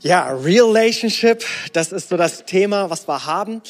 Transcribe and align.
Ja, 0.00 0.28
Relationship, 0.28 1.44
das 1.72 1.90
ist 1.90 2.10
so 2.10 2.16
das 2.16 2.44
Thema, 2.44 2.88
was 2.88 3.08
wir 3.08 3.26
haben. 3.26 3.62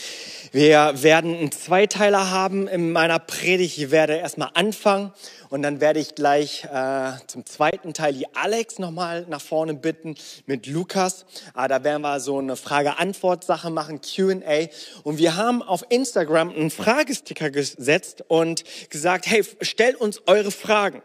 Wir 0.52 0.92
werden 1.02 1.34
einen 1.34 1.52
Zweiteiler 1.52 2.30
haben 2.30 2.68
in 2.68 2.92
meiner 2.92 3.18
Predigt. 3.18 3.78
Ich 3.78 3.90
werde 3.90 4.16
erstmal 4.16 4.50
anfangen 4.52 5.14
und 5.48 5.62
dann 5.62 5.80
werde 5.80 6.00
ich 6.00 6.14
gleich 6.14 6.64
äh, 6.64 7.12
zum 7.28 7.46
zweiten 7.46 7.94
Teil 7.94 8.12
die 8.12 8.26
Alex 8.36 8.78
nochmal 8.78 9.24
nach 9.30 9.40
vorne 9.40 9.72
bitten 9.72 10.16
mit 10.44 10.66
Lukas. 10.66 11.24
Ah, 11.54 11.66
da 11.66 11.82
werden 11.82 12.02
wir 12.02 12.20
so 12.20 12.38
eine 12.38 12.56
Frage-Antwort-Sache 12.56 13.70
machen, 13.70 14.02
Q&A. 14.02 14.66
Und 15.04 15.16
wir 15.16 15.34
haben 15.36 15.62
auf 15.62 15.82
Instagram 15.88 16.50
einen 16.50 16.70
Fragesticker 16.70 17.48
gesetzt 17.48 18.22
und 18.28 18.64
gesagt, 18.90 19.26
hey, 19.26 19.42
stellt 19.62 19.96
uns 19.96 20.20
eure 20.26 20.50
Fragen. 20.50 21.00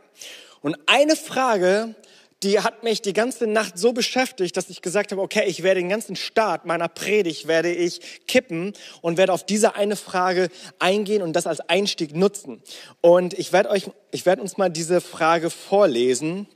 Und 0.59 0.77
eine 0.85 1.15
Frage 1.15 1.95
die 2.43 2.59
hat 2.59 2.83
mich 2.83 3.01
die 3.01 3.13
ganze 3.13 3.47
Nacht 3.47 3.77
so 3.77 3.93
beschäftigt, 3.93 4.57
dass 4.57 4.69
ich 4.69 4.81
gesagt 4.81 5.11
habe, 5.11 5.21
okay, 5.21 5.45
ich 5.47 5.63
werde 5.63 5.79
den 5.79 5.89
ganzen 5.89 6.15
Start 6.15 6.65
meiner 6.65 6.87
Predigt 6.87 7.47
werde 7.47 7.71
ich 7.71 8.25
kippen 8.27 8.73
und 9.01 9.17
werde 9.17 9.33
auf 9.33 9.45
diese 9.45 9.75
eine 9.75 9.95
Frage 9.95 10.49
eingehen 10.79 11.21
und 11.21 11.33
das 11.33 11.47
als 11.47 11.61
Einstieg 11.61 12.15
nutzen. 12.15 12.61
Und 13.01 13.33
ich 13.33 13.53
werde 13.53 13.69
euch, 13.69 13.89
ich 14.11 14.25
werde 14.25 14.41
uns 14.41 14.57
mal 14.57 14.69
diese 14.69 15.01
Frage 15.01 15.49
vorlesen. 15.49 16.47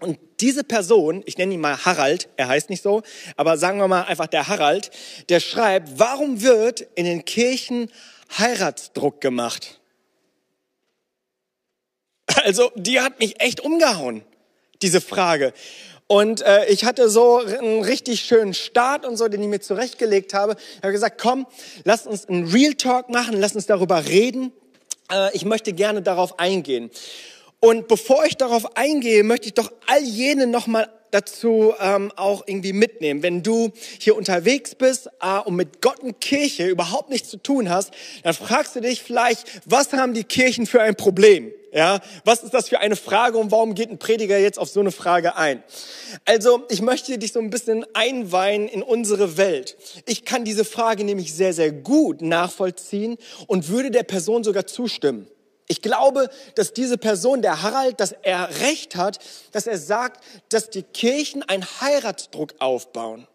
Und 0.00 0.18
diese 0.40 0.64
Person, 0.64 1.22
ich 1.26 1.38
nenne 1.38 1.54
ihn 1.54 1.60
mal 1.60 1.84
Harald, 1.84 2.28
er 2.36 2.48
heißt 2.48 2.68
nicht 2.68 2.82
so, 2.82 3.02
aber 3.36 3.58
sagen 3.58 3.78
wir 3.78 3.88
mal 3.88 4.02
einfach 4.02 4.26
der 4.26 4.48
Harald, 4.48 4.90
der 5.28 5.40
schreibt, 5.40 5.98
warum 5.98 6.42
wird 6.42 6.80
in 6.94 7.04
den 7.04 7.24
Kirchen 7.24 7.90
Heiratsdruck 8.38 9.20
gemacht? 9.20 9.80
Also, 12.42 12.72
die 12.74 13.00
hat 13.00 13.20
mich 13.20 13.40
echt 13.40 13.60
umgehauen 13.60 14.24
diese 14.84 15.00
Frage. 15.00 15.52
Und 16.06 16.42
äh, 16.42 16.66
ich 16.66 16.84
hatte 16.84 17.08
so 17.08 17.38
einen 17.38 17.82
richtig 17.82 18.20
schönen 18.20 18.52
Start 18.52 19.06
und 19.06 19.16
so, 19.16 19.26
den 19.28 19.42
ich 19.42 19.48
mir 19.48 19.60
zurechtgelegt 19.60 20.34
habe. 20.34 20.56
Ich 20.76 20.82
habe 20.82 20.92
gesagt, 20.92 21.18
komm, 21.20 21.46
lass 21.84 22.06
uns 22.06 22.28
einen 22.28 22.48
Real 22.48 22.74
Talk 22.74 23.08
machen, 23.08 23.40
lass 23.40 23.54
uns 23.54 23.64
darüber 23.66 24.04
reden. 24.06 24.52
Äh, 25.10 25.34
ich 25.34 25.46
möchte 25.46 25.72
gerne 25.72 26.02
darauf 26.02 26.38
eingehen. 26.38 26.90
Und 27.60 27.88
bevor 27.88 28.26
ich 28.26 28.36
darauf 28.36 28.76
eingehe, 28.76 29.24
möchte 29.24 29.46
ich 29.46 29.54
doch 29.54 29.72
all 29.86 30.02
jene 30.02 30.46
nochmal 30.46 30.90
dazu 31.10 31.72
ähm, 31.80 32.12
auch 32.16 32.42
irgendwie 32.46 32.74
mitnehmen. 32.74 33.22
Wenn 33.22 33.42
du 33.42 33.72
hier 33.98 34.16
unterwegs 34.16 34.74
bist 34.74 35.08
äh, 35.22 35.38
und 35.38 35.56
mit 35.56 35.80
Gott 35.80 36.00
und 36.00 36.20
Kirche 36.20 36.66
überhaupt 36.66 37.08
nichts 37.08 37.30
zu 37.30 37.38
tun 37.38 37.70
hast, 37.70 37.92
dann 38.22 38.34
fragst 38.34 38.76
du 38.76 38.80
dich 38.80 39.02
vielleicht, 39.02 39.62
was 39.64 39.90
haben 39.94 40.12
die 40.12 40.24
Kirchen 40.24 40.66
für 40.66 40.82
ein 40.82 40.96
Problem? 40.96 41.52
Ja, 41.74 42.00
was 42.24 42.44
ist 42.44 42.54
das 42.54 42.68
für 42.68 42.78
eine 42.78 42.94
Frage 42.94 43.36
und 43.36 43.50
warum 43.50 43.74
geht 43.74 43.90
ein 43.90 43.98
Prediger 43.98 44.38
jetzt 44.38 44.60
auf 44.60 44.68
so 44.68 44.78
eine 44.78 44.92
Frage 44.92 45.34
ein? 45.34 45.64
Also, 46.24 46.62
ich 46.68 46.80
möchte 46.80 47.18
dich 47.18 47.32
so 47.32 47.40
ein 47.40 47.50
bisschen 47.50 47.84
einweihen 47.94 48.68
in 48.68 48.80
unsere 48.80 49.36
Welt. 49.36 49.76
Ich 50.06 50.24
kann 50.24 50.44
diese 50.44 50.64
Frage 50.64 51.02
nämlich 51.02 51.34
sehr, 51.34 51.52
sehr 51.52 51.72
gut 51.72 52.22
nachvollziehen 52.22 53.18
und 53.48 53.70
würde 53.70 53.90
der 53.90 54.04
Person 54.04 54.44
sogar 54.44 54.68
zustimmen. 54.68 55.26
Ich 55.66 55.82
glaube, 55.82 56.30
dass 56.54 56.74
diese 56.74 56.96
Person, 56.96 57.42
der 57.42 57.62
Harald, 57.62 57.98
dass 57.98 58.12
er 58.22 58.50
recht 58.60 58.94
hat, 58.94 59.18
dass 59.50 59.66
er 59.66 59.78
sagt, 59.78 60.22
dass 60.50 60.70
die 60.70 60.84
Kirchen 60.84 61.42
einen 61.42 61.64
Heiratsdruck 61.80 62.54
aufbauen. 62.60 63.26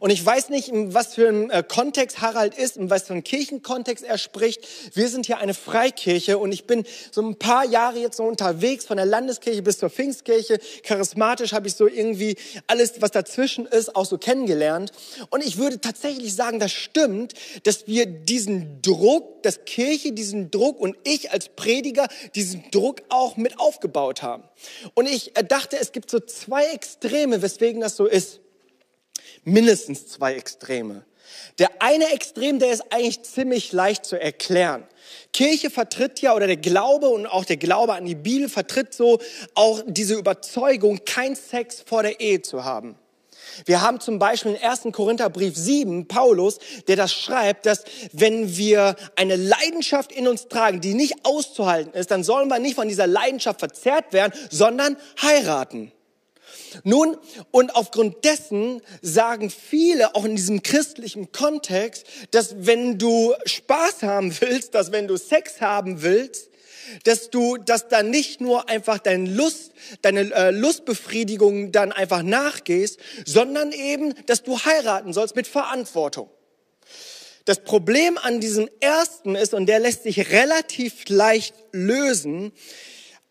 Und 0.00 0.10
ich 0.10 0.24
weiß 0.24 0.48
nicht, 0.50 0.68
in 0.68 0.94
was 0.94 1.14
für 1.14 1.28
ein 1.28 1.50
äh, 1.50 1.62
Kontext 1.66 2.20
Harald 2.20 2.56
ist, 2.56 2.76
in 2.76 2.90
was 2.90 3.04
für 3.04 3.12
einen 3.12 3.24
Kirchenkontext 3.24 4.04
er 4.04 4.18
spricht. 4.18 4.66
Wir 4.94 5.08
sind 5.08 5.26
hier 5.26 5.38
eine 5.38 5.54
Freikirche 5.54 6.38
und 6.38 6.52
ich 6.52 6.64
bin 6.64 6.84
so 7.10 7.22
ein 7.22 7.36
paar 7.36 7.64
Jahre 7.64 7.98
jetzt 7.98 8.16
so 8.16 8.24
unterwegs, 8.24 8.84
von 8.84 8.96
der 8.96 9.06
Landeskirche 9.06 9.62
bis 9.62 9.78
zur 9.78 9.90
Pfingstkirche. 9.90 10.58
Charismatisch 10.82 11.52
habe 11.52 11.68
ich 11.68 11.74
so 11.74 11.86
irgendwie 11.86 12.36
alles, 12.66 13.00
was 13.00 13.10
dazwischen 13.10 13.66
ist, 13.66 13.94
auch 13.96 14.06
so 14.06 14.18
kennengelernt. 14.18 14.92
Und 15.30 15.44
ich 15.44 15.58
würde 15.58 15.80
tatsächlich 15.80 16.34
sagen, 16.34 16.58
das 16.58 16.72
stimmt, 16.72 17.34
dass 17.64 17.86
wir 17.86 18.06
diesen 18.06 18.82
Druck, 18.82 19.42
dass 19.42 19.64
Kirche 19.64 20.12
diesen 20.12 20.50
Druck 20.50 20.80
und 20.80 20.96
ich 21.04 21.30
als 21.30 21.48
Prediger 21.48 22.08
diesen 22.34 22.64
Druck 22.70 23.02
auch 23.08 23.36
mit 23.36 23.58
aufgebaut 23.58 24.22
haben. 24.22 24.42
Und 24.94 25.08
ich 25.08 25.36
äh, 25.36 25.44
dachte, 25.44 25.78
es 25.78 25.92
gibt 25.92 26.10
so 26.10 26.20
zwei 26.20 26.66
Extreme, 26.66 27.42
weswegen 27.42 27.80
das 27.80 27.96
so 27.96 28.06
ist 28.06 28.40
mindestens 29.52 30.06
zwei 30.06 30.34
Extreme. 30.34 31.04
Der 31.58 31.70
eine 31.80 32.12
Extrem, 32.12 32.58
der 32.58 32.72
ist 32.72 32.92
eigentlich 32.92 33.22
ziemlich 33.22 33.72
leicht 33.72 34.04
zu 34.04 34.20
erklären. 34.20 34.86
Kirche 35.32 35.70
vertritt 35.70 36.20
ja, 36.20 36.34
oder 36.34 36.46
der 36.46 36.56
Glaube 36.56 37.08
und 37.08 37.26
auch 37.26 37.44
der 37.44 37.56
Glaube 37.56 37.94
an 37.94 38.04
die 38.04 38.14
Bibel 38.14 38.48
vertritt 38.48 38.94
so 38.94 39.18
auch 39.54 39.82
diese 39.86 40.14
Überzeugung, 40.14 41.00
kein 41.04 41.34
Sex 41.34 41.82
vor 41.84 42.02
der 42.02 42.20
Ehe 42.20 42.42
zu 42.42 42.64
haben. 42.64 42.96
Wir 43.64 43.80
haben 43.80 43.98
zum 43.98 44.18
Beispiel 44.18 44.54
im 44.54 44.70
1. 44.70 44.92
Korintherbrief 44.92 45.56
7 45.56 46.06
Paulus, 46.06 46.58
der 46.86 46.96
das 46.96 47.12
schreibt, 47.12 47.66
dass 47.66 47.84
wenn 48.12 48.56
wir 48.56 48.94
eine 49.16 49.36
Leidenschaft 49.36 50.12
in 50.12 50.28
uns 50.28 50.48
tragen, 50.48 50.80
die 50.80 50.94
nicht 50.94 51.24
auszuhalten 51.24 51.92
ist, 51.94 52.10
dann 52.10 52.24
sollen 52.24 52.48
wir 52.48 52.58
nicht 52.58 52.76
von 52.76 52.88
dieser 52.88 53.06
Leidenschaft 53.06 53.60
verzerrt 53.60 54.12
werden, 54.12 54.32
sondern 54.50 54.96
heiraten. 55.20 55.92
Nun, 56.84 57.16
und 57.50 57.74
aufgrund 57.74 58.24
dessen 58.24 58.82
sagen 59.02 59.50
viele, 59.50 60.14
auch 60.14 60.24
in 60.24 60.36
diesem 60.36 60.62
christlichen 60.62 61.32
Kontext, 61.32 62.06
dass 62.30 62.54
wenn 62.58 62.98
du 62.98 63.34
Spaß 63.44 64.02
haben 64.02 64.34
willst, 64.40 64.74
dass 64.74 64.92
wenn 64.92 65.08
du 65.08 65.16
Sex 65.16 65.60
haben 65.60 66.02
willst, 66.02 66.48
dass 67.04 67.30
du, 67.30 67.56
dass 67.56 67.88
da 67.88 68.02
nicht 68.02 68.40
nur 68.40 68.68
einfach 68.68 68.98
deine 68.98 69.28
Lust, 69.28 69.72
deine 70.02 70.32
äh, 70.32 70.50
Lustbefriedigung 70.50 71.72
dann 71.72 71.92
einfach 71.92 72.22
nachgehst, 72.22 72.98
sondern 73.24 73.72
eben, 73.72 74.14
dass 74.26 74.42
du 74.42 74.58
heiraten 74.58 75.12
sollst 75.12 75.36
mit 75.36 75.46
Verantwortung. 75.46 76.30
Das 77.44 77.60
Problem 77.60 78.18
an 78.18 78.40
diesem 78.40 78.68
ersten 78.80 79.34
ist, 79.34 79.54
und 79.54 79.66
der 79.66 79.78
lässt 79.78 80.02
sich 80.02 80.30
relativ 80.32 81.08
leicht 81.08 81.54
lösen, 81.72 82.52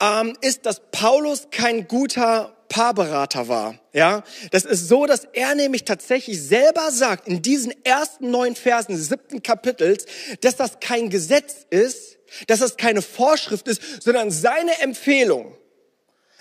ähm, 0.01 0.35
ist, 0.41 0.65
dass 0.65 0.81
Paulus 0.91 1.49
kein 1.51 1.87
guter 1.87 2.56
Paarberater 2.69 3.47
war. 3.47 3.75
Ja, 3.93 4.23
das 4.51 4.65
ist 4.65 4.87
so, 4.87 5.05
dass 5.05 5.25
er 5.33 5.55
nämlich 5.55 5.85
tatsächlich 5.85 6.41
selber 6.41 6.91
sagt 6.91 7.27
in 7.27 7.41
diesen 7.41 7.73
ersten 7.85 8.31
neun 8.31 8.55
Versen 8.55 8.95
des 8.95 9.09
siebten 9.09 9.41
Kapitels, 9.41 10.05
dass 10.41 10.55
das 10.55 10.79
kein 10.79 11.09
Gesetz 11.09 11.65
ist, 11.69 12.17
dass 12.47 12.59
das 12.59 12.77
keine 12.77 13.01
Vorschrift 13.01 13.67
ist, 13.67 14.03
sondern 14.03 14.31
seine 14.31 14.79
Empfehlung. 14.81 15.55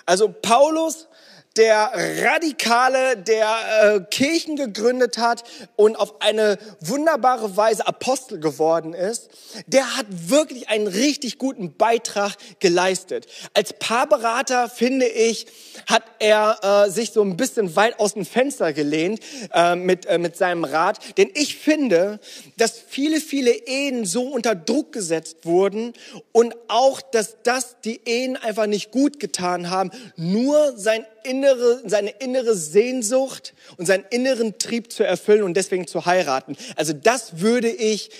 Also 0.04 0.28
Paulus 0.28 1.08
der 1.56 1.92
Radikale, 2.22 3.16
der 3.16 3.46
äh, 3.82 4.00
Kirchen 4.10 4.56
gegründet 4.56 5.18
hat 5.18 5.44
und 5.76 5.96
auf 5.96 6.20
eine 6.20 6.58
wunderbare 6.80 7.56
Weise 7.56 7.86
Apostel 7.86 8.40
geworden 8.40 8.94
ist, 8.94 9.30
der 9.66 9.96
hat 9.96 10.06
wirklich 10.10 10.68
einen 10.68 10.86
richtig 10.86 11.38
guten 11.38 11.76
Beitrag 11.76 12.36
geleistet. 12.60 13.26
Als 13.54 13.72
Paarberater, 13.72 14.68
finde 14.68 15.06
ich, 15.06 15.46
hat 15.86 16.02
er 16.18 16.86
äh, 16.86 16.90
sich 16.90 17.12
so 17.12 17.22
ein 17.22 17.36
bisschen 17.36 17.76
weit 17.76 17.98
aus 18.00 18.14
dem 18.14 18.24
Fenster 18.24 18.72
gelehnt 18.72 19.20
äh, 19.52 19.76
mit, 19.76 20.06
äh, 20.06 20.18
mit 20.18 20.36
seinem 20.36 20.64
Rat. 20.64 20.98
Denn 21.16 21.30
ich 21.34 21.56
finde, 21.56 22.20
dass 22.56 22.78
viele, 22.78 23.20
viele 23.20 23.52
Ehen 23.52 24.04
so 24.04 24.22
unter 24.22 24.54
Druck 24.54 24.92
gesetzt 24.92 25.44
wurden 25.44 25.92
und 26.32 26.54
auch, 26.68 27.00
dass 27.00 27.36
das 27.42 27.80
die 27.80 28.00
Ehen 28.04 28.36
einfach 28.36 28.66
nicht 28.66 28.90
gut 28.90 29.20
getan 29.20 29.70
haben, 29.70 29.90
nur 30.16 30.76
sein 30.76 31.04
innere, 31.26 31.82
seine 31.84 32.10
innere 32.10 32.54
Sehnsucht 32.54 33.54
und 33.76 33.86
seinen 33.86 34.04
inneren 34.10 34.58
Trieb 34.58 34.92
zu 34.92 35.02
erfüllen 35.02 35.42
und 35.42 35.54
deswegen 35.54 35.86
zu 35.86 36.06
heiraten. 36.06 36.56
Also 36.76 36.92
das 36.92 37.40
würde 37.40 37.70
ich 37.70 38.10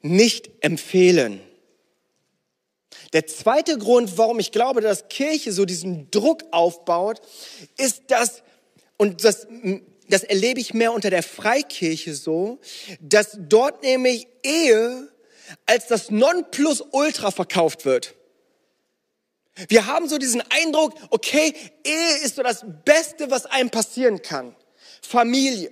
nicht 0.00 0.50
empfehlen. 0.60 1.40
Der 3.12 3.26
zweite 3.26 3.76
Grund, 3.76 4.16
warum 4.16 4.38
ich 4.38 4.52
glaube, 4.52 4.80
dass 4.80 5.08
Kirche 5.08 5.52
so 5.52 5.64
diesen 5.64 6.10
Druck 6.10 6.44
aufbaut, 6.50 7.20
ist, 7.76 8.04
dass, 8.08 8.42
und 8.96 9.24
das, 9.24 9.46
das 10.08 10.24
erlebe 10.24 10.60
ich 10.60 10.72
mehr 10.72 10.92
unter 10.92 11.10
der 11.10 11.22
Freikirche 11.22 12.14
so, 12.14 12.58
dass 13.00 13.36
dort 13.38 13.82
nämlich 13.82 14.28
Ehe 14.42 15.08
als 15.66 15.88
das 15.88 16.10
Nonplusultra 16.10 17.30
verkauft 17.30 17.84
wird. 17.84 18.14
Wir 19.68 19.86
haben 19.86 20.08
so 20.08 20.18
diesen 20.18 20.42
Eindruck, 20.50 20.94
okay, 21.10 21.54
Ehe 21.84 22.16
ist 22.24 22.36
so 22.36 22.42
das 22.42 22.64
Beste, 22.84 23.30
was 23.30 23.46
einem 23.46 23.70
passieren 23.70 24.22
kann. 24.22 24.56
Familie. 25.02 25.70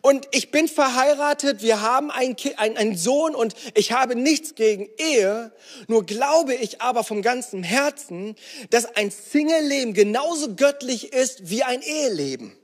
Und 0.00 0.26
ich 0.32 0.50
bin 0.50 0.66
verheiratet, 0.66 1.62
wir 1.62 1.82
haben 1.82 2.10
einen, 2.10 2.36
ein, 2.56 2.96
Sohn 2.96 3.34
und 3.34 3.54
ich 3.74 3.92
habe 3.92 4.16
nichts 4.16 4.54
gegen 4.54 4.88
Ehe. 4.96 5.52
Nur 5.88 6.06
glaube 6.06 6.54
ich 6.54 6.80
aber 6.80 7.04
vom 7.04 7.20
ganzen 7.20 7.62
Herzen, 7.62 8.34
dass 8.70 8.86
ein 8.96 9.10
Single-Leben 9.10 9.92
genauso 9.92 10.54
göttlich 10.54 11.12
ist 11.12 11.50
wie 11.50 11.64
ein 11.64 11.82
Eheleben. 11.82 12.56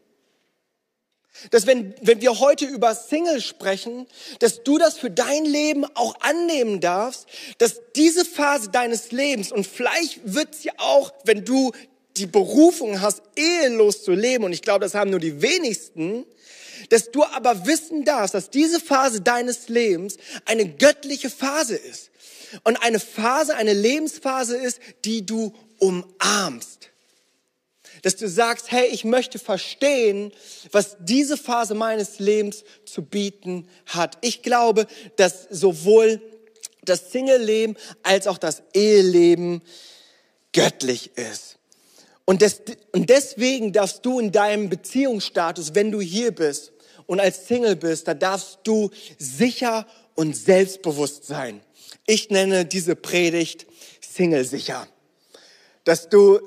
Dass 1.51 1.67
wenn, 1.67 1.95
wenn 2.03 2.21
wir 2.21 2.39
heute 2.39 2.67
über 2.67 2.95
Single 2.95 3.41
sprechen, 3.41 4.07
dass 4.39 4.63
du 4.63 4.79
das 4.79 4.99
für 4.99 5.11
dein 5.11 5.45
Leben 5.45 5.85
auch 5.95 6.15
annehmen 6.21 6.81
darfst, 6.81 7.27
dass 7.59 7.81
diese 7.97 8.25
Phase 8.25 8.71
deines 8.71 9.13
Lebens 9.13 9.53
und 9.53 9.67
vielleicht 9.67 10.21
wird 10.25 10.55
sie 10.55 10.71
auch, 10.79 11.13
wenn 11.25 11.45
du 11.45 11.73
die 12.17 12.27
Berufung 12.27 13.01
hast, 13.01 13.23
ehelos 13.37 14.03
zu 14.03 14.13
leben, 14.13 14.45
und 14.45 14.53
ich 14.53 14.63
glaube, 14.63 14.85
das 14.85 14.95
haben 14.95 15.11
nur 15.11 15.21
die 15.21 15.41
wenigsten, 15.41 16.27
dass 16.89 17.11
du 17.11 17.25
aber 17.25 17.67
wissen 17.67 18.05
darfst, 18.05 18.35
dass 18.35 18.51
diese 18.51 18.81
Phase 18.81 19.21
deines 19.21 19.69
Lebens 19.69 20.17
eine 20.45 20.67
göttliche 20.67 21.31
Phase 21.31 21.77
ist. 21.77 22.11
Und 22.65 22.83
eine 22.83 22.99
Phase, 22.99 23.55
eine 23.55 23.75
Lebensphase 23.75 24.57
ist, 24.57 24.81
die 25.05 25.25
du 25.25 25.55
umarmst. 25.79 26.90
Dass 28.03 28.17
du 28.17 28.29
sagst, 28.29 28.71
hey, 28.71 28.87
ich 28.87 29.05
möchte 29.05 29.39
verstehen, 29.39 30.33
was 30.73 30.97
diese 31.01 31.37
Phase 31.37 31.75
meines 31.75 32.19
Lebens 32.19 32.65
zu 32.85 33.03
bieten 33.03 33.69
hat. 33.87 34.19
Ich 34.21 34.43
glaube, 34.43 34.87
dass 35.17 35.47
sowohl 35.51 36.21
das 36.85 37.13
Single-Leben 37.13 37.77
als 38.03 38.27
auch 38.27 38.39
das 38.39 38.63
Eheleben 38.73 39.63
göttlich 40.53 41.17
ist. 41.17 41.59
Und, 42.25 42.43
des, 42.43 42.63
und 42.93 43.11
deswegen 43.11 43.73
darfst 43.73 44.05
du 44.07 44.21
in 44.21 44.33
deinem 44.33 44.69
Beziehungsstatus, 44.69 45.75
wenn 45.75 45.91
du 45.91 46.01
hier 46.01 46.31
bist 46.33 46.73
und 47.07 47.21
als 47.21 47.49
Single 47.49 47.77
bist, 47.77 48.07
da 48.07 48.15
darfst 48.15 48.61
du 48.65 48.91
sicher 49.19 49.87
und 50.15 50.37
selbstbewusst 50.37 51.27
sein. 51.27 51.61
Ich 52.07 52.31
nenne 52.31 52.65
diese 52.65 52.95
Predigt 52.95 53.67
Single 54.01 54.45
sicher. 54.45 54.87
Dass 55.91 56.09
du 56.09 56.39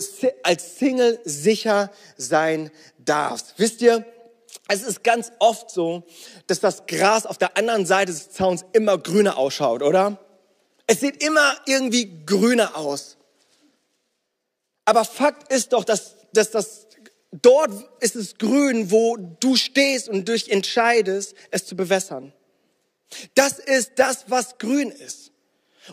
als 0.43 0.79
Single 0.79 1.19
sicher 1.25 1.91
sein 2.15 2.71
darfst. 2.97 3.55
Wisst 3.57 3.81
ihr, 3.81 4.05
es 4.69 4.83
ist 4.83 5.03
ganz 5.03 5.33
oft 5.39 5.69
so, 5.69 6.03
dass 6.47 6.61
das 6.61 6.85
Gras 6.85 7.25
auf 7.25 7.37
der 7.37 7.57
anderen 7.57 7.85
Seite 7.85 8.13
des 8.13 8.31
Zauns 8.31 8.63
immer 8.71 8.97
grüner 8.97 9.37
ausschaut, 9.37 9.83
oder? 9.83 10.17
Es 10.87 11.01
sieht 11.01 11.21
immer 11.21 11.57
irgendwie 11.65 12.23
grüner 12.25 12.77
aus. 12.77 13.17
Aber 14.85 15.03
Fakt 15.03 15.51
ist 15.51 15.73
doch, 15.73 15.83
dass, 15.83 16.15
dass 16.31 16.51
das 16.51 16.87
dort 17.33 17.71
ist 17.99 18.15
es 18.15 18.37
grün, 18.37 18.91
wo 18.91 19.17
du 19.17 19.57
stehst 19.57 20.07
und 20.07 20.29
dich 20.29 20.53
entscheidest, 20.53 21.35
es 21.51 21.65
zu 21.65 21.75
bewässern. 21.75 22.31
Das 23.35 23.59
ist 23.59 23.91
das, 23.97 24.23
was 24.29 24.57
grün 24.57 24.89
ist. 24.89 25.22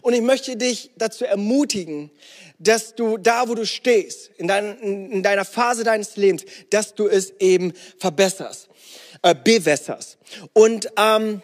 Und 0.02 0.14
ich 0.14 0.22
möchte 0.22 0.56
dich 0.56 0.90
dazu 0.96 1.24
ermutigen, 1.24 2.10
dass 2.58 2.94
du 2.94 3.16
da, 3.16 3.48
wo 3.48 3.54
du 3.54 3.66
stehst, 3.66 4.30
in, 4.36 4.46
dein, 4.48 4.78
in 4.78 5.22
deiner 5.22 5.44
Phase 5.44 5.84
deines 5.84 6.16
Lebens, 6.16 6.44
dass 6.70 6.94
du 6.94 7.08
es 7.08 7.32
eben 7.40 7.72
verbesserst, 7.98 8.68
äh, 9.22 9.34
bewässerst. 9.34 10.18
Und 10.52 10.90
ähm, 10.96 11.42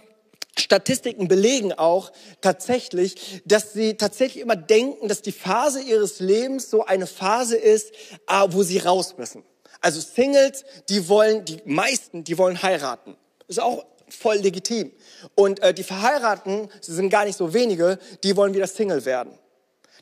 Statistiken 0.59 1.29
belegen 1.29 1.73
auch 1.73 2.13
tatsächlich, 2.41 3.43
dass 3.45 3.73
sie 3.73 3.95
tatsächlich 3.95 4.43
immer 4.43 4.57
denken, 4.57 5.09
dass 5.09 5.23
die 5.23 5.33
Phase 5.33 5.83
ihres 5.83 6.21
Lebens 6.21 6.71
so 6.71 6.85
eine 6.85 7.07
Phase 7.07 7.57
ist, 7.57 7.93
äh, 8.29 8.47
wo 8.49 8.63
sie 8.63 8.79
raus 8.79 9.17
müssen. 9.19 9.43
Also 9.81 10.01
Singles, 10.01 10.65
die 10.89 11.09
wollen, 11.09 11.45
die 11.45 11.61
meisten, 11.65 12.25
die 12.25 12.39
wollen 12.39 12.63
heiraten. 12.63 13.17
Ist 13.49 13.61
auch 13.61 13.85
voll 14.09 14.37
legitim. 14.37 14.93
Und 15.35 15.63
äh, 15.63 15.75
die 15.75 15.83
Verheirateten, 15.83 16.69
sie 16.81 16.95
sind 16.95 17.11
gar 17.11 17.25
nicht 17.25 17.37
so 17.37 17.53
wenige, 17.53 17.99
die 18.23 18.37
wollen 18.37 18.55
wieder 18.55 18.67
Single 18.67 19.05
werden. 19.05 19.33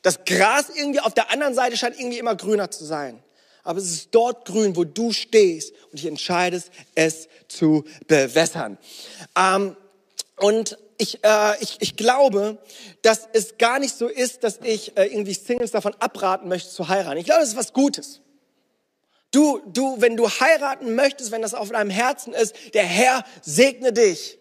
Das 0.01 0.23
Gras 0.25 0.65
irgendwie 0.73 0.99
auf 0.99 1.13
der 1.13 1.31
anderen 1.31 1.55
Seite 1.55 1.77
scheint 1.77 1.99
irgendwie 1.99 2.19
immer 2.19 2.35
grüner 2.35 2.69
zu 2.69 2.85
sein. 2.85 3.23
Aber 3.63 3.79
es 3.79 3.91
ist 3.91 4.09
dort 4.11 4.45
grün, 4.45 4.75
wo 4.75 4.83
du 4.83 5.11
stehst 5.11 5.73
und 5.85 5.93
dich 5.93 6.05
entscheidest, 6.05 6.69
es 6.93 7.27
zu 7.47 7.83
bewässern. 8.07 8.77
Ähm, 9.35 9.75
und 10.37 10.77
ich, 10.97 11.23
äh, 11.23 11.61
ich, 11.61 11.77
ich 11.79 11.95
glaube, 11.95 12.59
dass 13.01 13.27
es 13.33 13.57
gar 13.57 13.79
nicht 13.79 13.95
so 13.95 14.07
ist, 14.07 14.43
dass 14.43 14.59
ich 14.63 14.95
äh, 14.97 15.05
irgendwie 15.05 15.33
Singles 15.33 15.71
davon 15.71 15.95
abraten 15.99 16.47
möchte 16.47 16.69
zu 16.69 16.87
heiraten. 16.87 17.17
Ich 17.17 17.25
glaube, 17.25 17.41
das 17.41 17.49
ist 17.49 17.57
was 17.57 17.73
Gutes. 17.73 18.21
Du, 19.35 19.59
du, 19.65 19.99
wenn 19.99 20.15
du 20.15 20.29
heiraten 20.29 20.95
möchtest, 20.95 21.29
wenn 21.31 21.41
das 21.41 21.53
auf 21.53 21.69
deinem 21.69 21.89
Herzen 21.89 22.31
ist, 22.31 22.55
der 22.73 22.85
Herr 22.85 23.25
segne 23.41 23.91
dich. 23.91 24.37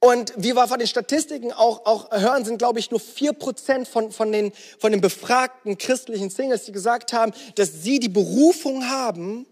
Und 0.00 0.34
wie 0.36 0.54
wir 0.54 0.68
von 0.68 0.78
den 0.78 0.86
Statistiken 0.86 1.50
auch, 1.50 1.86
auch 1.86 2.10
hören, 2.10 2.44
sind, 2.44 2.58
glaube 2.58 2.78
ich, 2.78 2.90
nur 2.90 3.00
vier 3.00 3.32
Prozent 3.32 3.88
von, 3.88 4.12
von, 4.12 4.32
den, 4.32 4.52
von 4.78 4.92
den 4.92 5.00
befragten 5.00 5.78
christlichen 5.78 6.28
Singles, 6.28 6.66
die 6.66 6.72
gesagt 6.72 7.14
haben, 7.14 7.32
dass 7.54 7.82
sie 7.82 8.00
die 8.00 8.10
Berufung 8.10 8.86
haben, 8.90 9.46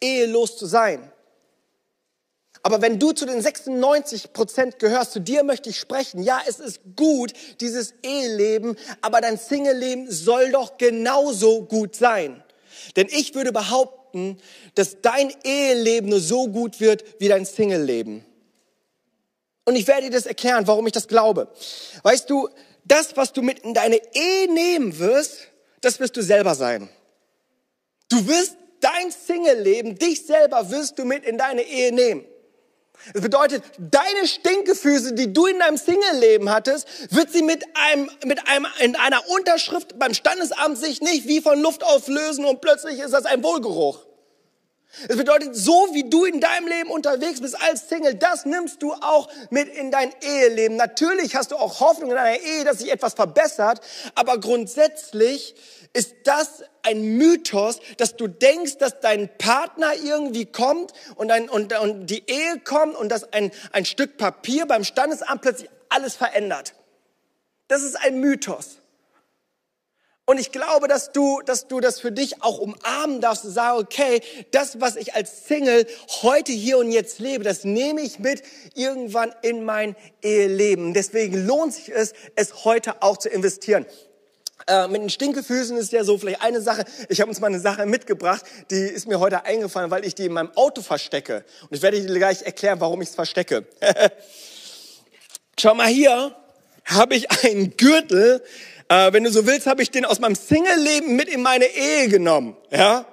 ehelos 0.00 0.56
zu 0.56 0.66
sein. 0.66 1.10
Aber 2.62 2.80
wenn 2.82 3.00
du 3.00 3.10
zu 3.10 3.26
den 3.26 3.42
96 3.42 4.32
Prozent 4.32 4.78
gehörst, 4.78 5.10
zu 5.10 5.20
dir 5.20 5.42
möchte 5.42 5.70
ich 5.70 5.80
sprechen. 5.80 6.22
Ja, 6.22 6.40
es 6.46 6.60
ist 6.60 6.82
gut, 6.94 7.32
dieses 7.60 7.94
Eheleben, 8.04 8.76
aber 9.00 9.20
dein 9.20 9.36
Single-Leben 9.36 10.08
soll 10.08 10.52
doch 10.52 10.78
genauso 10.78 11.64
gut 11.64 11.96
sein. 11.96 12.44
Denn 12.96 13.08
ich 13.10 13.34
würde 13.34 13.52
behaupten, 13.52 14.38
dass 14.74 15.00
dein 15.02 15.32
Eheleben 15.44 16.10
nur 16.10 16.20
so 16.20 16.48
gut 16.48 16.80
wird 16.80 17.04
wie 17.20 17.28
dein 17.28 17.44
Single-Leben. 17.44 18.24
Und 19.64 19.76
ich 19.76 19.86
werde 19.86 20.02
dir 20.02 20.12
das 20.12 20.26
erklären, 20.26 20.66
warum 20.66 20.86
ich 20.86 20.92
das 20.92 21.08
glaube. 21.08 21.48
Weißt 22.02 22.30
du, 22.30 22.48
das, 22.84 23.16
was 23.16 23.32
du 23.32 23.42
mit 23.42 23.60
in 23.60 23.74
deine 23.74 24.00
Ehe 24.14 24.52
nehmen 24.52 24.98
wirst, 24.98 25.48
das 25.80 25.98
wirst 26.00 26.16
du 26.16 26.22
selber 26.22 26.54
sein. 26.54 26.88
Du 28.08 28.26
wirst 28.28 28.56
dein 28.80 29.10
Single-Leben, 29.10 29.98
dich 29.98 30.24
selber 30.24 30.70
wirst 30.70 30.98
du 30.98 31.04
mit 31.04 31.24
in 31.24 31.36
deine 31.38 31.62
Ehe 31.62 31.92
nehmen. 31.92 32.24
Das 33.12 33.22
bedeutet, 33.22 33.62
deine 33.78 34.26
Stinkefüße, 34.26 35.14
die 35.14 35.32
du 35.32 35.46
in 35.46 35.58
deinem 35.58 35.76
Single-Leben 35.76 36.50
hattest, 36.50 36.86
wird 37.14 37.32
sie 37.32 37.42
mit 37.42 37.64
einem, 37.74 38.10
mit 38.24 38.48
einem, 38.48 38.66
in 38.80 38.96
einer 38.96 39.28
Unterschrift 39.28 39.98
beim 39.98 40.14
Standesamt 40.14 40.78
sich 40.78 41.00
nicht 41.00 41.26
wie 41.28 41.40
von 41.40 41.60
Luft 41.60 41.84
auflösen 41.84 42.44
und 42.44 42.60
plötzlich 42.60 42.98
ist 42.98 43.12
das 43.12 43.26
ein 43.26 43.42
Wohlgeruch. 43.42 44.06
Das 45.08 45.16
bedeutet, 45.16 45.54
so 45.54 45.88
wie 45.92 46.08
du 46.08 46.24
in 46.24 46.40
deinem 46.40 46.68
Leben 46.68 46.90
unterwegs 46.90 47.40
bist 47.40 47.60
als 47.60 47.88
Single, 47.88 48.14
das 48.14 48.46
nimmst 48.46 48.82
du 48.82 48.94
auch 48.94 49.28
mit 49.50 49.68
in 49.68 49.90
dein 49.90 50.10
Eheleben. 50.22 50.76
Natürlich 50.76 51.36
hast 51.36 51.52
du 51.52 51.56
auch 51.56 51.80
Hoffnung 51.80 52.10
in 52.10 52.16
deiner 52.16 52.40
Ehe, 52.40 52.64
dass 52.64 52.78
sich 52.78 52.90
etwas 52.90 53.12
verbessert, 53.12 53.80
aber 54.14 54.38
grundsätzlich 54.38 55.54
ist 55.96 56.14
das 56.24 56.62
ein 56.82 57.16
Mythos, 57.16 57.80
dass 57.96 58.16
du 58.16 58.28
denkst, 58.28 58.76
dass 58.78 59.00
dein 59.00 59.30
Partner 59.38 59.94
irgendwie 60.04 60.44
kommt 60.44 60.92
und, 61.16 61.30
ein, 61.32 61.48
und, 61.48 61.72
und 61.78 62.06
die 62.06 62.22
Ehe 62.30 62.60
kommt 62.62 62.94
und 62.94 63.08
dass 63.08 63.32
ein, 63.32 63.50
ein 63.72 63.86
Stück 63.86 64.18
Papier 64.18 64.66
beim 64.66 64.84
Standesamt 64.84 65.40
plötzlich 65.40 65.70
alles 65.88 66.14
verändert. 66.14 66.74
Das 67.68 67.82
ist 67.82 67.96
ein 67.96 68.20
Mythos. 68.20 68.78
Und 70.28 70.38
ich 70.38 70.50
glaube, 70.50 70.88
dass 70.88 71.12
du, 71.12 71.40
dass 71.46 71.68
du 71.68 71.78
das 71.78 72.00
für 72.00 72.10
dich 72.10 72.42
auch 72.42 72.58
umarmen 72.58 73.20
darfst 73.20 73.44
und 73.44 73.52
sagen, 73.52 73.78
okay, 73.78 74.20
das, 74.50 74.80
was 74.80 74.96
ich 74.96 75.14
als 75.14 75.46
Single 75.46 75.86
heute 76.22 76.50
hier 76.50 76.78
und 76.78 76.90
jetzt 76.90 77.20
lebe, 77.20 77.44
das 77.44 77.62
nehme 77.62 78.02
ich 78.02 78.18
mit 78.18 78.42
irgendwann 78.74 79.32
in 79.42 79.64
mein 79.64 79.94
Eheleben. 80.22 80.94
Deswegen 80.94 81.46
lohnt 81.46 81.74
sich 81.74 81.90
es, 81.90 82.12
es 82.34 82.64
heute 82.64 83.02
auch 83.02 83.16
zu 83.16 83.28
investieren. 83.28 83.86
Äh, 84.68 84.88
mit 84.88 85.00
den 85.00 85.10
Stinkefüßen 85.10 85.76
ist 85.76 85.92
ja 85.92 86.02
so 86.02 86.18
vielleicht 86.18 86.42
eine 86.42 86.60
Sache. 86.60 86.84
Ich 87.08 87.20
habe 87.20 87.28
uns 87.28 87.38
mal 87.38 87.46
eine 87.46 87.60
Sache 87.60 87.86
mitgebracht, 87.86 88.44
die 88.70 88.74
ist 88.74 89.06
mir 89.06 89.20
heute 89.20 89.44
eingefallen, 89.44 89.92
weil 89.92 90.04
ich 90.04 90.16
die 90.16 90.24
in 90.24 90.32
meinem 90.32 90.50
Auto 90.56 90.82
verstecke. 90.82 91.44
Und 91.62 91.76
ich 91.76 91.82
werde 91.82 92.00
dir 92.00 92.12
gleich 92.12 92.42
erklären, 92.42 92.80
warum 92.80 93.00
ich 93.00 93.10
es 93.10 93.14
verstecke. 93.14 93.64
Schau 95.60 95.74
mal 95.74 95.86
hier, 95.86 96.34
habe 96.84 97.14
ich 97.14 97.30
einen 97.44 97.76
Gürtel. 97.76 98.42
Äh, 98.88 99.12
wenn 99.12 99.22
du 99.22 99.30
so 99.30 99.46
willst, 99.46 99.68
habe 99.68 99.82
ich 99.82 99.92
den 99.92 100.04
aus 100.04 100.18
meinem 100.18 100.34
Single-Leben 100.34 101.14
mit 101.14 101.28
in 101.28 101.42
meine 101.42 101.66
Ehe 101.66 102.08
genommen. 102.08 102.56
Ja. 102.70 103.06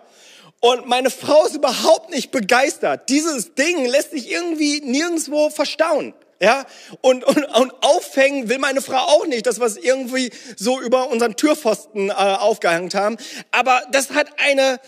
Und 0.59 0.87
meine 0.87 1.11
Frau 1.11 1.45
ist 1.45 1.55
überhaupt 1.55 2.09
nicht 2.09 2.31
begeistert. 2.31 3.09
Dieses 3.09 3.53
Ding 3.53 3.85
lässt 3.85 4.11
sich 4.11 4.31
irgendwie 4.31 4.81
nirgendwo 4.81 5.51
verstauen. 5.51 6.15
Ja, 6.43 6.65
und, 6.99 7.23
und, 7.23 7.45
und 7.45 7.73
aufhängen 7.79 8.49
will 8.49 8.59
meine 8.59 8.81
Frau 8.81 8.97
auch 8.97 9.25
nicht, 9.25 9.45
das 9.45 9.61
was 9.61 9.77
irgendwie 9.77 10.29
so 10.57 10.81
über 10.81 11.09
unseren 11.09 11.37
Türpfosten 11.37 12.09
äh, 12.09 12.11
aufgehängt 12.11 12.95
haben. 12.95 13.15
Aber 13.51 13.81
das 13.93 14.09
hat 14.09 14.27
eine, 14.45 14.81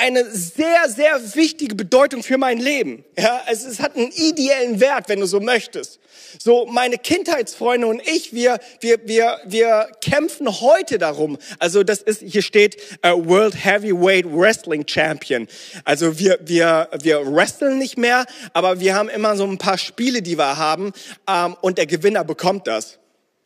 eine 0.00 0.24
sehr, 0.30 0.88
sehr 0.88 1.20
wichtige 1.34 1.74
Bedeutung 1.74 2.22
für 2.22 2.38
mein 2.38 2.58
Leben. 2.58 3.04
Ja, 3.18 3.42
es, 3.50 3.64
es 3.64 3.80
hat 3.80 3.96
einen 3.96 4.10
ideellen 4.10 4.80
Wert, 4.80 5.08
wenn 5.08 5.20
du 5.20 5.26
so 5.26 5.40
möchtest. 5.40 6.00
So, 6.38 6.66
meine 6.66 6.96
Kindheitsfreunde 6.96 7.86
und 7.86 8.00
ich, 8.08 8.32
wir, 8.32 8.58
wir, 8.80 8.98
wir, 9.04 9.38
wir 9.44 9.88
kämpfen 10.00 10.60
heute 10.60 10.98
darum. 10.98 11.38
Also, 11.58 11.82
das 11.82 12.00
ist, 12.00 12.22
hier 12.22 12.42
steht 12.42 12.76
uh, 13.04 13.10
World 13.28 13.64
Heavyweight 13.64 14.26
Wrestling 14.26 14.86
Champion. 14.86 15.46
Also, 15.84 16.18
wir, 16.18 16.38
wir, 16.42 16.88
wir 17.02 17.20
wresteln 17.26 17.78
nicht 17.78 17.98
mehr, 17.98 18.24
aber 18.54 18.80
wir 18.80 18.94
haben 18.94 19.08
immer 19.08 19.36
so 19.36 19.44
ein 19.44 19.58
paar 19.58 19.78
Spiele, 19.78 20.22
die 20.22 20.38
wir 20.38 20.56
haben, 20.56 20.92
ähm, 21.28 21.56
und 21.60 21.78
der 21.78 21.86
Gewinner 21.86 22.24
bekommt 22.24 22.66
das. 22.66 22.98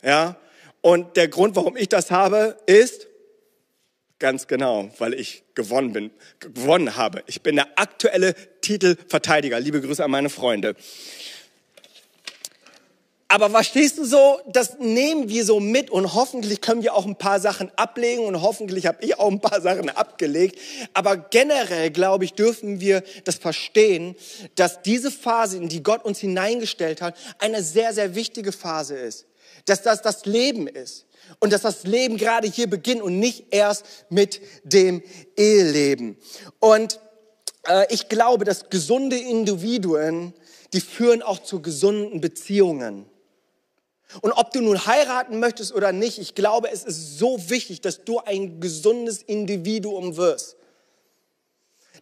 Ja, 0.02 0.36
und 0.82 1.16
der 1.16 1.28
Grund, 1.28 1.56
warum 1.56 1.76
ich 1.76 1.88
das 1.88 2.10
habe, 2.10 2.58
ist, 2.66 3.06
Ganz 4.20 4.46
genau, 4.46 4.90
weil 4.98 5.12
ich 5.14 5.42
gewonnen 5.54 5.92
bin, 5.92 6.10
gewonnen 6.38 6.96
habe. 6.96 7.24
Ich 7.26 7.42
bin 7.42 7.56
der 7.56 7.66
aktuelle 7.76 8.34
Titelverteidiger. 8.60 9.58
Liebe 9.58 9.80
Grüße 9.80 10.04
an 10.04 10.10
meine 10.10 10.30
Freunde. 10.30 10.76
Aber 13.26 13.50
verstehst 13.50 13.98
du 13.98 14.04
so, 14.04 14.38
das 14.46 14.78
nehmen 14.78 15.28
wir 15.28 15.44
so 15.44 15.58
mit 15.58 15.90
und 15.90 16.14
hoffentlich 16.14 16.60
können 16.60 16.84
wir 16.84 16.94
auch 16.94 17.04
ein 17.04 17.16
paar 17.16 17.40
Sachen 17.40 17.72
ablegen 17.74 18.24
und 18.24 18.40
hoffentlich 18.40 18.86
habe 18.86 19.04
ich 19.04 19.18
auch 19.18 19.28
ein 19.28 19.40
paar 19.40 19.60
Sachen 19.60 19.88
abgelegt. 19.88 20.60
Aber 20.92 21.16
generell, 21.16 21.90
glaube 21.90 22.24
ich, 22.24 22.34
dürfen 22.34 22.78
wir 22.78 23.02
das 23.24 23.34
verstehen, 23.34 24.14
dass 24.54 24.82
diese 24.82 25.10
Phase, 25.10 25.56
in 25.56 25.68
die 25.68 25.82
Gott 25.82 26.04
uns 26.04 26.20
hineingestellt 26.20 27.02
hat, 27.02 27.16
eine 27.40 27.64
sehr, 27.64 27.92
sehr 27.92 28.14
wichtige 28.14 28.52
Phase 28.52 28.94
ist. 28.94 29.26
Dass 29.64 29.82
das 29.82 30.02
das 30.02 30.26
Leben 30.26 30.68
ist 30.68 31.06
und 31.40 31.52
dass 31.52 31.62
das 31.62 31.84
Leben 31.84 32.16
gerade 32.16 32.48
hier 32.48 32.68
beginnt 32.68 33.02
und 33.02 33.18
nicht 33.18 33.52
erst 33.52 33.84
mit 34.10 34.40
dem 34.64 35.02
Eheleben. 35.36 36.16
Und 36.58 37.00
äh, 37.66 37.86
ich 37.92 38.08
glaube, 38.08 38.44
dass 38.44 38.70
gesunde 38.70 39.16
Individuen, 39.16 40.34
die 40.72 40.80
führen 40.80 41.22
auch 41.22 41.40
zu 41.40 41.62
gesunden 41.62 42.20
Beziehungen. 42.20 43.06
Und 44.20 44.32
ob 44.32 44.52
du 44.52 44.60
nun 44.60 44.86
heiraten 44.86 45.40
möchtest 45.40 45.74
oder 45.74 45.92
nicht, 45.92 46.18
ich 46.18 46.34
glaube, 46.34 46.70
es 46.70 46.84
ist 46.84 47.18
so 47.18 47.50
wichtig, 47.50 47.80
dass 47.80 48.04
du 48.04 48.20
ein 48.20 48.60
gesundes 48.60 49.22
Individuum 49.22 50.16
wirst. 50.16 50.56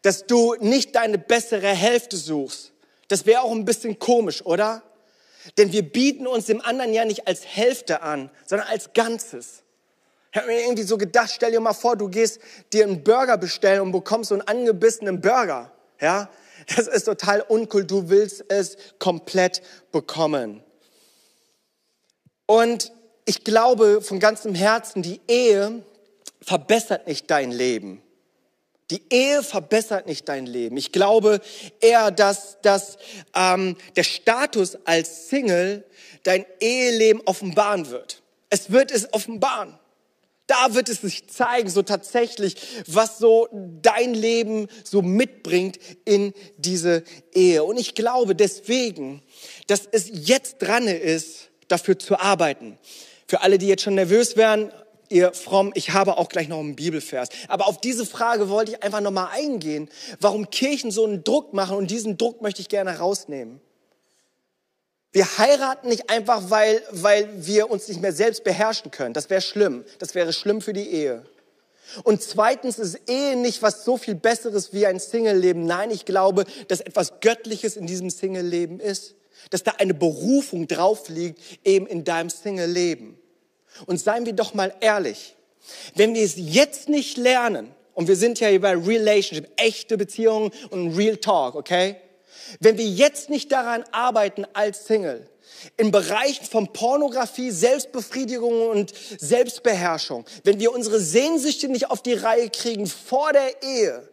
Dass 0.02 0.26
du 0.26 0.55
nicht 0.61 0.95
deine 0.95 1.19
bessere 1.19 1.69
Hälfte 1.69 2.17
suchst. 2.17 2.73
Das 3.09 3.25
wäre 3.25 3.43
auch 3.43 3.52
ein 3.52 3.64
bisschen 3.64 3.99
komisch, 3.99 4.45
oder? 4.45 4.83
Denn 5.58 5.72
wir 5.72 5.82
bieten 5.82 6.26
uns 6.26 6.46
dem 6.46 6.61
anderen 6.61 6.92
ja 6.92 7.04
nicht 7.04 7.26
als 7.26 7.44
Hälfte 7.46 8.02
an, 8.02 8.30
sondern 8.46 8.68
als 8.68 8.92
Ganzes. 8.92 9.62
Ich 10.32 10.38
habe 10.38 10.49
mir 10.49 10.62
irgendwie 10.62 10.82
so 10.84 10.96
gedacht, 10.96 11.30
stell 11.34 11.52
dir 11.52 11.61
mal 11.61 11.75
vor, 11.75 11.96
du 11.96 12.08
gehst 12.08 12.40
dir 12.72 12.84
einen 12.84 13.04
Burger 13.04 13.37
bestellen 13.37 13.82
und 13.82 13.92
bekommst 13.92 14.28
so 14.28 14.34
einen 14.34 14.49
angebissenen 14.49 15.20
Burger. 15.20 15.70
Ja, 16.00 16.30
das 16.75 16.88
ist 16.88 17.04
total 17.04 17.42
uncool. 17.42 17.84
Du 17.84 18.08
willst 18.08 18.44
es 18.49 18.76
komplett 18.99 19.62
bekommen. 19.92 20.62
Und 22.46 22.92
ich 23.25 23.44
glaube 23.44 24.00
von 24.00 24.20
ganzem 24.20 24.54
Herzen, 24.54 25.02
die 25.02 25.20
Ehe 25.28 25.84
verbessert 26.40 27.06
nicht 27.06 27.30
dein 27.30 27.50
Leben. 27.50 28.02
Die 28.92 29.02
Ehe 29.08 29.42
verbessert 29.42 30.06
nicht 30.06 30.28
dein 30.28 30.44
Leben. 30.44 30.76
Ich 30.76 30.92
glaube 30.92 31.40
eher, 31.80 32.11
dass, 32.11 32.58
dass 32.61 32.99
ähm, 33.34 33.76
der 33.96 34.02
Status 34.02 34.76
als 34.84 35.30
Single 35.30 35.82
dein 36.25 36.44
Eheleben 36.61 37.22
offenbaren 37.25 37.88
wird. 37.88 38.20
Es 38.50 38.70
wird 38.70 38.90
es 38.90 39.11
offenbaren. 39.14 39.78
Da 40.46 40.75
wird 40.75 40.90
es 40.90 41.00
sich 41.00 41.26
zeigen, 41.30 41.70
so 41.70 41.80
tatsächlich, 41.80 42.56
was 42.87 43.16
so 43.16 43.49
dein 43.80 44.12
Leben 44.12 44.68
so 44.84 45.00
mitbringt 45.00 45.78
in 46.04 46.34
diese 46.58 47.02
Ehe. 47.32 47.64
Und 47.64 47.78
ich 47.78 47.94
glaube 47.94 48.34
deswegen, 48.34 49.22
dass 49.68 49.88
es 49.90 50.11
jetzt 50.12 50.58
dran 50.58 50.87
ist, 50.87 51.49
dafür 51.68 51.99
zu 51.99 52.18
arbeiten. 52.18 52.76
Für 53.26 53.40
alle, 53.40 53.56
die 53.56 53.68
jetzt 53.68 53.84
schon 53.84 53.94
nervös 53.94 54.37
werden, 54.37 54.70
ihr 55.12 55.33
fromm, 55.35 55.73
ich 55.75 55.90
habe 55.90 56.19
auch 56.19 56.28
gleich 56.28 56.49
noch 56.49 56.59
einen 56.59 56.75
Bibelvers. 56.75 57.28
Aber 57.49 57.69
auf 57.69 57.81
diese 57.81 58.07
Frage 58.07 58.49
wollte 58.49 58.73
ich 58.73 58.83
einfach 58.83 59.00
nochmal 59.00 59.28
eingehen, 59.33 59.88
warum 60.21 60.50
Kirchen 60.50 60.90
so 60.90 61.04
einen 61.04 61.23
Druck 61.23 61.52
machen 61.52 61.76
und 61.76 61.90
diesen 61.90 62.19
Druck 62.19 62.42
möchte 62.42 62.61
ich 62.61 62.69
gerne 62.69 62.99
rausnehmen. 62.99 63.61
Wir 65.12 65.38
heiraten 65.38 65.88
nicht 65.88 66.09
einfach, 66.09 66.45
weil, 66.49 66.83
weil 66.90 67.28
wir 67.47 67.71
uns 67.71 67.87
nicht 67.88 68.00
mehr 68.00 68.14
selbst 68.14 68.45
beherrschen 68.45 68.90
können. 68.90 69.12
Das 69.12 69.28
wäre 69.28 69.42
schlimm. 69.42 69.85
Das 69.99 70.14
wäre 70.14 70.33
schlimm 70.33 70.62
für 70.62 70.73
die 70.73 70.88
Ehe. 70.88 71.26
Und 72.04 72.23
zweitens 72.23 72.78
ist 72.78 72.99
Ehe 73.09 73.37
nicht 73.37 73.61
was 73.62 73.85
so 73.85 73.99
viel 73.99 74.14
Besseres 74.14 74.73
wie 74.73 74.87
ein 74.87 74.99
Single-Leben. 74.99 75.66
Nein, 75.66 75.90
ich 75.90 76.07
glaube, 76.07 76.47
dass 76.69 76.81
etwas 76.81 77.21
Göttliches 77.21 77.76
in 77.76 77.87
diesem 77.87 78.09
Single-Leben 78.09 78.81
ist 78.81 79.14
dass 79.50 79.62
da 79.62 79.73
eine 79.78 79.95
Berufung 79.95 80.66
drauf 80.66 81.09
liegt, 81.09 81.40
eben 81.64 81.87
in 81.87 82.04
deinem 82.04 82.31
Single-Leben. 82.31 83.19
Und 83.87 83.99
seien 83.99 84.26
wir 84.26 84.33
doch 84.33 84.55
mal 84.55 84.75
ehrlich, 84.81 85.35
wenn 85.95 86.14
wir 86.14 86.25
es 86.25 86.35
jetzt 86.37 86.88
nicht 86.88 87.17
lernen, 87.17 87.75
und 87.95 88.09
wir 88.09 88.17
sind 88.17 88.41
ja 88.41 88.49
hier 88.49 88.61
bei 88.61 88.75
Relationship, 88.75 89.50
echte 89.57 89.99
Beziehungen 89.99 90.50
und 90.71 90.97
Real 90.97 91.17
Talk, 91.17 91.55
okay? 91.55 91.97
Wenn 92.61 92.79
wir 92.79 92.87
jetzt 92.87 93.31
nicht 93.31 93.52
daran 93.52 93.85
arbeiten 93.93 94.47
als 94.55 94.87
Single, 94.87 95.29
in 95.76 95.91
Bereichen 95.91 96.45
von 96.45 96.73
Pornografie, 96.73 97.50
Selbstbefriedigung 97.50 98.69
und 98.71 98.93
Selbstbeherrschung, 99.19 100.25
wenn 100.45 100.59
wir 100.59 100.73
unsere 100.73 100.99
Sehnsüchte 100.99 101.69
nicht 101.69 101.91
auf 101.91 102.02
die 102.02 102.14
Reihe 102.14 102.50
kriegen 102.50 102.87
vor 102.87 103.33
der 103.33 103.62
Ehe, 103.62 104.09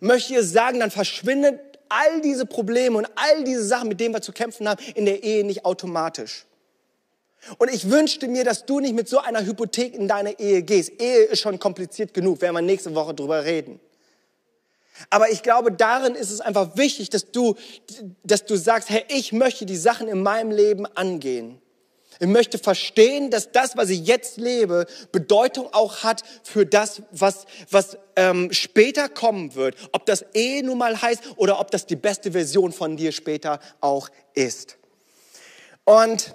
möchte 0.00 0.34
ich 0.34 0.42
sagen, 0.42 0.80
dann 0.80 0.90
verschwindet 0.90 1.60
all 1.88 2.20
diese 2.20 2.46
Probleme 2.46 2.98
und 2.98 3.08
all 3.16 3.42
diese 3.42 3.64
Sachen, 3.64 3.88
mit 3.88 3.98
denen 3.98 4.14
wir 4.14 4.22
zu 4.22 4.32
kämpfen 4.32 4.68
haben, 4.68 4.82
in 4.94 5.06
der 5.06 5.24
Ehe 5.24 5.44
nicht 5.44 5.64
automatisch. 5.64 6.44
Und 7.58 7.72
ich 7.72 7.90
wünschte 7.90 8.28
mir, 8.28 8.44
dass 8.44 8.66
du 8.66 8.80
nicht 8.80 8.94
mit 8.94 9.08
so 9.08 9.18
einer 9.18 9.44
Hypothek 9.44 9.94
in 9.94 10.08
deine 10.08 10.38
Ehe 10.38 10.62
gehst. 10.62 11.00
Ehe 11.00 11.24
ist 11.24 11.40
schon 11.40 11.58
kompliziert 11.58 12.12
genug, 12.12 12.40
werden 12.42 12.54
wir 12.54 12.62
nächste 12.62 12.94
Woche 12.94 13.14
drüber 13.14 13.44
reden. 13.44 13.80
Aber 15.08 15.30
ich 15.30 15.42
glaube, 15.42 15.72
darin 15.72 16.14
ist 16.14 16.30
es 16.30 16.42
einfach 16.42 16.76
wichtig, 16.76 17.08
dass 17.08 17.30
du, 17.30 17.54
dass 18.22 18.44
du 18.44 18.56
sagst, 18.56 18.90
hey, 18.90 19.04
ich 19.08 19.32
möchte 19.32 19.64
die 19.64 19.76
Sachen 19.76 20.08
in 20.08 20.22
meinem 20.22 20.50
Leben 20.50 20.84
angehen. 20.84 21.60
Ich 22.22 22.26
möchte 22.26 22.58
verstehen, 22.58 23.30
dass 23.30 23.50
das, 23.50 23.78
was 23.78 23.88
ich 23.88 24.06
jetzt 24.06 24.36
lebe, 24.36 24.84
Bedeutung 25.10 25.72
auch 25.72 26.02
hat 26.02 26.22
für 26.42 26.66
das, 26.66 27.00
was, 27.12 27.46
was 27.70 27.96
ähm, 28.14 28.52
später 28.52 29.08
kommen 29.08 29.54
wird. 29.54 29.74
Ob 29.92 30.04
das 30.04 30.26
eh 30.34 30.60
nun 30.60 30.76
mal 30.76 31.00
heißt 31.00 31.22
oder 31.36 31.58
ob 31.58 31.70
das 31.70 31.86
die 31.86 31.96
beste 31.96 32.32
Version 32.32 32.72
von 32.72 32.98
dir 32.98 33.12
später 33.12 33.58
auch 33.80 34.10
ist. 34.34 34.76
Und 35.84 36.34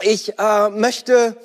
ich 0.00 0.38
äh, 0.38 0.70
möchte 0.70 1.36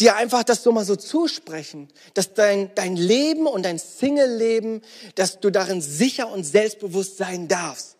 dir 0.00 0.16
einfach 0.16 0.44
das 0.44 0.62
so 0.62 0.72
mal 0.72 0.84
so 0.84 0.96
zusprechen, 0.96 1.88
dass 2.14 2.34
dein, 2.34 2.74
dein 2.74 2.96
Leben 2.96 3.46
und 3.46 3.64
dein 3.64 3.78
Single-Leben, 3.78 4.82
dass 5.14 5.40
du 5.40 5.50
darin 5.50 5.80
sicher 5.80 6.30
und 6.30 6.44
selbstbewusst 6.44 7.16
sein 7.16 7.48
darfst. 7.48 7.96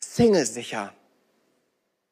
Single 0.00 0.46
sicher 0.46 0.92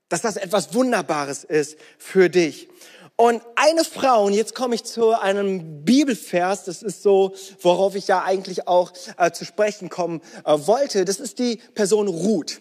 dass 0.09 0.23
das 0.23 0.37
etwas 0.37 0.75
Wunderbares 0.75 1.45
ist 1.45 1.77
für 1.99 2.29
dich. 2.29 2.69
Und 3.17 3.43
eine 3.55 3.83
Frau, 3.85 4.27
und 4.27 4.35
jetzt 4.35 4.55
komme 4.55 4.75
ich 4.75 4.85
zu 4.85 5.19
einem 5.19 5.85
Bibelvers, 5.85 6.65
das 6.65 6.83
ist 6.83 7.03
so, 7.03 7.35
worauf 7.61 7.95
ich 7.95 8.09
ja 8.09 8.23
eigentlich 8.23 8.69
auch 8.69 8.93
äh, 9.17 9.31
zu 9.31 9.47
sprechen 9.47 9.89
kommen 9.89 10.21
äh, 10.45 10.53
wollte, 10.67 11.07
das 11.07 11.19
ist 11.19 11.39
die 11.39 11.57
Person 11.75 12.09
Ruth. 12.09 12.61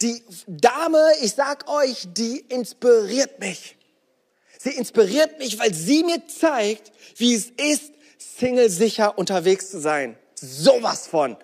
Die 0.00 0.22
Dame, 0.46 1.12
ich 1.22 1.32
sag 1.32 1.68
euch, 1.68 2.06
die 2.12 2.38
inspiriert 2.38 3.40
mich. 3.40 3.76
Sie 4.58 4.70
inspiriert 4.70 5.38
mich, 5.38 5.58
weil 5.58 5.74
sie 5.74 6.04
mir 6.04 6.26
zeigt, 6.26 6.92
wie 7.16 7.34
es 7.34 7.50
ist, 7.56 7.92
Single 8.18 8.70
sicher 8.70 9.18
unterwegs 9.18 9.70
zu 9.70 9.80
sein. 9.80 10.16
Sowas 10.34 11.06
von. 11.06 11.36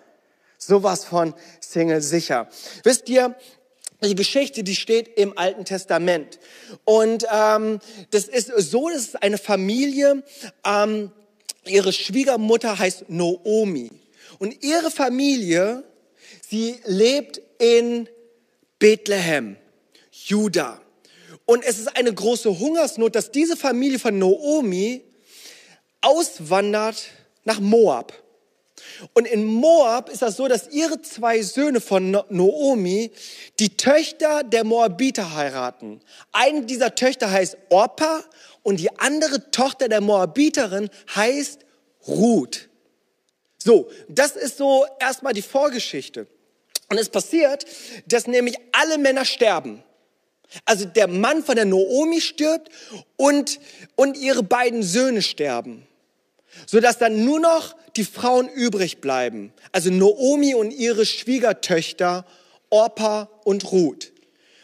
Sowas 0.59 1.05
von 1.05 1.35
Single 1.61 2.01
sicher. 2.01 2.49
Wisst 2.85 3.09
ihr, 3.09 3.37
die 4.03 4.15
Geschichte, 4.15 4.63
die 4.63 4.77
steht 4.77 5.09
im 5.19 5.37
Alten 5.37 5.65
Testament. 5.65 6.39
Und 6.85 7.27
ähm, 7.33 7.81
das 8.11 8.25
ist 8.25 8.49
so, 8.49 8.89
das 8.89 9.03
ist 9.03 9.23
eine 9.23 9.39
Familie, 9.39 10.23
ähm, 10.65 11.11
ihre 11.65 11.93
Schwiegermutter 11.93 12.79
heißt 12.79 13.09
Noomi. 13.09 13.91
Und 14.39 14.63
ihre 14.63 14.91
Familie, 14.91 15.85
sie 16.49 16.81
lebt 16.85 17.41
in 17.59 18.09
Bethlehem, 18.85 19.57
Juda. 20.11 20.79
Und 21.47 21.65
es 21.65 21.79
ist 21.79 21.97
eine 21.97 22.13
große 22.13 22.59
Hungersnot, 22.59 23.15
dass 23.15 23.31
diese 23.31 23.57
Familie 23.57 23.99
von 23.99 24.19
Noomi 24.19 25.01
auswandert 26.03 27.07
nach 27.45 27.61
Moab. 27.61 28.13
Und 29.15 29.27
in 29.27 29.47
Moab 29.47 30.11
ist 30.11 30.21
das 30.21 30.37
so, 30.37 30.49
dass 30.49 30.69
ihre 30.69 31.01
zwei 31.01 31.41
Söhne 31.41 31.81
von 31.81 32.11
Noomi 32.29 33.11
die 33.59 33.75
Töchter 33.79 34.43
der 34.45 34.65
Moabiter 34.65 35.35
heiraten. 35.35 36.03
Eine 36.33 36.67
dieser 36.67 36.95
Töchter 36.95 37.31
heißt 37.31 37.57
Orpa 37.71 38.23
und 38.63 38.81
die 38.81 38.95
andere 38.99 39.51
Tochter 39.51 39.89
der 39.89 40.03
Moabiterin 40.03 40.91
heißt 41.17 41.61
Ruth. 42.07 42.69
So, 43.57 43.89
das 44.11 44.33
ist 44.33 44.59
so 44.59 44.85
erstmal 45.01 45.33
die 45.33 45.41
Vorgeschichte. 45.41 46.27
Und 46.95 47.01
es 47.01 47.09
passiert, 47.09 47.65
dass 48.07 48.27
nämlich 48.27 48.57
alle 48.73 48.99
Männer 48.99 49.25
sterben. 49.25 49.83
Also 50.65 50.85
der 50.85 51.09
Mann 51.09 51.43
von 51.43 51.57
der 51.57 51.65
Noomi 51.65 52.21
stirbt 52.21 52.71
und, 53.17 53.59
und 53.97 54.17
ihre 54.17 54.43
beiden 54.43 54.83
Söhne 54.83 55.23
sterben 55.23 55.87
sodass 56.67 56.99
dann 56.99 57.25
nur 57.25 57.41
noch 57.41 57.75
die 57.97 58.05
Frauen 58.05 58.49
übrig 58.49 59.01
bleiben. 59.01 59.53
Also 59.73 59.91
Noomi 59.91 60.55
und 60.55 60.71
ihre 60.71 61.07
Schwiegertöchter 61.07 62.25
Orpa 62.71 63.29
und 63.45 63.71
Ruth. 63.73 64.13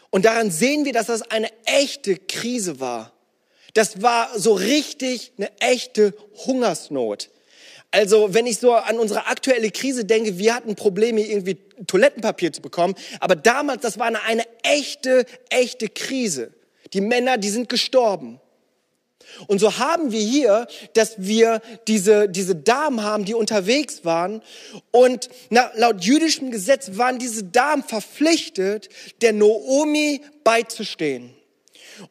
Und 0.09 0.25
daran 0.25 0.51
sehen 0.51 0.83
wir, 0.83 0.93
dass 0.93 1.07
das 1.07 1.21
eine 1.21 1.49
echte 1.65 2.17
Krise 2.17 2.79
war. 2.79 3.13
Das 3.73 4.01
war 4.01 4.37
so 4.37 4.53
richtig 4.53 5.31
eine 5.37 5.49
echte 5.59 6.13
Hungersnot. 6.45 7.29
Also 7.91 8.33
wenn 8.33 8.45
ich 8.45 8.57
so 8.57 8.73
an 8.73 8.97
unsere 8.99 9.27
aktuelle 9.27 9.69
Krise 9.69 10.05
denke, 10.05 10.37
wir 10.37 10.55
hatten 10.55 10.75
Probleme, 10.75 11.21
irgendwie 11.21 11.57
Toilettenpapier 11.87 12.53
zu 12.53 12.61
bekommen. 12.61 12.95
Aber 13.19 13.35
damals, 13.35 13.81
das 13.81 13.99
war 13.99 14.07
eine, 14.07 14.23
eine 14.23 14.45
echte, 14.63 15.25
echte 15.49 15.89
Krise. 15.89 16.53
Die 16.93 17.01
Männer, 17.01 17.37
die 17.37 17.49
sind 17.49 17.67
gestorben. 17.67 18.39
Und 19.47 19.59
so 19.59 19.77
haben 19.77 20.11
wir 20.11 20.21
hier, 20.21 20.67
dass 20.93 21.15
wir 21.17 21.61
diese, 21.87 22.29
diese 22.29 22.55
Damen 22.55 23.03
haben, 23.03 23.25
die 23.25 23.33
unterwegs 23.33 24.03
waren. 24.03 24.41
Und 24.91 25.29
na, 25.49 25.71
laut 25.75 26.03
jüdischem 26.03 26.51
Gesetz 26.51 26.91
waren 26.97 27.19
diese 27.19 27.43
Damen 27.43 27.83
verpflichtet, 27.83 28.89
der 29.21 29.33
Noomi 29.33 30.21
beizustehen. 30.43 31.33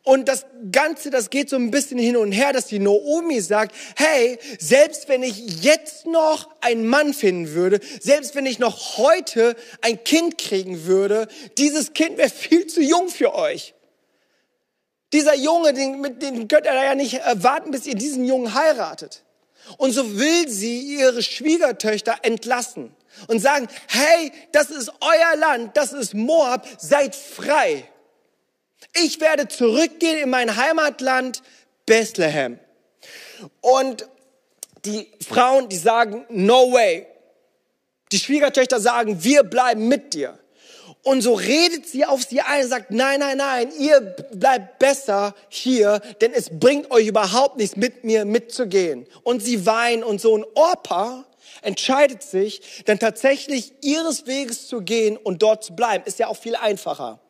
Und 0.03 0.29
das 0.29 0.47
Ganze, 0.73 1.11
das 1.11 1.31
geht 1.31 1.49
so 1.49 1.57
ein 1.57 1.71
bisschen 1.71 1.99
hin 1.99 2.17
und 2.17 2.33
her, 2.33 2.53
dass 2.53 2.67
die 2.67 2.79
Noomi 2.79 3.41
sagt, 3.41 3.75
hey, 3.97 4.39
selbst 4.59 5.09
wenn 5.09 5.23
ich 5.23 5.63
jetzt 5.63 6.07
noch 6.07 6.49
einen 6.61 6.87
Mann 6.87 7.15
finden 7.15 7.55
würde, 7.55 7.81
selbst 8.01 8.35
wenn 8.35 8.47
ich 8.47 8.59
noch 8.59 8.99
heute 8.99 9.57
ein 9.83 10.03
Kind 10.05 10.39
kriegen 10.39 10.85
würde, 10.85 11.29
dieses 11.59 11.93
Kind 11.93 12.19
wäre 12.19 12.31
viel 12.31 12.67
zu 12.67 12.83
jung 12.83 13.09
für 13.09 13.35
euch. 13.35 13.75
Dieser 15.13 15.35
Junge, 15.35 15.73
den, 15.73 16.01
mit 16.01 16.23
dem 16.23 16.47
könnt 16.47 16.67
ihr 16.67 16.75
ja 16.75 16.95
nicht 16.95 17.21
warten, 17.35 17.71
bis 17.73 17.87
ihr 17.87 17.97
diesen 17.97 18.25
Jungen 18.25 18.55
heiratet. 18.55 19.25
Und 19.77 19.93
so 19.93 20.19
will 20.19 20.49
sie 20.49 20.97
ihre 20.97 21.23
Schwiegertöchter 21.23 22.19
entlassen 22.23 22.95
und 23.29 23.41
sagen, 23.41 23.69
hey, 23.89 24.33
das 24.53 24.71
ist 24.71 24.93
euer 25.01 25.37
Land, 25.37 25.77
das 25.77 25.93
ist 25.93 26.15
Moab, 26.15 26.67
seid 26.79 27.15
frei. 27.15 27.85
Ich 28.95 29.21
werde 29.21 29.49
zurückgehen 29.49 30.19
in 30.19 30.31
mein 30.31 30.57
Heimatland 30.57 31.43
Bethlehem. 31.87 32.59
Und 33.61 34.09
die 34.85 35.11
Frauen, 35.27 35.69
die 35.69 35.77
sagen, 35.77 36.25
no 36.29 36.73
way. 36.73 37.07
Die 38.13 38.19
Schwiegertöchter 38.19 38.81
sagen, 38.81 39.23
wir 39.23 39.45
bleiben 39.45 39.89
mit 39.89 40.15
dir. 40.15 40.39
Und 41.03 41.23
so 41.23 41.35
redet 41.35 41.89
sie 41.89 42.05
auf 42.05 42.25
sie 42.25 42.41
ein 42.41 42.65
und 42.65 42.69
sagt, 42.69 42.91
nein, 42.91 43.21
nein, 43.21 43.39
nein, 43.39 43.73
ihr 43.79 44.01
bleibt 44.33 44.79
besser 44.79 45.35
hier, 45.49 46.01
denn 46.21 46.33
es 46.35 46.51
bringt 46.51 46.91
euch 46.91 47.07
überhaupt 47.07 47.57
nichts, 47.57 47.77
mit 47.77 48.05
mir 48.05 48.27
mitzugehen. 48.27 49.07
Und 49.23 49.43
sie 49.43 49.65
weinen 49.65 50.05
und 50.05 50.21
so 50.21 50.37
ein 50.37 50.45
Orpa 50.55 51.25
entscheidet 51.63 52.23
sich, 52.23 52.83
dann 52.85 52.99
tatsächlich 52.99 53.73
ihres 53.83 54.27
Weges 54.27 54.69
zu 54.69 54.83
gehen 54.83 55.17
und 55.17 55.43
dort 55.43 55.65
zu 55.65 55.75
bleiben. 55.75 56.05
Ist 56.05 56.19
ja 56.19 56.27
auch 56.27 56.37
viel 56.37 56.57
einfacher. 56.57 57.21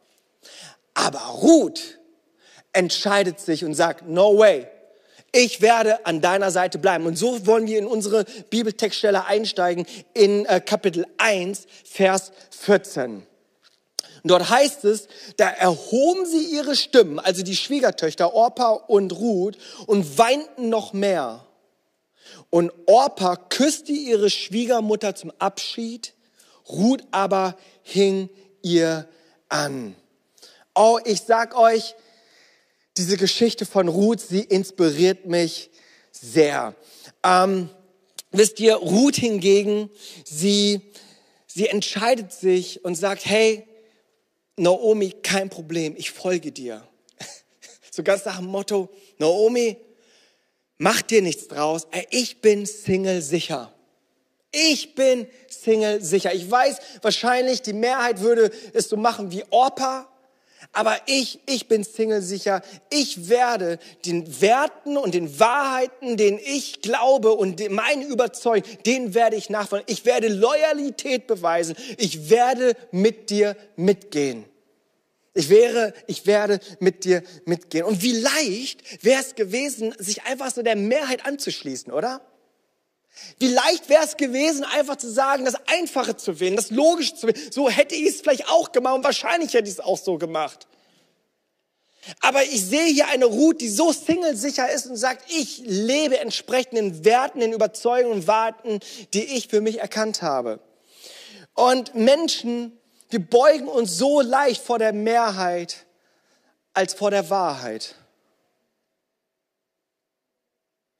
Aber 0.94 1.18
Ruth 1.18 1.98
entscheidet 2.72 3.40
sich 3.40 3.64
und 3.64 3.74
sagt, 3.74 4.08
no 4.08 4.38
way, 4.38 4.66
ich 5.32 5.60
werde 5.60 6.04
an 6.06 6.20
deiner 6.20 6.50
Seite 6.50 6.78
bleiben. 6.78 7.06
Und 7.06 7.16
so 7.16 7.46
wollen 7.46 7.66
wir 7.66 7.78
in 7.78 7.86
unsere 7.86 8.24
Bibeltextstelle 8.50 9.26
einsteigen 9.26 9.86
in 10.12 10.44
äh, 10.46 10.60
Kapitel 10.60 11.06
1, 11.18 11.66
Vers 11.84 12.32
14. 12.50 13.26
Und 14.22 14.30
dort 14.30 14.50
heißt 14.50 14.84
es, 14.84 15.08
da 15.36 15.48
erhoben 15.48 16.26
sie 16.26 16.54
ihre 16.54 16.76
Stimmen, 16.76 17.18
also 17.18 17.42
die 17.42 17.56
Schwiegertöchter 17.56 18.34
Orpa 18.34 18.70
und 18.70 19.12
Ruth, 19.12 19.56
und 19.86 20.18
weinten 20.18 20.68
noch 20.68 20.92
mehr. 20.92 21.46
Und 22.50 22.72
Orpa 22.86 23.36
küsste 23.36 23.92
ihre 23.92 24.30
Schwiegermutter 24.30 25.14
zum 25.14 25.32
Abschied, 25.38 26.14
Ruth 26.68 27.02
aber 27.12 27.56
hing 27.82 28.28
ihr 28.62 29.08
an. 29.48 29.96
Oh, 30.74 30.98
ich 31.04 31.22
sag 31.22 31.56
euch, 31.56 31.94
diese 32.96 33.16
Geschichte 33.16 33.66
von 33.66 33.88
Ruth, 33.88 34.20
sie 34.20 34.40
inspiriert 34.40 35.26
mich 35.26 35.70
sehr. 36.12 36.74
Ähm, 37.24 37.70
wisst 38.30 38.60
ihr, 38.60 38.76
Ruth 38.76 39.16
hingegen, 39.16 39.90
sie, 40.24 40.80
sie 41.46 41.66
entscheidet 41.66 42.32
sich 42.32 42.84
und 42.84 42.94
sagt, 42.94 43.26
hey, 43.26 43.66
Naomi, 44.56 45.12
kein 45.22 45.50
Problem, 45.50 45.94
ich 45.96 46.10
folge 46.10 46.52
dir. 46.52 46.86
So 47.92 48.04
ganz 48.04 48.24
nach 48.24 48.36
dem 48.36 48.46
Motto, 48.46 48.88
Naomi, 49.18 49.76
mach 50.78 51.02
dir 51.02 51.22
nichts 51.22 51.48
draus, 51.48 51.88
ich 52.10 52.40
bin 52.40 52.64
Single 52.64 53.20
sicher. 53.20 53.74
Ich 54.52 54.94
bin 54.94 55.26
Single 55.48 56.00
sicher. 56.02 56.32
Ich 56.32 56.48
weiß, 56.48 56.78
wahrscheinlich 57.02 57.62
die 57.62 57.72
Mehrheit 57.72 58.20
würde 58.20 58.52
es 58.72 58.88
so 58.88 58.96
machen 58.96 59.32
wie 59.32 59.44
Orpa, 59.50 60.09
aber 60.72 60.96
ich, 61.06 61.40
ich 61.46 61.68
bin 61.68 61.84
Single 61.84 62.22
sicher. 62.22 62.62
Ich 62.90 63.28
werde 63.28 63.78
den 64.04 64.40
Werten 64.40 64.96
und 64.96 65.14
den 65.14 65.40
Wahrheiten, 65.40 66.16
denen 66.16 66.38
ich 66.38 66.82
glaube 66.82 67.32
und 67.32 67.68
meinen 67.70 68.02
Überzeugung, 68.02 68.70
denen 68.86 69.14
werde 69.14 69.36
ich 69.36 69.50
nachfolgen. 69.50 69.86
Ich 69.88 70.04
werde 70.04 70.28
Loyalität 70.28 71.26
beweisen. 71.26 71.76
Ich 71.96 72.30
werde 72.30 72.76
mit 72.92 73.30
dir 73.30 73.56
mitgehen. 73.76 74.44
Ich 75.32 75.48
wäre, 75.48 75.94
ich 76.06 76.26
werde 76.26 76.60
mit 76.80 77.04
dir 77.04 77.22
mitgehen. 77.44 77.84
Und 77.84 78.02
wie 78.02 78.12
leicht 78.12 79.04
wäre 79.04 79.20
es 79.20 79.34
gewesen, 79.34 79.94
sich 79.98 80.24
einfach 80.24 80.50
so 80.50 80.62
der 80.62 80.76
Mehrheit 80.76 81.24
anzuschließen, 81.24 81.92
oder? 81.92 82.20
Wie 83.38 83.48
leicht 83.48 83.88
wäre 83.88 84.04
es 84.04 84.16
gewesen, 84.16 84.64
einfach 84.64 84.96
zu 84.96 85.10
sagen, 85.10 85.44
das 85.44 85.56
Einfache 85.66 86.16
zu 86.16 86.40
wählen, 86.40 86.56
das 86.56 86.70
Logische 86.70 87.14
zu 87.14 87.26
wählen. 87.26 87.52
So 87.52 87.70
hätte 87.70 87.94
ich 87.94 88.06
es 88.06 88.20
vielleicht 88.20 88.48
auch 88.48 88.72
gemacht 88.72 88.96
und 88.96 89.04
wahrscheinlich 89.04 89.54
hätte 89.54 89.68
ich 89.68 89.74
es 89.74 89.80
auch 89.80 89.98
so 89.98 90.18
gemacht. 90.18 90.66
Aber 92.20 92.42
ich 92.42 92.64
sehe 92.64 92.86
hier 92.86 93.08
eine 93.08 93.26
Ruth, 93.26 93.60
die 93.60 93.68
so 93.68 93.92
singlesicher 93.92 94.70
ist 94.70 94.86
und 94.86 94.96
sagt, 94.96 95.30
ich 95.30 95.62
lebe 95.64 96.18
entsprechend 96.18 96.74
den 96.74 97.04
Werten, 97.04 97.40
den 97.40 97.52
Überzeugungen 97.52 98.20
und 98.20 98.26
Warten, 98.26 98.80
die 99.12 99.24
ich 99.24 99.48
für 99.48 99.60
mich 99.60 99.80
erkannt 99.80 100.22
habe. 100.22 100.60
Und 101.54 101.94
Menschen, 101.94 102.78
wir 103.10 103.20
beugen 103.20 103.68
uns 103.68 103.98
so 103.98 104.20
leicht 104.20 104.62
vor 104.62 104.78
der 104.78 104.92
Mehrheit 104.92 105.86
als 106.72 106.94
vor 106.94 107.10
der 107.10 107.28
Wahrheit. 107.28 107.96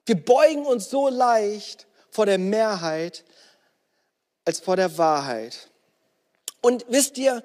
Wir 0.05 0.23
beugen 0.23 0.67
uns 0.67 0.91
so 0.91 1.09
leicht 1.09 1.87
vor 2.11 2.27
der 2.27 2.39
Mehrheit 2.39 3.25
als 4.45 4.61
vor 4.61 4.77
der 4.77 4.99
Wahrheit. 4.99 5.69
Und 6.61 6.85
wisst 6.89 7.19
ihr, 7.19 7.43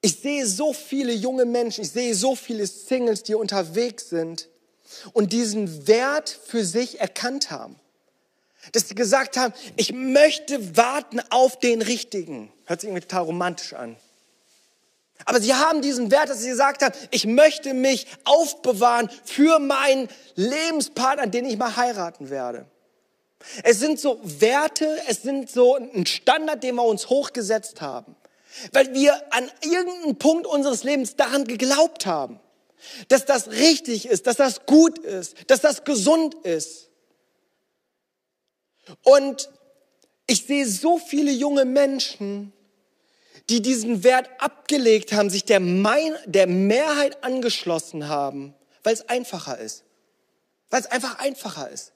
ich 0.00 0.20
sehe 0.20 0.46
so 0.46 0.72
viele 0.72 1.12
junge 1.12 1.46
Menschen, 1.46 1.82
ich 1.82 1.90
sehe 1.90 2.14
so 2.14 2.36
viele 2.36 2.66
Singles, 2.66 3.22
die 3.22 3.34
unterwegs 3.34 4.10
sind 4.10 4.48
und 5.12 5.32
diesen 5.32 5.86
Wert 5.86 6.28
für 6.28 6.64
sich 6.64 7.00
erkannt 7.00 7.50
haben. 7.50 7.76
Dass 8.72 8.88
sie 8.88 8.94
gesagt 8.94 9.36
haben, 9.36 9.54
ich 9.76 9.92
möchte 9.92 10.76
warten 10.76 11.20
auf 11.30 11.58
den 11.58 11.82
Richtigen. 11.82 12.52
Hört 12.66 12.80
sich 12.80 12.88
irgendwie 12.88 13.06
total 13.06 13.24
romantisch 13.24 13.74
an. 13.74 13.96
Aber 15.26 15.40
sie 15.40 15.54
haben 15.54 15.80
diesen 15.80 16.10
Wert, 16.10 16.28
dass 16.28 16.42
sie 16.42 16.50
gesagt 16.50 16.82
haben, 16.82 16.94
ich 17.10 17.26
möchte 17.26 17.72
mich 17.72 18.06
aufbewahren 18.24 19.08
für 19.24 19.58
meinen 19.58 20.08
Lebenspartner, 20.34 21.26
den 21.28 21.46
ich 21.46 21.56
mal 21.56 21.76
heiraten 21.76 22.30
werde. 22.30 22.66
Es 23.62 23.78
sind 23.78 24.00
so 24.00 24.20
Werte, 24.22 25.00
es 25.08 25.22
sind 25.22 25.50
so 25.50 25.76
ein 25.76 26.06
Standard, 26.06 26.62
den 26.62 26.76
wir 26.76 26.84
uns 26.84 27.08
hochgesetzt 27.08 27.80
haben. 27.80 28.16
Weil 28.72 28.94
wir 28.94 29.14
an 29.32 29.50
irgendeinem 29.62 30.16
Punkt 30.16 30.46
unseres 30.46 30.84
Lebens 30.84 31.16
daran 31.16 31.44
geglaubt 31.44 32.06
haben, 32.06 32.40
dass 33.08 33.24
das 33.24 33.50
richtig 33.50 34.06
ist, 34.06 34.26
dass 34.26 34.36
das 34.36 34.66
gut 34.66 34.98
ist, 34.98 35.50
dass 35.50 35.60
das 35.60 35.84
gesund 35.84 36.34
ist. 36.44 36.88
Und 39.02 39.50
ich 40.26 40.46
sehe 40.46 40.66
so 40.66 40.98
viele 40.98 41.32
junge 41.32 41.64
Menschen, 41.64 42.52
die 43.50 43.60
diesen 43.60 44.04
Wert 44.04 44.30
abgelegt 44.38 45.12
haben, 45.12 45.30
sich 45.30 45.44
der, 45.44 45.60
Mein 45.60 46.16
der 46.24 46.46
Mehrheit 46.46 47.22
angeschlossen 47.24 48.08
haben, 48.08 48.54
weil 48.82 48.94
es 48.94 49.08
einfacher 49.08 49.58
ist. 49.58 49.84
Weil 50.70 50.80
es 50.80 50.86
einfach 50.86 51.18
einfacher 51.18 51.70
ist. 51.70 51.93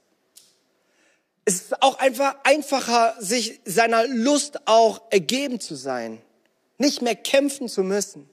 Es 1.49 1.63
ist 1.63 1.83
auch 1.83 1.99
einfach 1.99 2.37
einfacher, 2.45 3.17
sich 3.21 3.63
seiner 3.65 4.07
Lust 4.07 4.69
auch 4.69 5.01
ergeben 5.09 5.61
zu 5.61 5.77
sein, 5.77 6.21
nicht 6.77 7.01
mehr 7.01 7.15
kämpfen 7.15 7.71
zu 7.71 7.83
müssen. 7.83 8.29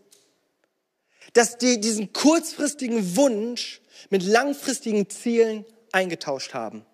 Dass 1.31 1.57
die 1.57 1.79
diesen 1.79 2.11
kurzfristigen 2.11 3.15
Wunsch 3.15 3.79
mit 4.09 4.21
langfristigen 4.21 5.09
Zielen 5.09 5.63
eingetauscht 5.93 6.53
haben. 6.53 6.85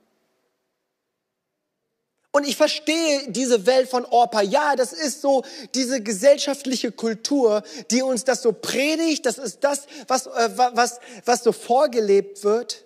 Und 2.29 2.47
ich 2.47 2.55
verstehe 2.55 3.31
diese 3.31 3.65
Welt 3.65 3.89
von 3.89 4.05
Orpa. 4.05 4.41
Ja, 4.43 4.75
das 4.75 4.93
ist 4.93 5.21
so 5.21 5.43
diese 5.73 6.03
gesellschaftliche 6.03 6.91
Kultur, 6.91 7.63
die 7.89 8.03
uns 8.03 8.25
das 8.25 8.43
so 8.43 8.51
predigt. 8.51 9.25
Das 9.25 9.39
ist 9.39 9.63
das, 9.63 9.87
was, 10.07 10.27
äh, 10.27 10.49
was, 10.55 10.99
was 11.25 11.43
so 11.43 11.51
vorgelebt 11.51 12.43
wird. 12.43 12.85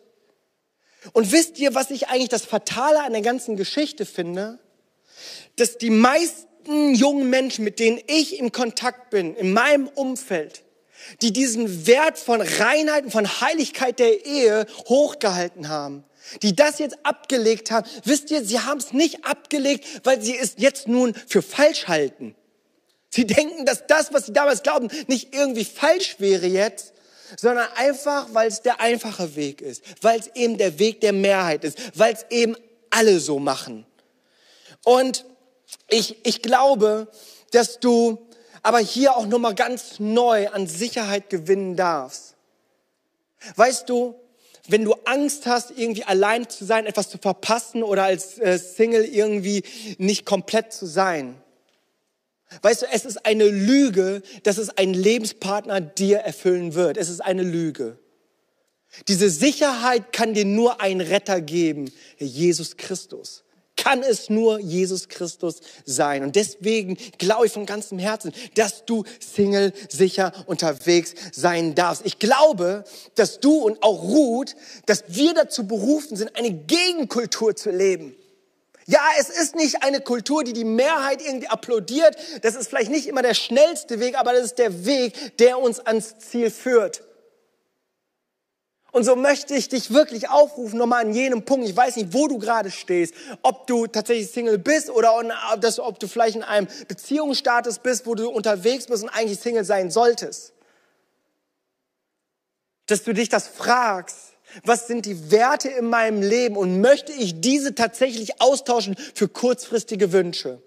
Und 1.14 1.32
wisst 1.32 1.60
ihr, 1.60 1.76
was 1.76 1.92
ich 1.92 2.08
eigentlich 2.08 2.30
das 2.30 2.46
Fatale 2.46 3.04
an 3.04 3.14
der 3.14 3.22
ganzen 3.22 3.56
Geschichte 3.56 4.06
finde? 4.06 4.60
Dass 5.56 5.78
die 5.78 5.90
meisten 5.90 6.96
jungen 6.96 7.30
Menschen, 7.30 7.64
mit 7.64 7.80
denen 7.80 8.00
ich 8.08 8.40
im 8.40 8.52
Kontakt 8.52 9.10
bin, 9.10 9.36
in 9.36 9.54
meinem 9.54 9.88
Umfeld, 9.88 10.64
die 11.22 11.32
diesen 11.32 11.88
Wert 11.88 12.18
von 12.18 12.42
Reinheit 12.42 13.06
und 13.06 13.12
von 13.12 13.42
Heiligkeit 13.42 14.00
der 14.00 14.26
Ehe 14.26 14.66
hochgehalten 14.88 15.70
haben, 15.70 16.04
die 16.42 16.56
das 16.56 16.80
jetzt 16.80 16.98
abgelegt 17.04 17.72
haben, 17.72 17.88
wisst 18.04 18.32
ihr, 18.32 18.44
sie 18.44 18.60
haben 18.60 18.80
es 18.80 18.94
nicht 18.94 19.26
abgelegt, 19.26 19.86
weil 20.04 20.22
sie 20.22 20.38
es 20.38 20.56
jetzt 20.58 20.88
nun 20.88 21.14
für 21.28 21.42
falsch 21.42 21.88
halten. 21.88 22.36
Sie 23.10 23.26
denken, 23.26 23.66
dass 23.66 23.88
das, 23.88 24.12
was 24.12 24.26
sie 24.26 24.34
damals 24.34 24.64
glauben, 24.64 24.90
nicht 25.08 25.34
irgendwie 25.36 25.66
falsch 25.66 26.16
wäre 26.20 26.48
jetzt, 26.48 26.95
sondern 27.38 27.68
einfach, 27.76 28.28
weil 28.34 28.48
es 28.48 28.62
der 28.62 28.80
einfache 28.80 29.36
Weg 29.36 29.62
ist, 29.62 29.84
weil 30.02 30.20
es 30.20 30.28
eben 30.36 30.58
der 30.58 30.80
Weg 30.80 31.02
der 31.02 31.14
Mehrheit 31.14 31.64
ist, 31.64 31.78
weil 31.98 32.14
es 32.14 32.26
eben 32.30 32.56
alle 32.90 33.20
so 33.20 33.40
machen. 33.40 33.86
Und 34.84 35.26
ich, 35.90 36.26
ich 36.26 36.42
glaube, 36.42 37.08
dass 37.52 37.80
du 37.80 38.28
aber 38.64 38.80
hier 38.80 39.16
auch 39.16 39.28
nochmal 39.28 39.56
ganz 39.56 40.00
neu 40.00 40.50
an 40.50 40.68
Sicherheit 40.68 41.30
gewinnen 41.30 41.76
darfst. 41.76 42.36
Weißt 43.56 43.90
du, 43.90 44.16
wenn 44.68 44.84
du 44.84 44.94
Angst 45.06 45.46
hast, 45.46 45.72
irgendwie 45.76 46.04
allein 46.04 46.50
zu 46.50 46.66
sein, 46.66 46.88
etwas 46.88 47.10
zu 47.10 47.20
verpassen 47.20 47.84
oder 47.84 48.06
als 48.06 48.40
äh, 48.40 48.58
Single 48.58 49.06
irgendwie 49.06 49.64
nicht 50.00 50.26
komplett 50.26 50.74
zu 50.74 50.88
sein. 50.88 51.40
Weißt 52.62 52.84
du, 52.84 52.86
es 52.92 53.06
ist 53.06 53.26
eine 53.26 53.48
Lüge, 53.48 54.22
dass 54.44 54.58
es 54.58 54.70
ein 54.70 54.94
Lebenspartner 54.94 55.82
dir 55.82 56.20
erfüllen 56.20 56.74
wird. 56.74 56.98
Es 56.98 57.10
ist 57.10 57.22
eine 57.22 57.44
Lüge. 57.44 57.98
Diese 59.08 59.30
Sicherheit 59.30 60.14
kann 60.14 60.34
dir 60.34 60.46
nur 60.46 60.80
ein 60.80 61.02
Retter 61.02 61.42
geben, 61.42 61.92
Jesus 62.18 62.78
Christus 62.78 63.46
kann 63.76 64.04
es 64.04 64.30
nur 64.30 64.60
Jesus 64.60 65.10
Christus 65.10 65.60
sein. 65.86 66.24
Und 66.24 66.36
deswegen 66.36 66.98
glaube 67.18 67.46
ich 67.46 67.52
von 67.52 67.66
ganzem 67.66 68.00
Herzen, 68.00 68.34
dass 68.56 68.86
du 68.86 69.04
Single 69.20 69.74
sicher 69.90 70.32
unterwegs 70.48 71.14
sein 71.32 71.76
darfst. 71.76 72.06
Ich 72.06 72.20
glaube, 72.20 72.84
dass 73.16 73.40
du 73.40 73.58
und 73.58 73.84
auch 73.84 74.02
Ruth, 74.04 74.56
dass 74.86 75.04
wir 75.10 75.34
dazu 75.34 75.68
berufen 75.68 76.16
sind, 76.18 76.36
eine 76.36 76.52
Gegenkultur 76.52 77.56
zu 77.56 77.72
leben. 77.72 78.16
Ja, 78.88 79.02
es 79.20 79.30
ist 79.30 79.56
nicht 79.56 79.82
eine 79.84 80.00
Kultur, 80.00 80.44
die 80.44 80.54
die 80.54 80.64
Mehrheit 80.64 81.22
irgendwie 81.22 81.48
applaudiert. 81.48 82.16
Das 82.44 82.56
ist 82.56 82.68
vielleicht 82.68 82.92
nicht 82.92 83.08
immer 83.08 83.24
der 83.24 83.34
schnellste 83.34 84.00
Weg, 84.00 84.18
aber 84.18 84.34
das 84.34 84.46
ist 84.46 84.60
der 84.60 84.86
Weg, 84.86 85.38
der 85.38 85.60
uns 85.60 85.80
ans 85.80 86.20
Ziel 86.20 86.52
führt. 86.52 87.02
Und 88.92 89.04
so 89.04 89.16
möchte 89.18 89.56
ich 89.56 89.68
dich 89.68 89.92
wirklich 89.92 90.30
aufrufen, 90.30 90.78
nochmal 90.78 91.04
an 91.04 91.14
jenem 91.14 91.44
Punkt. 91.44 91.68
Ich 91.68 91.76
weiß 91.76 91.98
nicht, 91.98 92.14
wo 92.14 92.28
du 92.28 92.38
gerade 92.38 92.72
stehst, 92.72 93.14
ob 93.42 93.68
du 93.68 93.88
tatsächlich 93.88 94.32
Single 94.32 94.58
bist 94.58 94.90
oder 94.90 95.16
ob 95.16 96.00
du 96.00 96.08
vielleicht 96.08 96.38
in 96.38 96.44
einem 96.44 96.68
Beziehungsstatus 96.88 97.80
bist, 97.80 98.06
wo 98.06 98.16
du 98.16 98.30
unterwegs 98.30 98.86
bist 98.86 99.04
und 99.04 99.10
eigentlich 99.10 99.40
Single 99.40 99.66
sein 99.66 99.92
solltest. 99.92 100.54
Dass 102.86 103.04
du 103.04 103.14
dich 103.14 103.28
das 103.30 103.48
fragst. 103.48 104.35
Was 104.64 104.88
sind 104.88 105.06
die 105.06 105.32
Werte 105.32 105.70
in 105.70 105.90
meinem 105.90 106.22
Leben 106.22 106.58
und 106.58 106.82
möchte 106.82 107.12
ich 107.12 107.42
diese 107.42 107.76
tatsächlich 107.76 108.42
austauschen 108.42 108.96
für 109.14 109.28
kurzfristige 109.28 110.12
Wünsche? 110.12 110.62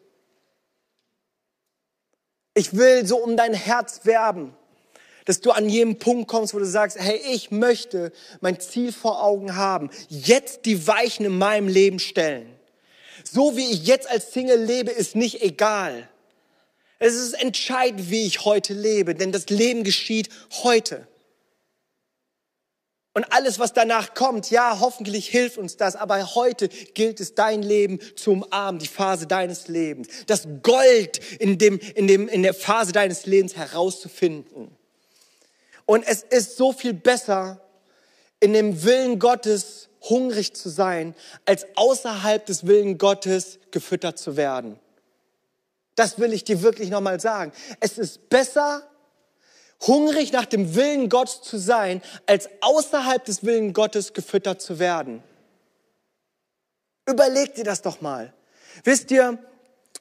Ich 2.55 2.77
will 2.77 3.07
so 3.07 3.19
um 3.19 3.37
dein 3.37 3.55
Herz 3.55 4.01
werben 4.05 4.55
dass 5.29 5.43
du 5.43 5.51
an 5.51 5.69
jedem 5.69 5.99
Punkt 5.99 6.27
kommst, 6.27 6.55
wo 6.55 6.59
du 6.59 6.65
sagst, 6.65 6.99
hey, 6.99 7.21
ich 7.31 7.51
möchte 7.51 8.13
mein 8.41 8.59
Ziel 8.61 8.93
vor 8.93 9.23
Augen 9.23 9.57
haben, 9.57 9.91
jetzt 10.09 10.65
die 10.65 10.87
Weichen 10.87 11.27
in 11.27 11.37
meinem 11.37 11.69
Leben 11.69 11.99
stellen. 11.99 12.49
So 13.25 13.55
wie 13.55 13.71
ich 13.71 13.87
jetzt 13.87 14.09
als 14.11 14.33
Single 14.33 14.59
lebe, 14.59 14.91
ist 14.91 15.17
nicht 15.17 15.43
egal. 15.43 16.09
Es 16.99 17.15
ist 17.15 17.35
entscheidend, 17.35 18.11
wie 18.11 18.27
ich 18.27 18.47
heute 18.47 18.73
lebe, 18.73 19.15
denn 19.15 19.31
das 19.31 19.51
Leben 19.51 19.85
geschieht 19.85 20.31
heute. 20.63 21.07
Und 23.19 23.33
alles, 23.33 23.59
was 23.59 23.73
danach 23.73 24.15
kommt, 24.15 24.49
ja, 24.53 24.79
hoffentlich 24.79 25.27
hilft 25.27 25.59
uns 25.59 25.77
das, 25.77 25.97
aber 25.97 26.37
heute 26.37 26.69
gilt 26.69 27.19
es, 27.19 27.35
dein 27.35 27.65
Leben 27.65 27.99
zu 28.15 28.31
umarmen, 28.31 28.79
die 28.79 28.87
Phase 28.87 29.27
deines 29.27 29.67
Lebens, 29.67 30.07
das 30.29 30.47
Gold 30.63 31.19
in, 31.41 31.59
dem, 31.59 31.81
in, 31.97 32.07
dem, 32.07 32.29
in 32.29 32.45
der 32.45 32.55
Phase 32.55 32.93
deines 32.93 33.27
Lebens 33.27 33.57
herauszufinden. 33.57 34.71
Und 35.85 36.07
es 36.07 36.23
ist 36.23 36.57
so 36.57 36.73
viel 36.73 36.95
besser, 36.95 37.61
in 38.39 38.53
dem 38.53 38.85
Willen 38.85 39.19
Gottes 39.19 39.89
hungrig 40.09 40.55
zu 40.55 40.69
sein, 40.69 41.17
als 41.45 41.67
außerhalb 41.75 42.47
des 42.47 42.69
Willen 42.69 42.99
Gottes 42.99 43.59
gefüttert 43.73 44.21
zu 44.21 44.37
werden. 44.37 44.79
Das 45.97 46.21
will 46.21 46.33
ich 46.33 46.45
dir 46.45 46.63
wirklich 46.63 46.89
nochmal 46.89 47.19
sagen. 47.19 47.51
Es 47.81 47.99
ist 47.99 48.29
besser, 48.29 48.89
hungrig 49.87 50.33
nach 50.33 50.47
dem 50.47 50.75
Willen 50.75 51.09
Gottes 51.09 51.43
zu 51.43 51.59
sein, 51.59 52.03
als 52.27 52.49
außerhalb 52.61 53.25
des 53.25 53.45
Willen 53.45 53.73
Gottes 53.73 54.13
gefüttert 54.13 54.61
zu 54.61 54.79
werden. 54.79 55.23
Überleg 57.07 57.55
dir 57.55 57.65
das 57.65 57.83
doch 57.83 58.01
mal. 58.01 58.35
Wisst 58.85 59.11
ihr, 59.11 59.39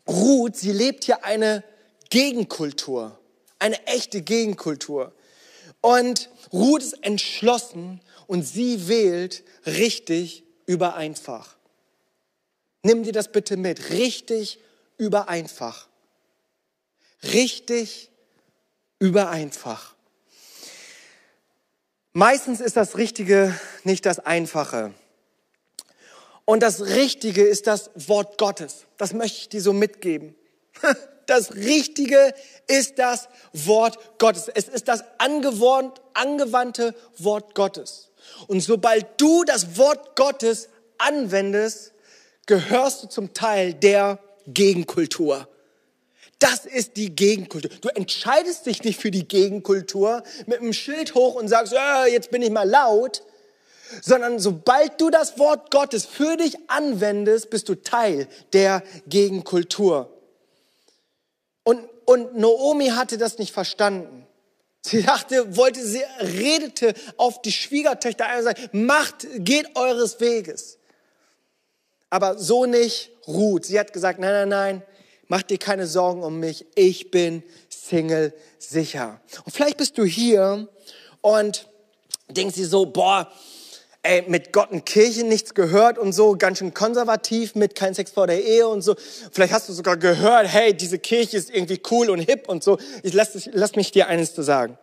Ruth, 0.07 0.55
sie 0.55 0.71
lebt 0.71 1.03
hier 1.05 1.23
eine 1.23 1.63
Gegenkultur, 2.09 3.19
eine 3.59 3.85
echte 3.87 4.21
Gegenkultur. 4.21 5.13
Und 5.81 6.29
Ruth 6.51 6.81
ist 6.81 7.03
entschlossen 7.05 8.01
und 8.25 8.43
sie 8.43 8.87
wählt 8.87 9.43
richtig 9.65 10.43
über 10.65 10.95
einfach. 10.95 11.55
Nimm 12.83 13.03
dir 13.03 13.13
das 13.13 13.31
bitte 13.31 13.57
mit. 13.57 13.89
Richtig 13.89 14.59
über 14.97 15.29
einfach. 15.29 15.87
Richtig 17.23 18.09
über 18.99 19.29
einfach. 19.29 19.95
Meistens 22.13 22.61
ist 22.61 22.77
das 22.77 22.97
Richtige 22.97 23.57
nicht 23.83 24.05
das 24.05 24.19
Einfache. 24.19 24.93
Und 26.45 26.63
das 26.63 26.81
Richtige 26.81 27.43
ist 27.43 27.67
das 27.67 27.91
Wort 27.95 28.37
Gottes. 28.37 28.85
Das 28.97 29.13
möchte 29.13 29.37
ich 29.37 29.49
dir 29.49 29.61
so 29.61 29.73
mitgeben. 29.73 30.33
das 31.27 31.53
Richtige 31.55 32.33
ist 32.67 32.97
das 32.97 33.27
Wort 33.53 34.17
Gottes. 34.17 34.47
Es 34.47 34.67
ist 34.67 34.87
das 34.87 35.03
angewandte 35.17 36.95
Wort 37.17 37.53
Gottes. 37.53 38.09
Und 38.47 38.61
sobald 38.61 39.21
du 39.21 39.43
das 39.43 39.77
Wort 39.77 40.15
Gottes 40.15 40.69
anwendest, 40.97 41.93
gehörst 42.45 43.03
du 43.03 43.07
zum 43.07 43.33
Teil 43.33 43.73
der 43.73 44.19
Gegenkultur. 44.47 45.47
Das 46.39 46.65
ist 46.65 46.97
die 46.97 47.15
Gegenkultur. 47.15 47.71
Du 47.81 47.89
entscheidest 47.89 48.65
dich 48.67 48.83
nicht 48.83 48.99
für 48.99 49.09
die 49.09 49.27
Gegenkultur 49.27 50.23
mit 50.45 50.59
einem 50.59 50.73
Schild 50.73 51.15
hoch 51.15 51.35
und 51.35 51.47
sagst, 51.47 51.73
äh, 51.73 52.11
jetzt 52.11 52.29
bin 52.29 52.41
ich 52.43 52.51
mal 52.51 52.69
laut, 52.69 53.23
sondern 54.01 54.39
sobald 54.39 55.01
du 55.01 55.09
das 55.09 55.39
Wort 55.39 55.71
Gottes 55.71 56.05
für 56.05 56.37
dich 56.37 56.55
anwendest, 56.69 57.49
bist 57.49 57.69
du 57.69 57.75
Teil 57.75 58.27
der 58.53 58.83
Gegenkultur. 59.07 60.13
Und, 61.63 61.81
und 62.05 62.37
Naomi 62.37 62.89
hatte 62.89 63.17
das 63.17 63.39
nicht 63.39 63.53
verstanden. 63.53 64.27
Sie 64.81 65.03
dachte, 65.03 65.57
wollte, 65.57 65.85
sie 65.85 66.03
redete 66.19 66.93
auf 67.17 67.41
die 67.41 67.51
Schwiegertöchter 67.51 68.25
ein 68.27 68.37
und 68.37 68.43
sagte, 68.43 68.69
macht, 68.71 69.27
geht 69.39 69.75
eures 69.75 70.19
Weges. 70.19 70.77
Aber 72.09 72.37
so 72.37 72.65
nicht 72.65 73.11
ruht. 73.27 73.65
Sie 73.65 73.79
hat 73.79 73.91
gesagt, 73.91 74.19
nein, 74.19 74.31
nein, 74.31 74.49
nein, 74.49 74.83
macht 75.27 75.49
dir 75.49 75.57
keine 75.57 75.87
Sorgen 75.87 76.23
um 76.23 76.39
mich. 76.39 76.65
Ich 76.75 77.11
bin 77.11 77.43
Single 77.69 78.33
sicher. 78.59 79.21
Und 79.45 79.53
vielleicht 79.53 79.77
bist 79.77 79.97
du 79.97 80.05
hier 80.05 80.67
und 81.21 81.67
denkst 82.29 82.55
dir 82.55 82.67
so, 82.67 82.85
boah, 82.85 83.31
ey, 84.03 84.23
mit 84.27 84.53
Gott 84.53 84.71
und 84.71 84.85
Kirche 84.85 85.23
nichts 85.23 85.53
gehört 85.53 85.97
und 85.97 86.13
so, 86.13 86.35
ganz 86.37 86.59
schön 86.59 86.73
konservativ 86.73 87.55
mit 87.55 87.75
kein 87.75 87.93
Sex 87.93 88.11
vor 88.11 88.27
der 88.27 88.43
Ehe 88.43 88.67
und 88.67 88.81
so. 88.81 88.95
Vielleicht 89.31 89.53
hast 89.53 89.67
du 89.69 89.73
sogar 89.73 89.97
gehört, 89.97 90.47
hey, 90.47 90.73
diese 90.73 90.99
Kirche 90.99 91.37
ist 91.37 91.49
irgendwie 91.49 91.81
cool 91.91 92.09
und 92.09 92.19
hip 92.19 92.47
und 92.47 92.63
so. 92.63 92.77
Ich 93.03 93.13
lass, 93.13 93.49
lass 93.51 93.75
mich 93.75 93.91
dir 93.91 94.07
eines 94.07 94.33
zu 94.33 94.43
sagen. 94.43 94.77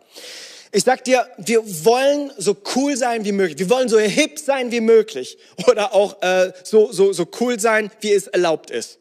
Ich 0.71 0.83
sag 0.83 1.03
dir, 1.05 1.25
wir 1.37 1.63
wollen 1.85 2.31
so 2.37 2.55
cool 2.75 2.97
sein 2.97 3.23
wie 3.23 3.31
möglich. 3.31 3.57
Wir 3.57 3.69
wollen 3.69 3.87
so 3.87 3.97
hip 3.97 4.37
sein 4.37 4.71
wie 4.71 4.81
möglich. 4.81 5.37
Oder 5.67 5.93
auch 5.93 6.21
äh, 6.21 6.51
so, 6.63 6.91
so, 6.91 7.13
so 7.13 7.25
cool 7.39 7.59
sein, 7.59 7.89
wie 8.01 8.11
es 8.11 8.27
erlaubt 8.27 8.71
ist. 8.71 8.99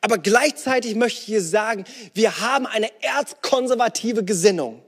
Aber 0.00 0.18
gleichzeitig 0.18 0.94
möchte 0.94 1.20
ich 1.20 1.26
hier 1.26 1.42
sagen, 1.42 1.84
wir 2.14 2.40
haben 2.40 2.66
eine 2.66 2.90
erzkonservative 3.02 4.24
Gesinnung 4.24 4.82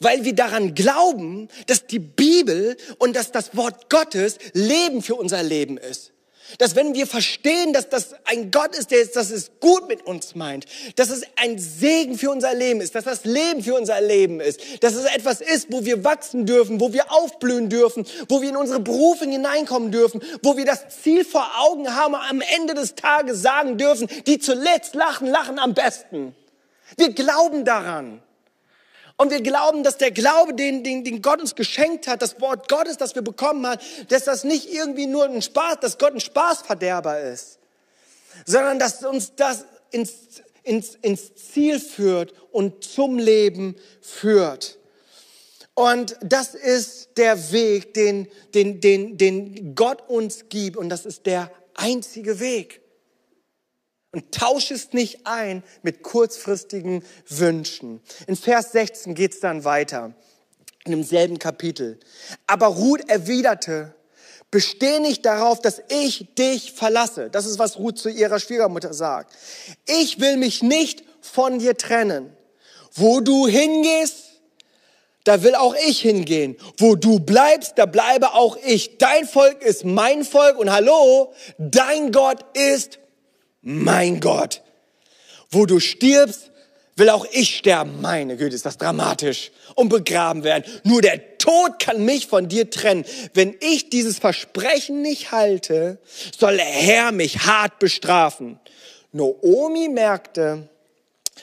weil 0.00 0.24
wir 0.24 0.34
daran 0.34 0.74
glauben, 0.74 1.48
dass 1.66 1.86
die 1.86 1.98
Bibel 1.98 2.76
und 2.98 3.16
dass 3.16 3.32
das 3.32 3.56
Wort 3.56 3.90
Gottes 3.90 4.38
Leben 4.52 5.02
für 5.02 5.14
unser 5.14 5.42
Leben 5.42 5.78
ist. 5.78 6.12
Dass 6.58 6.76
wenn 6.76 6.94
wir 6.94 7.06
verstehen, 7.06 7.72
dass 7.72 7.88
das 7.88 8.14
ein 8.24 8.50
Gott 8.50 8.76
ist, 8.76 8.90
der 8.90 9.00
ist, 9.00 9.16
dass 9.16 9.30
es 9.30 9.52
gut 9.60 9.88
mit 9.88 10.06
uns 10.06 10.34
meint, 10.34 10.66
dass 10.96 11.10
es 11.10 11.22
ein 11.36 11.58
Segen 11.58 12.18
für 12.18 12.30
unser 12.30 12.54
Leben 12.54 12.80
ist, 12.80 12.94
dass 12.94 13.04
das 13.04 13.24
Leben 13.24 13.62
für 13.62 13.74
unser 13.74 14.00
Leben 14.00 14.40
ist, 14.40 14.60
dass 14.82 14.94
es 14.94 15.04
etwas 15.04 15.40
ist, 15.40 15.72
wo 15.72 15.84
wir 15.84 16.04
wachsen 16.04 16.46
dürfen, 16.46 16.80
wo 16.80 16.92
wir 16.92 17.12
aufblühen 17.12 17.68
dürfen, 17.68 18.06
wo 18.28 18.42
wir 18.42 18.50
in 18.50 18.56
unsere 18.56 18.80
Berufe 18.80 19.24
hineinkommen 19.24 19.90
dürfen, 19.90 20.20
wo 20.42 20.56
wir 20.56 20.64
das 20.64 20.88
Ziel 21.02 21.24
vor 21.24 21.48
Augen 21.58 21.94
haben, 21.94 22.14
am 22.14 22.40
Ende 22.40 22.74
des 22.74 22.94
Tages 22.94 23.42
sagen 23.42 23.78
dürfen, 23.78 24.08
die 24.26 24.38
zuletzt 24.38 24.94
lachen, 24.94 25.26
lachen 25.26 25.58
am 25.58 25.74
besten. 25.74 26.34
Wir 26.96 27.12
glauben 27.12 27.64
daran. 27.64 28.22
Und 29.16 29.30
wir 29.30 29.40
glauben, 29.40 29.82
dass 29.82 29.98
der 29.98 30.10
Glaube, 30.10 30.54
den, 30.54 30.82
den, 30.82 31.04
den 31.04 31.22
Gott 31.22 31.40
uns 31.40 31.54
geschenkt 31.54 32.06
hat, 32.08 32.22
das 32.22 32.40
Wort 32.40 32.68
Gottes, 32.68 32.96
das 32.96 33.14
wir 33.14 33.22
bekommen 33.22 33.66
haben, 33.66 33.80
dass 34.08 34.24
das 34.24 34.44
nicht 34.44 34.72
irgendwie 34.72 35.06
nur 35.06 35.24
ein 35.24 35.42
Spaß, 35.42 35.76
dass 35.80 35.98
Gott 35.98 36.14
ein 36.14 36.20
Spaßverderber 36.20 37.20
ist, 37.20 37.58
sondern 38.46 38.78
dass 38.78 39.04
uns 39.04 39.34
das 39.34 39.64
ins, 39.90 40.12
ins, 40.62 40.96
ins 41.02 41.34
Ziel 41.34 41.78
führt 41.78 42.32
und 42.50 42.84
zum 42.84 43.18
Leben 43.18 43.76
führt. 44.00 44.78
Und 45.74 46.16
das 46.22 46.54
ist 46.54 47.16
der 47.16 47.52
Weg, 47.52 47.94
den, 47.94 48.28
den, 48.54 48.80
den, 48.80 49.16
den 49.16 49.74
Gott 49.74 50.08
uns 50.08 50.48
gibt. 50.48 50.76
Und 50.76 50.90
das 50.90 51.06
ist 51.06 51.24
der 51.24 51.50
einzige 51.74 52.40
Weg. 52.40 52.81
Und 54.12 54.30
tausch 54.30 54.70
es 54.70 54.92
nicht 54.92 55.26
ein 55.26 55.62
mit 55.82 56.02
kurzfristigen 56.02 57.02
Wünschen. 57.28 58.00
In 58.26 58.36
Vers 58.36 58.72
16 58.72 59.14
geht 59.14 59.32
es 59.32 59.40
dann 59.40 59.64
weiter, 59.64 60.12
in 60.84 60.92
demselben 60.92 61.38
Kapitel. 61.38 61.98
Aber 62.46 62.66
Ruth 62.66 63.08
erwiderte, 63.08 63.94
besteh 64.50 65.00
nicht 65.00 65.24
darauf, 65.24 65.60
dass 65.60 65.80
ich 65.88 66.34
dich 66.34 66.72
verlasse. 66.72 67.30
Das 67.30 67.46
ist, 67.46 67.58
was 67.58 67.78
Ruth 67.78 67.98
zu 67.98 68.10
ihrer 68.10 68.38
Schwiegermutter 68.38 68.92
sagt. 68.92 69.34
Ich 69.86 70.20
will 70.20 70.36
mich 70.36 70.62
nicht 70.62 71.04
von 71.22 71.58
dir 71.58 71.78
trennen. 71.78 72.36
Wo 72.94 73.20
du 73.20 73.46
hingehst, 73.46 74.32
da 75.24 75.42
will 75.42 75.54
auch 75.54 75.74
ich 75.88 76.02
hingehen. 76.02 76.56
Wo 76.76 76.96
du 76.96 77.18
bleibst, 77.18 77.74
da 77.76 77.86
bleibe 77.86 78.34
auch 78.34 78.58
ich. 78.62 78.98
Dein 78.98 79.26
Volk 79.26 79.62
ist 79.62 79.86
mein 79.86 80.22
Volk 80.24 80.58
und 80.58 80.70
hallo, 80.70 81.32
dein 81.56 82.12
Gott 82.12 82.44
ist 82.54 82.98
mein 83.62 84.20
Gott. 84.20 84.62
Wo 85.50 85.66
du 85.66 85.80
stirbst, 85.80 86.50
will 86.96 87.08
auch 87.08 87.26
ich 87.32 87.56
sterben. 87.56 88.00
Meine 88.00 88.36
Güte, 88.36 88.54
ist 88.54 88.66
das 88.66 88.78
dramatisch. 88.78 89.50
Und 89.74 89.88
begraben 89.88 90.44
werden. 90.44 90.64
Nur 90.84 91.00
der 91.00 91.38
Tod 91.38 91.78
kann 91.78 92.04
mich 92.04 92.26
von 92.26 92.48
dir 92.48 92.70
trennen. 92.70 93.04
Wenn 93.34 93.56
ich 93.60 93.88
dieses 93.88 94.18
Versprechen 94.18 95.02
nicht 95.02 95.32
halte, 95.32 95.98
soll 96.38 96.56
der 96.56 96.66
Herr 96.66 97.12
mich 97.12 97.40
hart 97.40 97.78
bestrafen. 97.78 98.60
Noomi 99.12 99.88
merkte, 99.88 100.68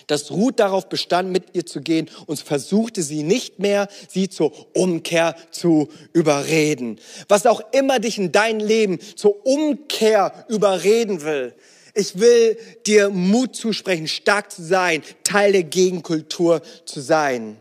dass 0.07 0.31
Ruth 0.31 0.59
darauf 0.59 0.89
bestand, 0.89 1.31
mit 1.31 1.55
ihr 1.55 1.65
zu 1.65 1.81
gehen 1.81 2.09
und 2.25 2.39
versuchte 2.39 3.03
sie 3.03 3.23
nicht 3.23 3.59
mehr, 3.59 3.87
sie 4.07 4.29
zur 4.29 4.53
Umkehr 4.75 5.35
zu 5.51 5.89
überreden. 6.13 6.99
Was 7.27 7.45
auch 7.45 7.61
immer 7.73 7.99
dich 7.99 8.17
in 8.17 8.31
dein 8.31 8.59
Leben 8.59 8.99
zur 9.15 9.45
Umkehr 9.45 10.45
überreden 10.47 11.23
will, 11.23 11.53
ich 11.99 12.19
will 12.19 12.57
dir 12.85 13.09
Mut 13.09 13.55
zusprechen, 13.55 14.07
stark 14.07 14.51
zu 14.51 14.63
sein, 14.63 15.03
Teil 15.23 15.51
der 15.51 15.63
Gegenkultur 15.63 16.61
zu 16.85 17.01
sein. 17.01 17.57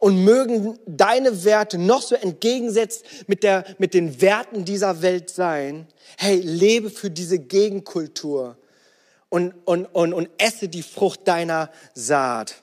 Und 0.00 0.24
mögen 0.24 0.78
deine 0.86 1.44
Werte 1.44 1.76
noch 1.76 2.02
so 2.02 2.14
entgegensetzt 2.14 3.04
mit, 3.26 3.42
der, 3.42 3.64
mit 3.78 3.94
den 3.94 4.20
Werten 4.20 4.64
dieser 4.64 5.02
Welt 5.02 5.28
sein. 5.28 5.88
Hey, 6.16 6.36
lebe 6.36 6.88
für 6.88 7.10
diese 7.10 7.40
Gegenkultur 7.40 8.56
und, 9.28 9.54
und, 9.64 9.86
und, 9.86 10.12
und 10.12 10.28
esse 10.38 10.68
die 10.68 10.82
Frucht 10.84 11.26
deiner 11.26 11.70
Saat. 11.94 12.62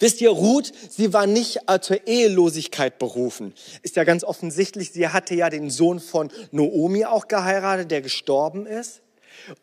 Wisst 0.00 0.20
ihr, 0.20 0.30
Ruth, 0.30 0.72
sie 0.90 1.12
war 1.12 1.26
nicht 1.26 1.60
äh, 1.68 1.78
zur 1.78 2.06
Ehelosigkeit 2.06 2.98
berufen. 2.98 3.54
Ist 3.82 3.96
ja 3.96 4.04
ganz 4.04 4.24
offensichtlich, 4.24 4.90
sie 4.90 5.08
hatte 5.08 5.34
ja 5.34 5.50
den 5.50 5.70
Sohn 5.70 6.00
von 6.00 6.32
Noomi 6.50 7.04
auch 7.04 7.28
geheiratet, 7.28 7.90
der 7.90 8.02
gestorben 8.02 8.66
ist. 8.66 9.03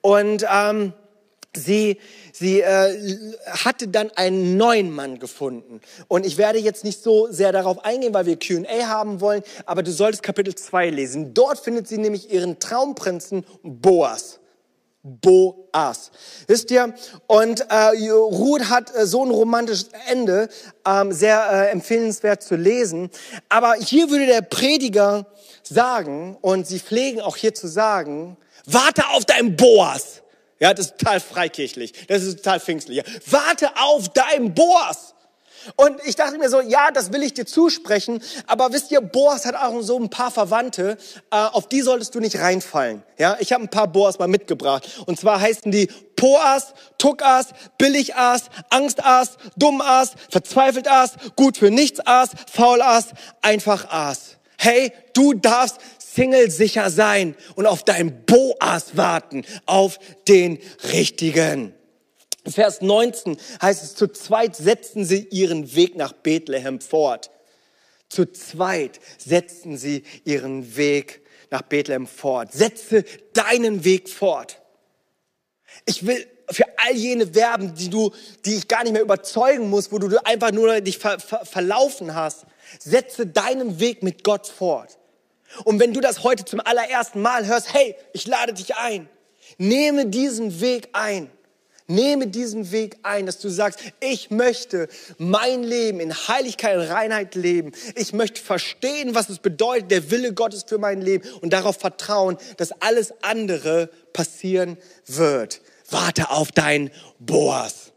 Und 0.02 0.46
ähm, 0.52 0.94
sie, 1.56 1.98
sie 2.32 2.62
äh, 2.62 3.34
hatte 3.48 3.88
dann 3.88 4.12
einen 4.16 4.58
neuen 4.58 4.92
Mann 4.92 5.20
gefunden. 5.20 5.82
Und 6.08 6.26
ich 6.26 6.38
werde 6.38 6.60
jetzt 6.60 6.84
nicht 6.84 7.02
so 7.04 7.32
sehr 7.32 7.52
darauf 7.52 7.84
eingehen, 7.84 8.14
weil 8.14 8.26
wir 8.26 8.38
Q&A 8.40 8.88
haben 8.88 9.22
wollen, 9.22 9.44
aber 9.66 9.84
du 9.84 9.92
solltest 9.92 10.24
Kapitel 10.24 10.56
2 10.56 10.90
lesen. 10.90 11.34
Dort 11.34 11.60
findet 11.60 11.88
sie 11.88 11.98
nämlich 11.98 12.32
ihren 12.32 12.60
Traumprinzen 12.60 13.46
Boas. 13.64 14.40
Boas. 15.04 16.12
Wisst 16.46 16.70
ihr? 16.70 16.94
Und 17.26 17.62
äh, 17.70 18.10
Ruth 18.12 18.70
hat 18.70 18.96
äh, 18.96 19.08
so 19.08 19.26
ein 19.26 19.32
romantisches 19.32 19.90
Ende, 20.08 20.48
ähm, 20.86 21.12
sehr 21.12 21.44
äh, 21.52 21.72
empfehlenswert 21.72 22.44
zu 22.44 22.56
lesen. 22.56 23.10
Aber 23.50 23.74
hier 23.74 24.12
würde 24.12 24.28
der 24.28 24.44
Prediger 24.44 25.26
sagen, 25.64 26.38
und 26.42 26.68
sie 26.68 26.80
pflegen 26.80 27.20
auch 27.20 27.36
hier 27.36 27.56
zu 27.56 27.68
sagen, 27.68 28.38
warte 28.66 29.08
auf 29.10 29.26
deinen 29.26 29.56
Boas. 29.56 30.22
Ja, 30.60 30.74
das 30.74 30.88
ist 30.88 30.98
total 31.00 31.20
freikirchlich. 31.20 31.94
Das 32.08 32.22
ist 32.22 32.38
total 32.38 32.60
pfingstlich. 32.60 33.04
Warte 33.26 33.70
auf 33.78 34.10
deinen 34.10 34.54
Boas. 34.54 35.16
Und 35.76 36.00
ich 36.06 36.16
dachte 36.16 36.38
mir 36.38 36.50
so, 36.50 36.62
ja, 36.62 36.92
das 36.92 37.14
will 37.14 37.24
ich 37.24 37.34
dir 37.34 37.46
zusprechen, 37.46 38.22
aber 38.48 38.74
wisst 38.74 38.92
ihr, 38.92 39.02
Boas 39.02 39.46
hat 39.46 39.56
auch 39.56 39.82
so 39.82 39.98
ein 39.98 40.10
paar 40.10 40.32
Verwandte, 40.32 40.98
äh, 41.32 41.36
auf 41.36 41.68
die 41.68 41.82
solltest 41.82 42.16
du 42.16 42.20
nicht 42.20 42.40
reinfallen. 42.40 43.04
Ja, 43.18 43.38
ich 43.40 43.54
habe 43.54 43.64
ein 43.64 43.70
paar 43.70 43.88
Boas 43.88 44.18
mal 44.18 44.28
mitgebracht. 44.28 45.04
Und 45.06 45.20
zwar 45.20 45.40
heißen 45.40 45.72
die 45.72 45.88
Poas, 46.16 46.74
Tuckas, 46.98 47.50
Billigas, 47.78 48.46
Angstas, 48.70 49.38
Dummas, 49.56 50.14
Verzweifeltas, 50.30 51.14
gut 51.36 51.58
für 51.58 51.72
nichts 51.72 52.00
As, 52.06 52.30
Faulas, 52.52 53.08
einfach 53.42 53.90
As. 53.92 54.38
Hey, 54.58 54.94
du 55.14 55.34
darfst 55.34 55.78
Single 56.14 56.52
sicher 56.52 56.90
sein 56.90 57.36
und 57.56 57.66
auf 57.66 57.84
deinen 57.84 58.26
Boas 58.26 58.98
warten, 58.98 59.46
auf 59.66 59.98
den 60.28 60.60
richtigen. 60.92 61.74
Vers 62.48 62.82
19 62.82 63.38
heißt 63.62 63.84
es, 63.84 63.96
zu 63.96 64.08
zweit 64.08 64.56
setzten 64.56 65.06
sie 65.06 65.28
ihren 65.30 65.74
Weg 65.76 65.96
nach 65.96 66.12
Bethlehem 66.12 66.82
fort. 66.82 67.30
Zu 68.10 68.26
zweit 68.26 69.00
setzten 69.18 69.78
sie 69.78 70.04
ihren 70.26 70.76
Weg 70.76 71.22
nach 71.50 71.62
Bethlehem 71.62 72.08
fort. 72.08 72.52
Setze 72.52 73.06
deinen 73.34 73.86
Weg 73.86 74.10
fort. 74.10 74.62
Ich 75.86 76.06
will 76.06 76.28
für 76.50 76.66
all 76.78 76.94
jene 76.94 77.34
werben, 77.36 77.74
die 77.76 77.90
du, 77.90 78.12
die 78.44 78.56
ich 78.56 78.68
gar 78.68 78.84
nicht 78.84 78.92
mehr 78.92 79.02
überzeugen 79.02 79.70
muss, 79.70 79.92
wo 79.94 80.00
du 80.00 80.18
einfach 80.26 80.52
nur 80.52 80.82
dich 80.82 80.98
ver, 80.98 81.20
ver, 81.20 81.46
verlaufen 81.46 82.16
hast. 82.16 82.46
Setze 82.80 83.28
deinen 83.28 83.80
Weg 83.80 84.04
mit 84.04 84.26
Gott 84.26 84.48
fort. 84.48 84.98
Und 85.64 85.80
wenn 85.80 85.94
du 85.94 86.02
das 86.02 86.24
heute 86.24 86.46
zum 86.46 86.60
allerersten 86.60 87.22
Mal 87.22 87.46
hörst, 87.48 87.74
hey, 87.74 87.96
ich 88.14 88.28
lade 88.28 88.54
dich 88.54 88.76
ein. 88.76 89.10
Nehme 89.58 90.06
diesen 90.06 90.62
Weg 90.62 90.90
ein. 90.94 91.30
Nehme 91.88 92.28
diesen 92.28 92.72
Weg 92.72 92.98
ein, 93.04 93.26
dass 93.26 93.40
du 93.40 93.50
sagst, 93.50 93.80
ich 94.00 94.32
möchte 94.32 94.88
mein 95.18 95.64
Leben 95.64 96.00
in 96.00 96.14
Heiligkeit 96.14 96.78
und 96.78 96.84
Reinheit 96.84 97.36
leben. 97.36 97.74
Ich 97.96 98.14
möchte 98.14 98.42
verstehen, 98.42 99.14
was 99.14 99.28
es 99.30 99.40
bedeutet, 99.40 99.92
der 99.92 100.10
Wille 100.10 100.34
Gottes 100.34 100.64
für 100.66 100.78
mein 100.78 101.02
Leben 101.02 101.28
und 101.42 101.52
darauf 101.52 101.78
vertrauen, 101.78 102.38
dass 102.56 102.72
alles 102.82 103.14
andere 103.22 103.90
passieren 104.14 104.78
wird. 105.06 105.60
Warte 105.90 106.30
auf 106.30 106.54
dein 106.54 106.92
Boas. 107.20 107.91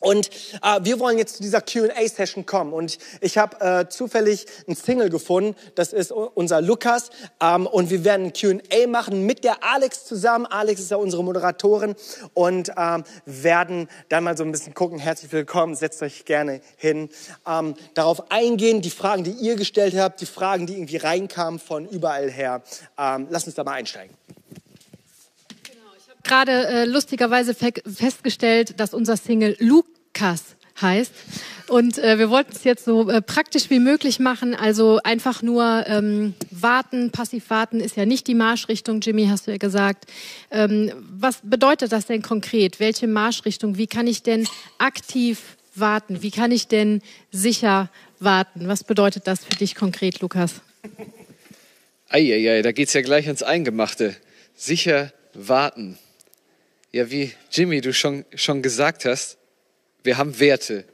Und 0.00 0.30
äh, 0.62 0.80
wir 0.82 1.00
wollen 1.00 1.18
jetzt 1.18 1.36
zu 1.36 1.42
dieser 1.42 1.60
Q&A-Session 1.60 2.46
kommen. 2.46 2.72
Und 2.72 2.98
ich 3.20 3.36
habe 3.36 3.60
äh, 3.60 3.88
zufällig 3.88 4.46
einen 4.66 4.76
Single 4.76 5.10
gefunden. 5.10 5.56
Das 5.74 5.92
ist 5.92 6.12
unser 6.12 6.60
Lukas. 6.60 7.10
Ähm, 7.40 7.66
und 7.66 7.90
wir 7.90 8.04
werden 8.04 8.26
ein 8.26 8.32
Q&A 8.32 8.86
machen 8.86 9.26
mit 9.26 9.42
der 9.42 9.64
Alex 9.64 10.04
zusammen. 10.04 10.46
Alex 10.46 10.80
ist 10.80 10.90
ja 10.90 10.98
unsere 10.98 11.24
Moderatorin. 11.24 11.96
Und 12.34 12.70
ähm, 12.76 13.04
werden 13.26 13.88
dann 14.08 14.24
mal 14.24 14.36
so 14.36 14.44
ein 14.44 14.52
bisschen 14.52 14.74
gucken. 14.74 14.98
Herzlich 14.98 15.32
willkommen. 15.32 15.74
Setzt 15.74 16.00
euch 16.02 16.24
gerne 16.24 16.60
hin. 16.76 17.08
Ähm, 17.46 17.74
darauf 17.94 18.30
eingehen, 18.30 18.82
die 18.82 18.90
Fragen, 18.90 19.24
die 19.24 19.32
ihr 19.32 19.56
gestellt 19.56 19.96
habt, 19.96 20.20
die 20.20 20.26
Fragen, 20.26 20.66
die 20.66 20.74
irgendwie 20.74 20.98
reinkamen 20.98 21.58
von 21.58 21.88
überall 21.88 22.30
her. 22.30 22.62
Ähm, 22.96 23.26
lass 23.30 23.46
uns 23.46 23.56
da 23.56 23.64
mal 23.64 23.72
einsteigen 23.72 24.14
gerade 26.28 26.68
äh, 26.68 26.84
lustigerweise 26.84 27.54
fe 27.54 27.72
festgestellt, 27.84 28.78
dass 28.78 28.94
unser 28.94 29.16
Single 29.16 29.56
Lukas 29.58 30.56
heißt. 30.80 31.12
Und 31.68 31.98
äh, 31.98 32.18
wir 32.18 32.30
wollten 32.30 32.52
es 32.52 32.64
jetzt 32.64 32.84
so 32.84 33.10
äh, 33.10 33.20
praktisch 33.20 33.68
wie 33.70 33.78
möglich 33.78 34.20
machen. 34.20 34.54
Also 34.54 35.00
einfach 35.04 35.42
nur 35.42 35.84
ähm, 35.86 36.34
warten, 36.50 37.10
passiv 37.10 37.50
warten 37.50 37.80
ist 37.80 37.96
ja 37.96 38.06
nicht 38.06 38.26
die 38.26 38.34
Marschrichtung, 38.34 39.00
Jimmy, 39.00 39.26
hast 39.26 39.46
du 39.46 39.50
ja 39.50 39.58
gesagt. 39.58 40.06
Ähm, 40.50 40.92
was 41.10 41.40
bedeutet 41.42 41.92
das 41.92 42.06
denn 42.06 42.22
konkret? 42.22 42.80
Welche 42.80 43.06
Marschrichtung? 43.06 43.76
Wie 43.76 43.86
kann 43.86 44.06
ich 44.06 44.22
denn 44.22 44.48
aktiv 44.78 45.40
warten? 45.74 46.22
Wie 46.22 46.30
kann 46.30 46.52
ich 46.52 46.68
denn 46.68 47.02
sicher 47.30 47.90
warten? 48.18 48.68
Was 48.68 48.84
bedeutet 48.84 49.26
das 49.26 49.44
für 49.44 49.56
dich 49.56 49.74
konkret, 49.74 50.20
Lukas? 50.20 50.54
Eieiei, 52.08 52.62
da 52.62 52.72
geht's 52.72 52.94
ja 52.94 53.02
gleich 53.02 53.26
ans 53.26 53.42
Eingemachte. 53.42 54.16
Sicher 54.54 55.12
warten. 55.34 55.98
Ja, 56.90 57.10
wie 57.10 57.32
Jimmy, 57.50 57.82
du 57.82 57.92
schon, 57.92 58.24
schon 58.34 58.62
gesagt 58.62 59.04
hast, 59.04 59.36
wir 60.04 60.16
haben 60.16 60.40
Werte. 60.40 60.84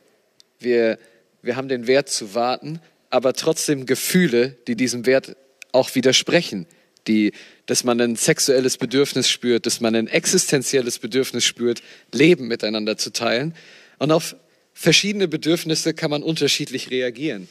Wir, 0.58 0.98
wir 1.40 1.54
haben 1.54 1.68
den 1.68 1.86
Wert 1.86 2.08
zu 2.08 2.34
warten, 2.34 2.80
aber 3.10 3.32
trotzdem 3.32 3.86
Gefühle, 3.86 4.56
die 4.66 4.74
diesem 4.74 5.06
Wert 5.06 5.36
auch 5.70 5.94
widersprechen. 5.94 6.66
Die, 7.06 7.32
dass 7.66 7.84
man 7.84 8.00
ein 8.00 8.16
sexuelles 8.16 8.78
Bedürfnis 8.78 9.28
spürt, 9.28 9.66
dass 9.66 9.80
man 9.80 9.94
ein 9.94 10.08
existenzielles 10.08 10.98
Bedürfnis 10.98 11.44
spürt, 11.44 11.82
Leben 12.12 12.48
miteinander 12.48 12.96
zu 12.96 13.12
teilen. 13.12 13.54
Und 13.98 14.10
auf 14.10 14.34
verschiedene 14.72 15.28
Bedürfnisse 15.28 15.94
kann 15.94 16.10
man 16.10 16.22
unterschiedlich 16.22 16.90
reagieren. 16.90 17.46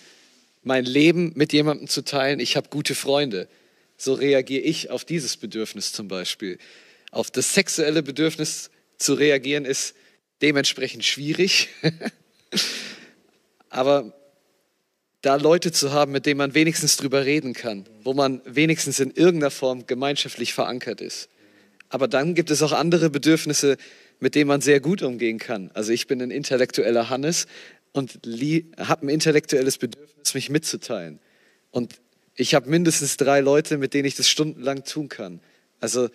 Mein 0.64 0.86
Leben 0.86 1.32
mit 1.36 1.54
jemandem 1.54 1.88
zu 1.88 2.04
teilen, 2.04 2.40
ich 2.40 2.58
habe 2.58 2.70
gute 2.70 2.96
Freunde. 2.96 3.48
So 3.96 4.14
reagiere 4.14 4.64
ich 4.64 4.90
auf 4.90 5.06
dieses 5.06 5.38
Bedürfnis 5.38 5.94
zum 5.94 6.08
Beispiel. 6.08 6.58
Auf 7.14 7.30
das 7.30 7.54
sexuelle 7.54 8.02
Bedürfnis 8.02 8.72
zu 8.98 9.14
reagieren 9.14 9.66
ist 9.66 9.94
dementsprechend 10.42 11.06
schwierig. 11.06 11.70
Aber 13.70 14.14
da 15.22 15.36
Leute 15.36 15.72
zu 15.72 15.94
haben, 15.94 16.12
mit 16.12 16.26
denen 16.26 16.40
man 16.40 16.56
wenigstens 16.56 16.98
drüber 16.98 17.24
reden 17.24 17.54
kann, 17.54 17.86
wo 18.04 18.16
man 18.16 18.42
wenigstens 18.46 19.00
in 19.00 19.12
irgendeiner 19.12 19.52
Form 19.52 19.86
gemeinschaftlich 19.86 20.56
verankert 20.56 21.02
ist. 21.02 21.30
Aber 21.90 22.08
dann 22.08 22.34
gibt 22.34 22.50
es 22.50 22.64
auch 22.64 22.72
andere 22.72 23.12
Bedürfnisse, 23.12 23.78
mit 24.20 24.34
denen 24.34 24.48
man 24.48 24.62
sehr 24.62 24.80
gut 24.80 25.04
umgehen 25.04 25.38
kann. 25.38 25.70
Also 25.76 25.92
ich 25.92 26.08
bin 26.08 26.20
ein 26.20 26.32
intellektueller 26.32 27.12
Hannes 27.12 27.46
und 27.92 28.22
habe 28.80 29.06
ein 29.06 29.10
intellektuelles 29.10 29.78
Bedürfnis, 29.78 30.34
mich 30.34 30.50
mitzuteilen. 30.50 31.20
Und 31.70 31.94
ich 32.34 32.56
habe 32.56 32.72
mindestens 32.72 33.18
drei 33.18 33.40
Leute, 33.40 33.78
mit 33.78 33.94
denen 33.94 34.06
ich 34.06 34.16
das 34.16 34.28
stundenlang 34.28 34.84
tun 34.84 35.10
kann. 35.10 35.42
Also 35.80 36.10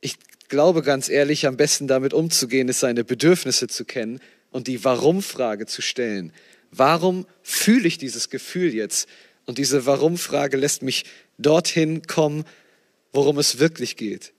ich 0.00 0.16
glaube 0.48 0.82
ganz 0.82 1.08
ehrlich, 1.08 1.46
am 1.46 1.56
besten 1.56 1.88
damit 1.88 2.14
umzugehen, 2.14 2.68
ist 2.68 2.80
seine 2.80 3.04
Bedürfnisse 3.04 3.68
zu 3.68 3.84
kennen 3.84 4.20
und 4.50 4.68
die 4.68 4.84
Warum-Frage 4.84 5.66
zu 5.66 5.82
stellen. 5.82 6.32
Warum 6.70 7.26
fühle 7.42 7.88
ich 7.88 7.98
dieses 7.98 8.30
Gefühl 8.30 8.74
jetzt? 8.74 9.08
Und 9.46 9.58
diese 9.58 9.86
Warum-Frage 9.86 10.56
lässt 10.56 10.82
mich 10.82 11.04
dorthin 11.38 12.02
kommen, 12.02 12.44
worum 13.12 13.38
es 13.38 13.58
wirklich 13.58 13.96
geht. 13.96 14.32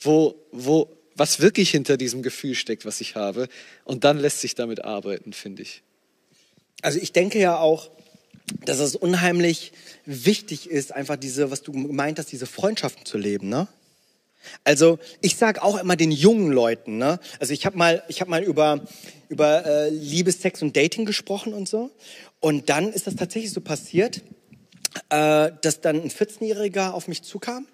Wo, 0.00 0.34
wo, 0.52 0.90
was 1.16 1.40
wirklich 1.40 1.70
hinter 1.70 1.96
diesem 1.96 2.22
Gefühl 2.22 2.54
steckt, 2.54 2.84
was 2.84 3.00
ich 3.00 3.16
habe. 3.16 3.48
Und 3.84 4.04
dann 4.04 4.18
lässt 4.18 4.40
sich 4.40 4.54
damit 4.54 4.84
arbeiten, 4.84 5.32
finde 5.32 5.62
ich. 5.62 5.82
Also 6.82 6.98
ich 6.98 7.12
denke 7.12 7.38
ja 7.38 7.58
auch, 7.58 7.90
dass 8.64 8.78
es 8.78 8.94
unheimlich 8.94 9.72
wichtig 10.04 10.68
ist, 10.68 10.92
einfach 10.92 11.16
diese, 11.16 11.50
was 11.50 11.62
du 11.62 11.72
gemeint 11.72 12.18
hast, 12.18 12.30
diese 12.32 12.46
Freundschaften 12.46 13.06
zu 13.06 13.16
leben, 13.16 13.48
ne? 13.48 13.68
Also 14.64 14.98
ich 15.20 15.36
sage 15.36 15.62
auch 15.62 15.78
immer 15.78 15.96
den 15.96 16.10
jungen 16.10 16.52
Leuten, 16.52 16.98
ne? 16.98 17.20
Also 17.40 17.52
ich 17.52 17.66
habe 17.66 17.76
mal, 17.76 18.02
ich 18.08 18.20
habe 18.20 18.30
mal 18.30 18.42
über 18.42 18.82
über 19.28 19.66
äh, 19.66 19.88
Liebe, 19.90 20.32
Sex 20.32 20.62
und 20.62 20.76
Dating 20.76 21.04
gesprochen 21.04 21.54
und 21.54 21.68
so. 21.68 21.90
Und 22.40 22.68
dann 22.68 22.92
ist 22.92 23.06
das 23.06 23.16
tatsächlich 23.16 23.52
so 23.52 23.60
passiert, 23.60 24.22
äh, 25.10 25.50
dass 25.62 25.80
dann 25.80 26.02
ein 26.02 26.10
14-Jähriger 26.10 26.92
auf 26.92 27.08
mich 27.08 27.22
zukam 27.22 27.66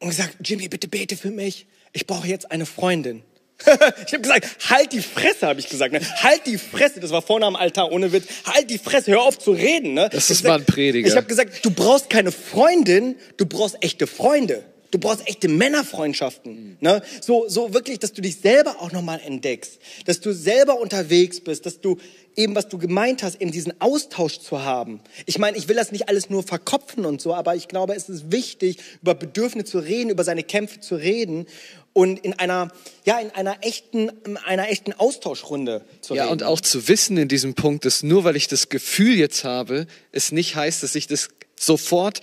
und 0.00 0.08
gesagt, 0.08 0.36
Jimmy, 0.44 0.68
bitte 0.68 0.88
bete 0.88 1.16
für 1.16 1.30
mich. 1.30 1.66
Ich 1.92 2.06
brauche 2.06 2.26
jetzt 2.26 2.50
eine 2.50 2.66
Freundin. 2.66 3.22
ich 4.06 4.12
habe 4.12 4.20
gesagt, 4.20 4.68
halt 4.68 4.92
die 4.92 5.00
Fresse, 5.00 5.46
habe 5.46 5.60
ich 5.60 5.68
gesagt. 5.68 5.92
Ne? 5.92 6.00
Halt 6.22 6.42
die 6.46 6.58
Fresse. 6.58 6.98
Das 6.98 7.10
war 7.10 7.22
vorne 7.22 7.46
am 7.46 7.54
Altar, 7.54 7.92
ohne 7.92 8.10
Witz. 8.12 8.24
Halt 8.44 8.68
die 8.68 8.78
Fresse, 8.78 9.12
hör 9.12 9.22
auf 9.22 9.38
zu 9.38 9.52
reden. 9.52 9.94
Ne? 9.94 10.08
Das 10.10 10.28
ist 10.28 10.42
mal 10.42 10.58
ein 10.58 10.64
Prediger. 10.64 11.06
Ich 11.06 11.16
habe 11.16 11.26
gesagt, 11.26 11.64
du 11.64 11.70
brauchst 11.70 12.10
keine 12.10 12.32
Freundin, 12.32 13.16
du 13.36 13.46
brauchst 13.46 13.76
echte 13.80 14.06
Freunde. 14.06 14.64
Du 14.94 15.00
brauchst 15.00 15.26
echte 15.26 15.48
Männerfreundschaften. 15.48 16.76
Ne? 16.78 17.02
So, 17.20 17.48
so 17.48 17.74
wirklich, 17.74 17.98
dass 17.98 18.12
du 18.12 18.22
dich 18.22 18.36
selber 18.36 18.76
auch 18.80 18.92
nochmal 18.92 19.20
entdeckst. 19.26 19.80
Dass 20.04 20.20
du 20.20 20.32
selber 20.32 20.78
unterwegs 20.78 21.40
bist, 21.40 21.66
dass 21.66 21.80
du 21.80 21.98
eben, 22.36 22.54
was 22.54 22.68
du 22.68 22.78
gemeint 22.78 23.24
hast, 23.24 23.40
eben 23.40 23.50
diesen 23.50 23.80
Austausch 23.80 24.38
zu 24.38 24.62
haben. 24.62 25.00
Ich 25.26 25.40
meine, 25.40 25.56
ich 25.56 25.66
will 25.66 25.74
das 25.74 25.90
nicht 25.90 26.08
alles 26.08 26.30
nur 26.30 26.44
verkopfen 26.44 27.06
und 27.06 27.20
so, 27.20 27.34
aber 27.34 27.56
ich 27.56 27.66
glaube, 27.66 27.96
es 27.96 28.08
ist 28.08 28.30
wichtig, 28.30 28.76
über 29.02 29.16
Bedürfnisse 29.16 29.64
zu 29.64 29.78
reden, 29.80 30.10
über 30.10 30.22
seine 30.22 30.44
Kämpfe 30.44 30.78
zu 30.78 30.94
reden 30.94 31.46
und 31.92 32.20
in 32.20 32.34
einer, 32.34 32.70
ja, 33.04 33.18
in 33.18 33.32
einer 33.32 33.56
echten, 33.62 34.12
in 34.24 34.36
einer 34.36 34.68
echten 34.68 34.92
Austauschrunde 34.92 35.84
zu 36.02 36.12
reden. 36.12 36.26
Ja, 36.26 36.30
und 36.30 36.44
auch 36.44 36.60
zu 36.60 36.86
wissen 36.86 37.16
in 37.16 37.26
diesem 37.26 37.54
Punkt, 37.54 37.84
dass 37.84 38.04
nur 38.04 38.22
weil 38.22 38.36
ich 38.36 38.46
das 38.46 38.68
Gefühl 38.68 39.16
jetzt 39.16 39.42
habe, 39.42 39.88
es 40.12 40.30
nicht 40.30 40.54
heißt, 40.54 40.84
dass 40.84 40.94
ich 40.94 41.08
das 41.08 41.30
sofort 41.58 42.20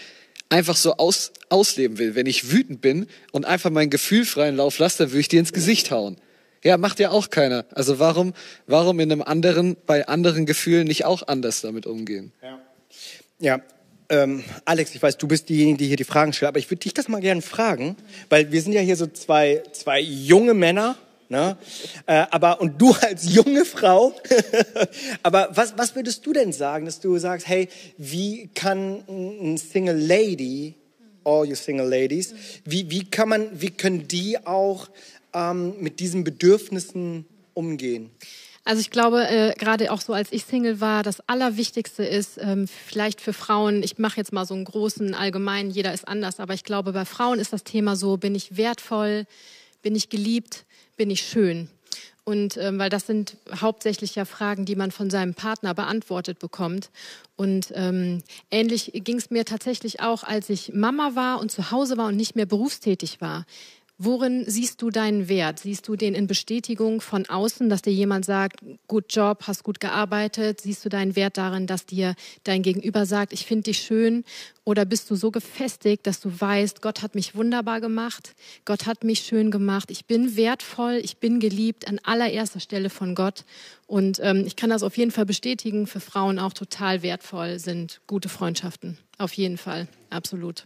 einfach 0.51 0.75
so 0.75 0.97
aus, 0.97 1.31
ausleben 1.49 1.97
will. 1.97 2.15
Wenn 2.15 2.25
ich 2.27 2.51
wütend 2.51 2.81
bin 2.81 3.07
und 3.31 3.45
einfach 3.45 3.69
mein 3.69 3.89
Gefühl 3.89 4.25
freien 4.25 4.57
Lauf 4.57 4.77
lasse, 4.77 4.99
dann 4.99 5.11
würde 5.11 5.21
ich 5.21 5.27
dir 5.27 5.39
ins 5.39 5.53
Gesicht 5.53 5.91
hauen. 5.91 6.17
Ja, 6.63 6.77
macht 6.77 6.99
ja 6.99 7.09
auch 7.09 7.29
keiner. 7.29 7.65
Also 7.71 7.97
warum, 7.97 8.33
warum 8.67 8.99
in 8.99 9.11
einem 9.11 9.21
anderen, 9.23 9.77
bei 9.87 10.07
anderen 10.07 10.45
Gefühlen 10.45 10.87
nicht 10.87 11.05
auch 11.05 11.27
anders 11.27 11.61
damit 11.61 11.87
umgehen? 11.87 12.31
Ja. 12.41 12.59
Ja, 13.39 13.61
ähm, 14.09 14.43
Alex, 14.65 14.93
ich 14.93 15.01
weiß, 15.01 15.17
du 15.17 15.27
bist 15.27 15.49
diejenige, 15.49 15.77
die 15.77 15.87
hier 15.87 15.95
die 15.95 16.03
Fragen 16.03 16.33
stellt, 16.33 16.49
aber 16.49 16.59
ich 16.59 16.69
würde 16.69 16.81
dich 16.81 16.93
das 16.93 17.07
mal 17.07 17.21
gerne 17.21 17.41
fragen, 17.41 17.95
weil 18.29 18.51
wir 18.51 18.61
sind 18.61 18.73
ja 18.73 18.81
hier 18.81 18.97
so 18.97 19.07
zwei, 19.07 19.63
zwei 19.71 19.99
junge 19.99 20.53
Männer, 20.53 20.95
Ne? 21.31 21.55
Äh, 22.07 22.25
aber 22.29 22.59
und 22.59 22.81
du 22.81 22.91
als 22.91 23.33
junge 23.33 23.63
Frau, 23.63 24.13
aber 25.23 25.47
was, 25.53 25.77
was 25.77 25.95
würdest 25.95 26.25
du 26.25 26.33
denn 26.33 26.51
sagen, 26.51 26.85
dass 26.85 26.99
du 26.99 27.17
sagst, 27.19 27.47
hey, 27.47 27.69
wie 27.97 28.49
kann 28.53 29.01
ein 29.07 29.57
Single 29.57 29.97
Lady, 29.97 30.75
all 31.23 31.47
you 31.47 31.55
Single 31.55 31.87
Ladies, 31.87 32.35
wie, 32.65 32.89
wie 32.89 33.05
kann 33.05 33.29
man, 33.29 33.47
wie 33.53 33.69
können 33.69 34.09
die 34.09 34.45
auch 34.45 34.89
ähm, 35.33 35.75
mit 35.79 36.01
diesen 36.01 36.25
Bedürfnissen 36.25 37.23
umgehen? 37.53 38.11
Also 38.65 38.81
ich 38.81 38.91
glaube, 38.91 39.25
äh, 39.25 39.53
gerade 39.57 39.93
auch 39.93 40.01
so 40.01 40.11
als 40.11 40.33
ich 40.33 40.43
Single 40.43 40.81
war, 40.81 41.01
das 41.01 41.21
Allerwichtigste 41.29 42.03
ist 42.03 42.39
ähm, 42.41 42.67
vielleicht 42.67 43.21
für 43.21 43.31
Frauen, 43.31 43.83
ich 43.83 43.97
mache 43.97 44.17
jetzt 44.17 44.33
mal 44.33 44.45
so 44.45 44.53
einen 44.53 44.65
großen 44.65 45.15
allgemeinen, 45.15 45.71
jeder 45.71 45.93
ist 45.93 46.09
anders, 46.09 46.41
aber 46.41 46.55
ich 46.55 46.65
glaube, 46.65 46.91
bei 46.91 47.05
Frauen 47.05 47.39
ist 47.39 47.53
das 47.53 47.63
Thema 47.63 47.95
so, 47.95 48.17
bin 48.17 48.35
ich 48.35 48.57
wertvoll, 48.57 49.25
bin 49.81 49.95
ich 49.95 50.09
geliebt, 50.09 50.65
bin 51.01 51.09
ich 51.09 51.23
schön? 51.23 51.67
Und 52.25 52.57
ähm, 52.57 52.77
weil 52.77 52.91
das 52.91 53.07
sind 53.07 53.35
hauptsächlich 53.59 54.13
ja 54.13 54.23
Fragen, 54.23 54.65
die 54.65 54.75
man 54.75 54.91
von 54.91 55.09
seinem 55.09 55.33
Partner 55.33 55.73
beantwortet 55.73 56.37
bekommt. 56.37 56.91
Und 57.35 57.71
ähm, 57.73 58.21
ähnlich 58.51 58.91
ging 58.93 59.17
es 59.17 59.31
mir 59.31 59.43
tatsächlich 59.43 59.99
auch, 59.99 60.23
als 60.23 60.51
ich 60.51 60.73
Mama 60.75 61.15
war 61.15 61.39
und 61.39 61.51
zu 61.51 61.71
Hause 61.71 61.97
war 61.97 62.05
und 62.05 62.17
nicht 62.17 62.35
mehr 62.35 62.45
berufstätig 62.45 63.19
war. 63.19 63.47
Worin 64.03 64.45
siehst 64.47 64.81
du 64.81 64.89
deinen 64.89 65.29
Wert? 65.29 65.59
Siehst 65.59 65.87
du 65.87 65.95
den 65.95 66.15
in 66.15 66.25
Bestätigung 66.25 67.01
von 67.01 67.29
außen, 67.29 67.69
dass 67.69 67.83
dir 67.83 67.93
jemand 67.93 68.25
sagt, 68.25 68.61
gut 68.87 69.13
Job, 69.13 69.43
hast 69.45 69.63
gut 69.63 69.79
gearbeitet? 69.79 70.59
Siehst 70.59 70.83
du 70.83 70.89
deinen 70.89 71.15
Wert 71.15 71.37
darin, 71.37 71.67
dass 71.67 71.85
dir 71.85 72.15
dein 72.43 72.63
Gegenüber 72.63 73.05
sagt, 73.05 73.31
ich 73.31 73.45
finde 73.45 73.65
dich 73.65 73.77
schön? 73.77 74.23
Oder 74.63 74.85
bist 74.85 75.11
du 75.11 75.15
so 75.15 75.29
gefestigt, 75.29 76.07
dass 76.07 76.19
du 76.19 76.31
weißt, 76.35 76.81
Gott 76.81 77.03
hat 77.03 77.13
mich 77.13 77.35
wunderbar 77.35 77.79
gemacht, 77.79 78.33
Gott 78.65 78.87
hat 78.87 79.03
mich 79.03 79.19
schön 79.19 79.51
gemacht, 79.51 79.91
ich 79.91 80.05
bin 80.05 80.35
wertvoll, 80.35 80.99
ich 81.03 81.17
bin 81.17 81.39
geliebt 81.39 81.87
an 81.87 81.99
allererster 82.01 82.59
Stelle 82.59 82.89
von 82.89 83.13
Gott. 83.13 83.45
Und 83.85 84.19
ähm, 84.23 84.45
ich 84.47 84.55
kann 84.55 84.71
das 84.71 84.81
auf 84.81 84.97
jeden 84.97 85.11
Fall 85.11 85.27
bestätigen, 85.27 85.85
für 85.85 85.99
Frauen 85.99 86.39
auch 86.39 86.53
total 86.53 87.03
wertvoll 87.03 87.59
sind 87.59 88.01
gute 88.07 88.29
Freundschaften. 88.29 88.97
Auf 89.19 89.33
jeden 89.33 89.59
Fall, 89.59 89.87
absolut. 90.09 90.65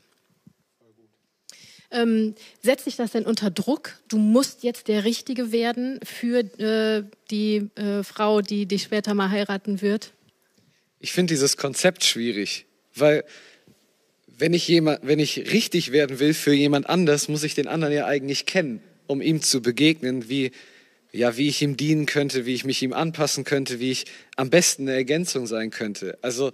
Ähm, 1.91 2.35
setzt 2.61 2.85
dich 2.85 2.95
das 2.95 3.11
denn 3.11 3.25
unter 3.25 3.51
Druck? 3.51 3.99
Du 4.07 4.17
musst 4.17 4.63
jetzt 4.63 4.87
der 4.87 5.03
Richtige 5.03 5.51
werden 5.51 5.99
für 6.03 6.39
äh, 6.59 7.03
die 7.31 7.69
äh, 7.75 8.03
Frau, 8.03 8.41
die 8.41 8.65
dich 8.65 8.83
später 8.83 9.13
mal 9.13 9.29
heiraten 9.29 9.81
wird? 9.81 10.11
Ich 10.99 11.11
finde 11.11 11.33
dieses 11.33 11.57
Konzept 11.57 12.03
schwierig, 12.03 12.65
weil 12.95 13.23
wenn 14.37 14.53
ich, 14.53 14.67
jemand, 14.67 14.99
wenn 15.03 15.19
ich 15.19 15.51
richtig 15.51 15.91
werden 15.91 16.19
will 16.19 16.33
für 16.33 16.53
jemand 16.53 16.89
anders, 16.89 17.27
muss 17.27 17.43
ich 17.43 17.55
den 17.55 17.67
anderen 17.67 17.93
ja 17.93 18.05
eigentlich 18.05 18.45
kennen, 18.45 18.81
um 19.07 19.21
ihm 19.21 19.41
zu 19.41 19.61
begegnen, 19.61 20.27
wie, 20.29 20.51
ja, 21.11 21.37
wie 21.37 21.47
ich 21.47 21.61
ihm 21.61 21.77
dienen 21.77 22.05
könnte, 22.05 22.45
wie 22.45 22.53
ich 22.53 22.65
mich 22.65 22.81
ihm 22.81 22.93
anpassen 22.93 23.43
könnte, 23.43 23.79
wie 23.79 23.91
ich 23.91 24.05
am 24.35 24.49
besten 24.49 24.83
eine 24.83 24.93
Ergänzung 24.93 25.47
sein 25.47 25.69
könnte. 25.69 26.17
Also 26.21 26.51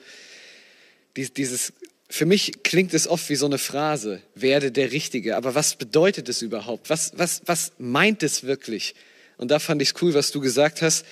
dieses 1.15 1.73
für 2.11 2.25
mich 2.25 2.63
klingt 2.63 2.93
es 2.93 3.07
oft 3.07 3.29
wie 3.29 3.35
so 3.35 3.45
eine 3.45 3.57
Phrase, 3.57 4.21
werde 4.35 4.71
der 4.71 4.91
Richtige. 4.91 5.37
Aber 5.37 5.55
was 5.55 5.75
bedeutet 5.75 6.27
es 6.27 6.41
überhaupt? 6.41 6.89
Was, 6.89 7.13
was, 7.15 7.41
was 7.45 7.71
meint 7.77 8.21
es 8.21 8.43
wirklich? 8.43 8.95
Und 9.37 9.49
da 9.49 9.59
fand 9.59 9.81
ich 9.81 9.89
es 9.89 10.01
cool, 10.01 10.13
was 10.13 10.31
du 10.31 10.41
gesagt 10.41 10.81
hast. 10.81 11.05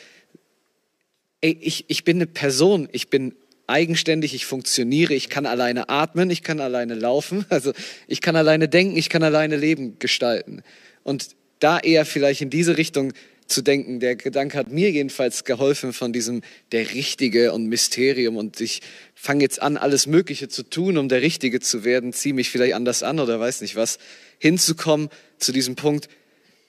Ey, 1.41 1.57
ich, 1.61 1.85
ich 1.87 2.03
bin 2.03 2.17
eine 2.17 2.27
Person, 2.27 2.89
ich 2.91 3.09
bin 3.09 3.33
eigenständig, 3.65 4.33
ich 4.33 4.45
funktioniere, 4.45 5.13
ich 5.13 5.29
kann 5.29 5.45
alleine 5.45 5.87
atmen, 5.87 6.29
ich 6.29 6.43
kann 6.43 6.59
alleine 6.59 6.95
laufen, 6.95 7.45
also 7.49 7.71
ich 8.07 8.19
kann 8.19 8.35
alleine 8.35 8.67
denken, 8.67 8.97
ich 8.97 9.07
kann 9.07 9.23
alleine 9.23 9.55
Leben 9.55 9.99
gestalten. 9.99 10.63
Und 11.03 11.35
da 11.59 11.79
eher 11.79 12.05
vielleicht 12.05 12.41
in 12.41 12.49
diese 12.49 12.77
Richtung 12.77 13.13
zu 13.51 13.61
denken. 13.61 13.99
Der 13.99 14.15
Gedanke 14.15 14.57
hat 14.57 14.71
mir 14.71 14.91
jedenfalls 14.91 15.43
geholfen 15.43 15.93
von 15.93 16.13
diesem 16.13 16.41
der 16.71 16.93
Richtige 16.93 17.51
und 17.53 17.65
Mysterium 17.65 18.37
und 18.37 18.61
ich 18.61 18.81
fange 19.15 19.43
jetzt 19.43 19.61
an, 19.61 19.77
alles 19.77 20.07
Mögliche 20.07 20.47
zu 20.47 20.63
tun, 20.63 20.97
um 20.97 21.09
der 21.09 21.21
Richtige 21.21 21.59
zu 21.59 21.83
werden, 21.83 22.13
ziehe 22.13 22.33
mich 22.33 22.49
vielleicht 22.49 22.73
anders 22.73 23.03
an 23.03 23.19
oder 23.19 23.39
weiß 23.39 23.61
nicht 23.61 23.75
was, 23.75 23.97
hinzukommen 24.37 25.09
zu 25.37 25.51
diesem 25.51 25.75
Punkt, 25.75 26.07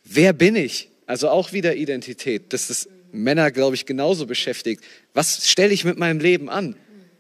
wer 0.05 0.33
bin 0.33 0.57
ich? 0.57 0.89
Also 1.07 1.29
auch 1.29 1.53
wieder 1.53 1.75
Identität, 1.77 2.53
das 2.53 2.89
Männer, 3.13 3.51
glaube 3.51 3.75
ich, 3.75 3.87
genauso 3.87 4.27
beschäftigt. 4.27 4.83
Was 5.15 5.51
stelle 5.51 5.73
ich 5.73 5.85
mit 5.85 5.99
meinem 5.99 6.21
Leben 6.21 6.49
an? 6.49 6.77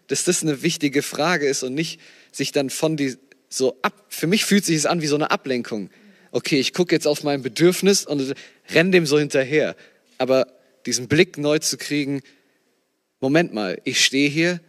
Dass 0.07 0.25
das 0.25 0.43
eine 0.43 0.63
wichtige 0.63 1.03
Frage 1.03 1.47
ist 1.47 1.63
und 1.63 1.75
nicht 1.75 2.01
sich 2.33 2.53
dann 2.53 2.71
von 2.71 2.97
die 2.97 3.17
so 3.49 3.77
ab, 3.83 4.07
für 4.09 4.29
mich 4.29 4.45
fühlt 4.45 4.65
sich 4.65 4.77
es 4.77 4.87
an 4.87 5.03
wie 5.03 5.09
so 5.09 5.17
eine 5.17 5.31
Ablenkung 5.31 5.91
okay, 6.31 6.59
ich 6.61 6.73
gucke 6.73 6.95
jetzt 6.95 7.07
auf 7.07 7.23
mein 7.23 7.43
Bedürfnis 7.43 8.07
und 8.07 8.35
renne 8.73 8.91
dem 8.91 9.07
so 9.07 9.19
hinterher. 9.19 9.77
Aber 10.19 10.47
diesen 10.87 11.09
Blick 11.09 11.39
neu 11.39 11.59
zu 11.59 11.77
kriegen, 11.77 12.23
Moment 13.21 13.53
mal, 13.53 13.81
ich 13.85 14.05
stehe 14.05 14.29
hier, 14.29 14.61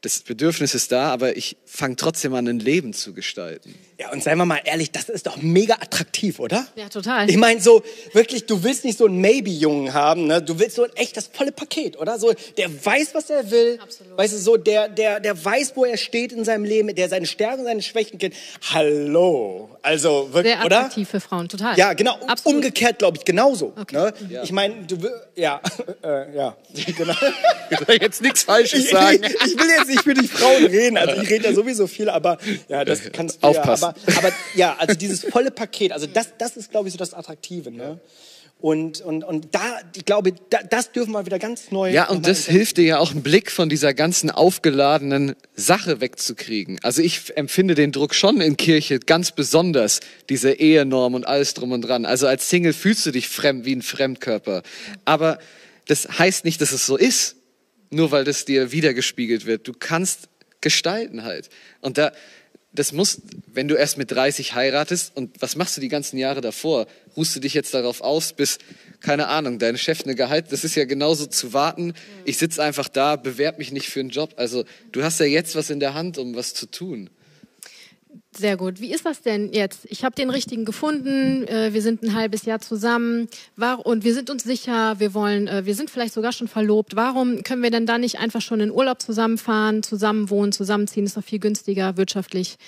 das 0.00 0.20
Bedürfnis 0.20 0.74
ist 0.74 0.92
da, 0.92 1.12
aber 1.12 1.36
ich 1.36 1.56
fange 1.64 1.96
trotzdem 1.96 2.34
an, 2.34 2.46
ein 2.46 2.60
Leben 2.60 2.92
zu 2.92 3.12
gestalten. 3.12 3.74
Ja, 4.00 4.12
und 4.12 4.22
seien 4.22 4.38
wir 4.38 4.44
mal 4.44 4.60
ehrlich, 4.64 4.92
das 4.92 5.08
ist 5.08 5.26
doch 5.26 5.38
mega 5.38 5.74
attraktiv, 5.74 6.38
oder? 6.38 6.64
Ja, 6.76 6.88
total. 6.88 7.28
Ich 7.28 7.36
meine, 7.36 7.60
so 7.60 7.82
wirklich, 8.12 8.46
du 8.46 8.62
willst 8.62 8.84
nicht 8.84 8.96
so 8.96 9.06
einen 9.06 9.20
Maybe-Jungen 9.20 9.92
haben, 9.92 10.28
ne? 10.28 10.40
Du 10.40 10.56
willst 10.60 10.76
so 10.76 10.84
ein 10.84 10.90
echt 10.94 11.16
das 11.16 11.28
volle 11.32 11.50
Paket, 11.50 11.98
oder? 11.98 12.16
So, 12.16 12.32
der 12.56 12.68
weiß, 12.84 13.14
was 13.14 13.28
er 13.28 13.50
will. 13.50 13.80
Absolut. 13.82 14.16
Weißt 14.16 14.34
du, 14.34 14.38
so, 14.38 14.56
der, 14.56 14.88
der, 14.88 15.18
der 15.18 15.44
weiß, 15.44 15.72
wo 15.74 15.84
er 15.84 15.96
steht 15.96 16.30
in 16.32 16.44
seinem 16.44 16.62
Leben, 16.64 16.94
der 16.94 17.08
seine 17.08 17.26
Stärken 17.26 17.60
und 17.62 17.66
seine 17.66 17.82
Schwächen 17.82 18.20
kennt. 18.20 18.34
Hallo. 18.72 19.68
Also, 19.82 20.28
wirklich, 20.32 20.54
Sehr 20.54 20.64
oder? 20.64 20.76
attraktiv 20.78 21.08
für 21.08 21.20
Frauen, 21.20 21.48
total. 21.48 21.76
Ja, 21.76 21.92
genau. 21.94 22.14
Absolut. 22.28 22.56
Umgekehrt, 22.56 22.98
glaube 23.00 23.16
ich, 23.18 23.24
genauso. 23.24 23.72
Okay. 23.80 23.96
Ne? 23.96 24.12
Ja. 24.30 24.42
Ich 24.44 24.52
meine, 24.52 24.86
du 24.86 25.02
will- 25.02 25.10
ja, 25.34 25.60
äh, 26.04 26.36
ja, 26.36 26.56
genau. 26.96 27.14
Ich 27.70 27.86
will 27.86 27.98
jetzt 28.00 28.22
nichts 28.22 28.44
Falsches 28.44 28.84
Ich, 28.84 28.90
sagen. 28.90 29.20
ich, 29.22 29.34
ich 29.34 29.58
will 29.58 29.68
jetzt 29.76 29.88
nicht 29.88 30.02
für 30.02 30.14
die 30.14 30.26
Frauen 30.26 30.64
reden, 30.66 30.96
also 30.96 31.20
ich 31.20 31.28
rede 31.28 31.44
ja 31.48 31.52
sowieso 31.52 31.86
viel, 31.86 32.08
aber 32.08 32.38
ja, 32.68 32.82
das 32.84 33.00
kannst 33.12 33.42
du 33.42 33.46
Aufpassen. 33.46 33.82
ja. 33.84 33.87
Aber, 33.88 34.18
aber 34.18 34.32
ja, 34.54 34.76
also 34.78 34.94
dieses 34.94 35.24
volle 35.24 35.50
Paket, 35.50 35.92
also 35.92 36.06
das, 36.06 36.28
das 36.38 36.56
ist, 36.56 36.70
glaube 36.70 36.88
ich, 36.88 36.92
so 36.92 36.98
das 36.98 37.14
Attraktive. 37.14 37.70
Ne? 37.70 38.00
Und, 38.60 39.00
und, 39.02 39.22
und 39.22 39.54
da, 39.54 39.78
ich 39.94 40.04
glaube, 40.04 40.32
da, 40.50 40.58
das 40.68 40.90
dürfen 40.90 41.12
wir 41.12 41.24
wieder 41.24 41.38
ganz 41.38 41.70
neu. 41.70 41.92
Ja, 41.92 42.08
und 42.08 42.26
das 42.26 42.46
hilft 42.46 42.78
dir 42.78 42.84
ja 42.84 42.98
auch, 42.98 43.12
einen 43.12 43.22
Blick 43.22 43.52
von 43.52 43.68
dieser 43.68 43.94
ganzen 43.94 44.32
aufgeladenen 44.32 45.36
Sache 45.54 46.00
wegzukriegen. 46.00 46.80
Also 46.82 47.00
ich 47.00 47.36
empfinde 47.36 47.76
den 47.76 47.92
Druck 47.92 48.16
schon 48.16 48.40
in 48.40 48.56
Kirche 48.56 48.98
ganz 48.98 49.30
besonders, 49.30 50.00
diese 50.28 50.50
Ehenorm 50.50 51.14
und 51.14 51.24
alles 51.24 51.54
drum 51.54 51.70
und 51.70 51.82
dran. 51.82 52.04
Also 52.04 52.26
als 52.26 52.50
Single 52.50 52.72
fühlst 52.72 53.06
du 53.06 53.12
dich 53.12 53.28
fremd 53.28 53.64
wie 53.64 53.76
ein 53.76 53.82
Fremdkörper. 53.82 54.64
Aber 55.04 55.38
das 55.86 56.18
heißt 56.18 56.44
nicht, 56.44 56.60
dass 56.60 56.72
es 56.72 56.84
so 56.84 56.96
ist, 56.96 57.36
nur 57.90 58.10
weil 58.10 58.24
das 58.24 58.44
dir 58.44 58.72
wiedergespiegelt 58.72 59.46
wird. 59.46 59.68
Du 59.68 59.72
kannst 59.72 60.28
gestalten 60.60 61.22
halt. 61.22 61.48
Und 61.80 61.96
da, 61.96 62.10
das 62.72 62.92
muss, 62.92 63.22
wenn 63.46 63.66
du 63.66 63.74
erst 63.74 63.98
mit 63.98 64.10
30 64.10 64.54
heiratest 64.54 65.16
und 65.16 65.40
was 65.40 65.56
machst 65.56 65.76
du 65.76 65.80
die 65.80 65.88
ganzen 65.88 66.18
Jahre 66.18 66.40
davor? 66.40 66.86
Ruhst 67.16 67.34
du 67.34 67.40
dich 67.40 67.54
jetzt 67.54 67.72
darauf 67.74 68.02
aus, 68.02 68.32
bis, 68.32 68.58
keine 69.00 69.28
Ahnung, 69.28 69.58
dein 69.58 69.78
Chef 69.78 70.04
eine 70.04 70.14
Gehalt, 70.14 70.52
das 70.52 70.64
ist 70.64 70.74
ja 70.74 70.84
genauso 70.84 71.26
zu 71.26 71.52
warten. 71.52 71.94
Ich 72.24 72.38
sitze 72.38 72.62
einfach 72.62 72.88
da, 72.88 73.16
bewerb 73.16 73.58
mich 73.58 73.72
nicht 73.72 73.88
für 73.88 74.00
einen 74.00 74.10
Job. 74.10 74.34
Also 74.36 74.64
du 74.92 75.02
hast 75.02 75.18
ja 75.18 75.26
jetzt 75.26 75.56
was 75.56 75.70
in 75.70 75.80
der 75.80 75.94
Hand, 75.94 76.18
um 76.18 76.34
was 76.34 76.54
zu 76.54 76.66
tun. 76.66 77.10
Sehr 78.38 78.56
gut. 78.56 78.80
Wie 78.80 78.92
ist 78.92 79.04
das 79.04 79.20
denn 79.22 79.52
jetzt? 79.52 79.80
Ich 79.90 80.04
habe 80.04 80.14
den 80.14 80.30
richtigen 80.30 80.64
gefunden. 80.64 81.42
Äh, 81.48 81.72
wir 81.72 81.82
sind 81.82 82.04
ein 82.04 82.14
halbes 82.14 82.44
Jahr 82.44 82.60
zusammen. 82.60 83.28
Und 83.82 84.04
wir 84.04 84.14
sind 84.14 84.30
uns 84.30 84.44
sicher, 84.44 85.00
wir 85.00 85.12
wollen, 85.12 85.48
äh, 85.48 85.66
wir 85.66 85.74
sind 85.74 85.90
vielleicht 85.90 86.14
sogar 86.14 86.30
schon 86.30 86.46
verlobt. 86.46 86.94
Warum 86.94 87.42
können 87.42 87.64
wir 87.64 87.72
denn 87.72 87.84
da 87.84 87.98
nicht 87.98 88.20
einfach 88.20 88.40
schon 88.40 88.60
in 88.60 88.70
Urlaub 88.70 89.02
zusammenfahren, 89.02 89.82
zusammen 89.82 90.30
wohnen, 90.30 90.52
zusammenziehen? 90.52 91.04
Ist 91.04 91.16
doch 91.16 91.24
viel 91.24 91.40
günstiger 91.40 91.96
wirtschaftlich. 91.96 92.58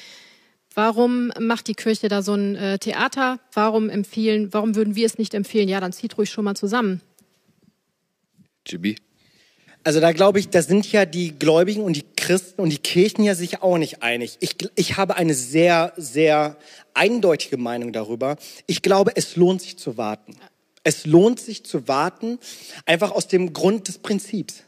Warum 0.74 1.32
macht 1.38 1.68
die 1.68 1.74
Kirche 1.74 2.08
da 2.08 2.22
so 2.22 2.34
ein 2.34 2.56
äh, 2.56 2.78
Theater? 2.80 3.38
Warum 3.52 3.90
empfehlen, 3.90 4.52
warum 4.52 4.74
würden 4.74 4.96
wir 4.96 5.06
es 5.06 5.18
nicht 5.18 5.34
empfehlen? 5.34 5.68
Ja, 5.68 5.78
dann 5.78 5.92
zieht 5.92 6.18
ruhig 6.18 6.30
schon 6.30 6.44
mal 6.44 6.56
zusammen. 6.56 7.00
Gibi? 8.64 8.96
Also 9.82 10.00
da 10.00 10.12
glaube 10.12 10.38
ich, 10.38 10.50
da 10.50 10.60
sind 10.62 10.90
ja 10.92 11.06
die 11.06 11.38
Gläubigen 11.38 11.82
und 11.82 11.94
die 11.94 12.04
Christen 12.16 12.60
und 12.60 12.70
die 12.70 12.78
Kirchen 12.78 13.24
ja 13.24 13.34
sich 13.34 13.62
auch 13.62 13.78
nicht 13.78 14.02
einig. 14.02 14.36
Ich, 14.40 14.56
ich 14.74 14.96
habe 14.98 15.16
eine 15.16 15.34
sehr, 15.34 15.94
sehr 15.96 16.56
eindeutige 16.92 17.56
Meinung 17.56 17.92
darüber. 17.92 18.36
Ich 18.66 18.82
glaube, 18.82 19.12
es 19.14 19.36
lohnt 19.36 19.62
sich 19.62 19.78
zu 19.78 19.96
warten. 19.96 20.36
Es 20.84 21.06
lohnt 21.06 21.40
sich 21.40 21.64
zu 21.64 21.88
warten, 21.88 22.38
einfach 22.86 23.10
aus 23.10 23.28
dem 23.28 23.52
Grund 23.52 23.88
des 23.88 23.98
Prinzips. 23.98 24.62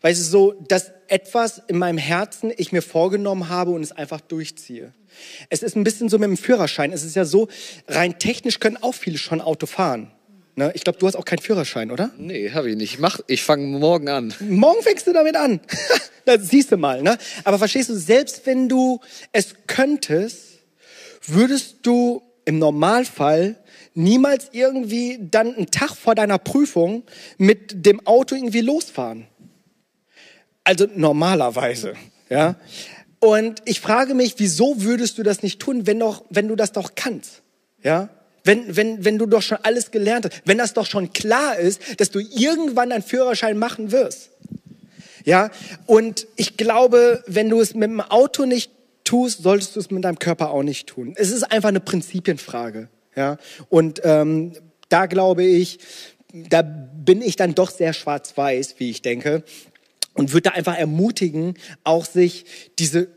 Weil 0.00 0.12
es 0.12 0.20
ist 0.20 0.30
so, 0.30 0.52
dass 0.68 0.92
etwas 1.08 1.62
in 1.68 1.78
meinem 1.78 1.98
Herzen 1.98 2.52
ich 2.56 2.72
mir 2.72 2.82
vorgenommen 2.82 3.48
habe 3.48 3.70
und 3.70 3.82
es 3.82 3.92
einfach 3.92 4.20
durchziehe. 4.20 4.92
Es 5.50 5.62
ist 5.62 5.76
ein 5.76 5.84
bisschen 5.84 6.08
so 6.08 6.18
mit 6.18 6.28
dem 6.28 6.36
Führerschein. 6.36 6.92
Es 6.92 7.04
ist 7.04 7.16
ja 7.16 7.24
so, 7.24 7.48
rein 7.88 8.18
technisch 8.18 8.60
können 8.60 8.78
auch 8.78 8.94
viele 8.94 9.18
schon 9.18 9.40
Auto 9.40 9.66
fahren. 9.66 10.10
Ne? 10.56 10.70
Ich 10.74 10.84
glaube, 10.84 10.98
du 10.98 11.06
hast 11.06 11.16
auch 11.16 11.24
keinen 11.24 11.40
Führerschein, 11.40 11.90
oder? 11.90 12.12
Nee, 12.16 12.50
habe 12.52 12.70
ich 12.70 12.76
nicht. 12.76 12.94
Ich, 12.94 12.98
mach, 13.00 13.20
ich 13.26 13.42
fange 13.42 13.66
morgen 13.66 14.08
an. 14.08 14.32
Morgen 14.40 14.82
fängst 14.82 15.06
du 15.06 15.12
damit 15.12 15.36
an. 15.36 15.60
das 16.24 16.48
siehst 16.48 16.70
du 16.70 16.76
mal, 16.76 17.02
ne? 17.02 17.18
Aber 17.42 17.58
verstehst 17.58 17.88
du, 17.88 17.94
selbst 17.96 18.46
wenn 18.46 18.68
du 18.68 19.00
es 19.32 19.54
könntest, 19.66 20.60
würdest 21.26 21.78
du 21.82 22.22
im 22.44 22.58
Normalfall 22.58 23.56
niemals 23.94 24.48
irgendwie 24.52 25.18
dann 25.20 25.54
einen 25.54 25.70
Tag 25.70 25.96
vor 25.96 26.14
deiner 26.14 26.38
Prüfung 26.38 27.04
mit 27.38 27.86
dem 27.86 28.06
Auto 28.06 28.34
irgendwie 28.34 28.60
losfahren. 28.60 29.26
Also 30.62 30.86
normalerweise, 30.94 31.94
ja? 32.28 32.56
Und 33.18 33.62
ich 33.64 33.80
frage 33.80 34.14
mich, 34.14 34.34
wieso 34.38 34.82
würdest 34.82 35.18
du 35.18 35.22
das 35.22 35.42
nicht 35.42 35.60
tun, 35.60 35.86
wenn 35.86 35.98
doch, 35.98 36.24
wenn 36.30 36.48
du 36.48 36.56
das 36.56 36.72
doch 36.72 36.94
kannst, 36.94 37.42
ja? 37.82 38.10
Wenn, 38.44 38.76
wenn, 38.76 39.04
wenn 39.04 39.18
du 39.18 39.26
doch 39.26 39.42
schon 39.42 39.58
alles 39.62 39.90
gelernt 39.90 40.26
hast, 40.26 40.42
wenn 40.44 40.58
das 40.58 40.74
doch 40.74 40.86
schon 40.86 41.12
klar 41.12 41.58
ist, 41.58 41.98
dass 41.98 42.10
du 42.10 42.20
irgendwann 42.20 42.92
einen 42.92 43.02
Führerschein 43.02 43.56
machen 43.58 43.90
wirst. 43.90 44.30
Ja, 45.24 45.50
und 45.86 46.26
ich 46.36 46.58
glaube, 46.58 47.24
wenn 47.26 47.48
du 47.48 47.60
es 47.60 47.74
mit 47.74 47.88
dem 47.88 48.02
Auto 48.02 48.44
nicht 48.44 48.70
tust, 49.04 49.42
solltest 49.42 49.74
du 49.74 49.80
es 49.80 49.90
mit 49.90 50.04
deinem 50.04 50.18
Körper 50.18 50.50
auch 50.50 50.62
nicht 50.62 50.86
tun. 50.86 51.14
Es 51.16 51.30
ist 51.30 51.44
einfach 51.44 51.70
eine 51.70 51.80
Prinzipienfrage. 51.80 52.88
Ja, 53.16 53.38
und 53.70 54.02
ähm, 54.04 54.52
da 54.90 55.06
glaube 55.06 55.44
ich, 55.44 55.78
da 56.32 56.62
bin 56.62 57.22
ich 57.22 57.36
dann 57.36 57.54
doch 57.54 57.70
sehr 57.70 57.92
schwarz-weiß, 57.92 58.74
wie 58.78 58.90
ich 58.90 59.02
denke, 59.02 59.44
und 60.14 60.32
würde 60.32 60.50
da 60.50 60.50
einfach 60.50 60.76
ermutigen, 60.76 61.54
auch 61.84 62.04
sich 62.04 62.44
diese 62.78 63.08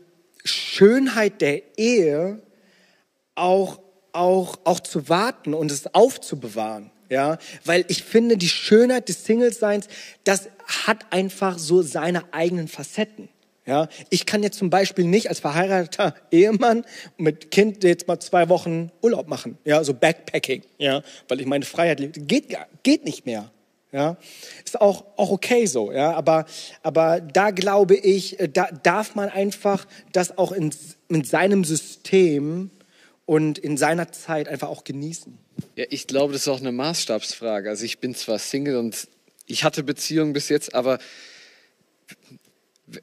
Schönheit 0.44 1.40
der 1.40 1.78
Ehe 1.78 2.40
auch 3.34 3.80
auch, 4.12 4.58
auch 4.64 4.80
zu 4.80 5.08
warten 5.08 5.54
und 5.54 5.70
es 5.70 5.94
aufzubewahren. 5.94 6.90
Ja, 7.10 7.38
weil 7.64 7.86
ich 7.88 8.02
finde, 8.02 8.36
die 8.36 8.48
Schönheit 8.48 9.08
des 9.08 9.24
Singles-Seins, 9.24 9.88
das 10.24 10.50
hat 10.86 11.06
einfach 11.10 11.58
so 11.58 11.80
seine 11.80 12.34
eigenen 12.34 12.68
Facetten. 12.68 13.30
Ja, 13.68 13.88
ich 14.08 14.24
kann 14.24 14.42
jetzt 14.42 14.58
zum 14.58 14.70
Beispiel 14.70 15.04
nicht 15.04 15.28
als 15.28 15.40
verheirateter 15.40 16.14
Ehemann 16.30 16.84
mit 17.18 17.50
Kind 17.50 17.84
jetzt 17.84 18.08
mal 18.08 18.18
zwei 18.18 18.48
Wochen 18.48 18.90
Urlaub 19.02 19.28
machen. 19.28 19.58
Ja, 19.64 19.84
so 19.84 19.92
Backpacking. 19.92 20.62
Ja, 20.78 21.02
weil 21.28 21.40
ich 21.40 21.46
meine 21.46 21.66
Freiheit 21.66 22.00
liebe. 22.00 22.18
Geht, 22.20 22.56
geht 22.82 23.04
nicht 23.04 23.26
mehr. 23.26 23.50
Ja, 23.92 24.16
ist 24.64 24.80
auch, 24.80 25.04
auch 25.16 25.30
okay 25.30 25.64
so. 25.66 25.92
Ja, 25.92 26.12
aber, 26.12 26.44
aber 26.82 27.20
da 27.20 27.50
glaube 27.50 27.94
ich, 27.94 28.38
äh, 28.38 28.48
da 28.48 28.68
darf 28.82 29.14
man 29.14 29.30
einfach 29.30 29.86
das 30.12 30.36
auch 30.36 30.52
in, 30.52 30.74
in 31.08 31.24
seinem 31.24 31.64
System 31.64 32.70
und 33.28 33.58
in 33.58 33.76
seiner 33.76 34.10
Zeit 34.10 34.48
einfach 34.48 34.70
auch 34.70 34.84
genießen. 34.84 35.36
Ja, 35.76 35.84
ich 35.90 36.06
glaube, 36.06 36.32
das 36.32 36.42
ist 36.42 36.48
auch 36.48 36.60
eine 36.60 36.72
Maßstabsfrage. 36.72 37.68
Also 37.68 37.84
ich 37.84 37.98
bin 37.98 38.14
zwar 38.14 38.38
Single 38.38 38.76
und 38.76 39.06
ich 39.44 39.64
hatte 39.64 39.82
Beziehungen 39.82 40.32
bis 40.32 40.48
jetzt, 40.48 40.74
aber 40.74 40.98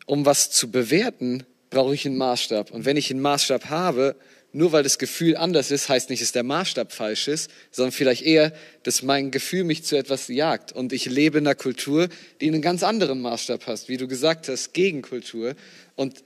um 0.07 0.25
was 0.25 0.49
zu 0.49 0.71
bewerten, 0.71 1.45
brauche 1.69 1.93
ich 1.93 2.07
einen 2.07 2.17
Maßstab. 2.17 2.71
Und 2.71 2.85
wenn 2.85 2.97
ich 2.97 3.11
einen 3.11 3.21
Maßstab 3.21 3.69
habe, 3.69 4.15
nur 4.51 4.71
weil 4.71 4.81
das 4.81 4.97
Gefühl 4.97 5.37
anders 5.37 5.69
ist, 5.69 5.89
heißt 5.89 6.09
nicht, 6.09 6.23
dass 6.23 6.31
der 6.31 6.41
Maßstab 6.41 6.91
falsch 6.91 7.27
ist, 7.27 7.51
sondern 7.69 7.91
vielleicht 7.91 8.23
eher, 8.23 8.51
dass 8.81 9.03
mein 9.03 9.29
Gefühl 9.29 9.63
mich 9.63 9.83
zu 9.83 9.95
etwas 9.95 10.27
jagt. 10.27 10.71
Und 10.71 10.91
ich 10.91 11.05
lebe 11.05 11.37
in 11.37 11.45
einer 11.45 11.53
Kultur, 11.53 12.09
die 12.41 12.47
einen 12.47 12.63
ganz 12.63 12.81
anderen 12.81 13.21
Maßstab 13.21 13.67
hat, 13.67 13.87
wie 13.89 13.97
du 13.97 14.07
gesagt 14.07 14.49
hast, 14.49 14.73
Gegenkultur. 14.73 15.53
Und 15.93 16.23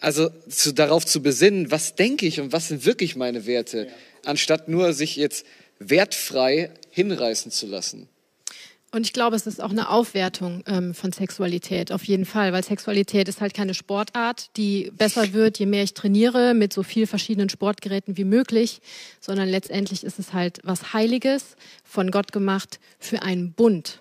also 0.00 0.30
zu, 0.48 0.72
darauf 0.72 1.04
zu 1.04 1.22
besinnen, 1.22 1.70
was 1.70 1.94
denke 1.94 2.26
ich 2.26 2.40
und 2.40 2.52
was 2.52 2.68
sind 2.68 2.84
wirklich 2.84 3.16
meine 3.16 3.46
Werte, 3.46 3.88
anstatt 4.24 4.68
nur 4.68 4.92
sich 4.92 5.16
jetzt 5.16 5.46
wertfrei 5.78 6.70
hinreißen 6.90 7.50
zu 7.50 7.66
lassen. 7.66 8.08
Und 8.92 9.04
ich 9.04 9.12
glaube, 9.12 9.36
es 9.36 9.46
ist 9.46 9.60
auch 9.62 9.70
eine 9.70 9.90
Aufwertung 9.90 10.62
ähm, 10.66 10.94
von 10.94 11.12
Sexualität, 11.12 11.92
auf 11.92 12.04
jeden 12.04 12.24
Fall, 12.24 12.52
weil 12.52 12.64
Sexualität 12.64 13.28
ist 13.28 13.40
halt 13.40 13.52
keine 13.52 13.74
Sportart, 13.74 14.56
die 14.56 14.90
besser 14.96 15.32
wird, 15.34 15.58
je 15.58 15.66
mehr 15.66 15.82
ich 15.82 15.92
trainiere, 15.92 16.54
mit 16.54 16.72
so 16.72 16.82
viel 16.82 17.06
verschiedenen 17.06 17.50
Sportgeräten 17.50 18.16
wie 18.16 18.24
möglich, 18.24 18.80
sondern 19.20 19.48
letztendlich 19.48 20.04
ist 20.04 20.18
es 20.18 20.32
halt 20.32 20.60
was 20.62 20.94
Heiliges, 20.94 21.56
von 21.84 22.10
Gott 22.10 22.32
gemacht, 22.32 22.78
für 22.98 23.22
einen 23.22 23.52
Bund. 23.52 24.00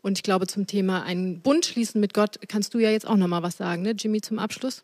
Und 0.00 0.18
ich 0.18 0.24
glaube, 0.24 0.48
zum 0.48 0.66
Thema 0.66 1.04
einen 1.04 1.40
Bund 1.40 1.64
schließen 1.64 2.00
mit 2.00 2.12
Gott 2.12 2.40
kannst 2.48 2.74
du 2.74 2.78
ja 2.80 2.90
jetzt 2.90 3.06
auch 3.06 3.16
noch 3.16 3.28
mal 3.28 3.44
was 3.44 3.58
sagen, 3.58 3.82
ne, 3.82 3.92
Jimmy, 3.92 4.22
zum 4.22 4.40
Abschluss. 4.40 4.82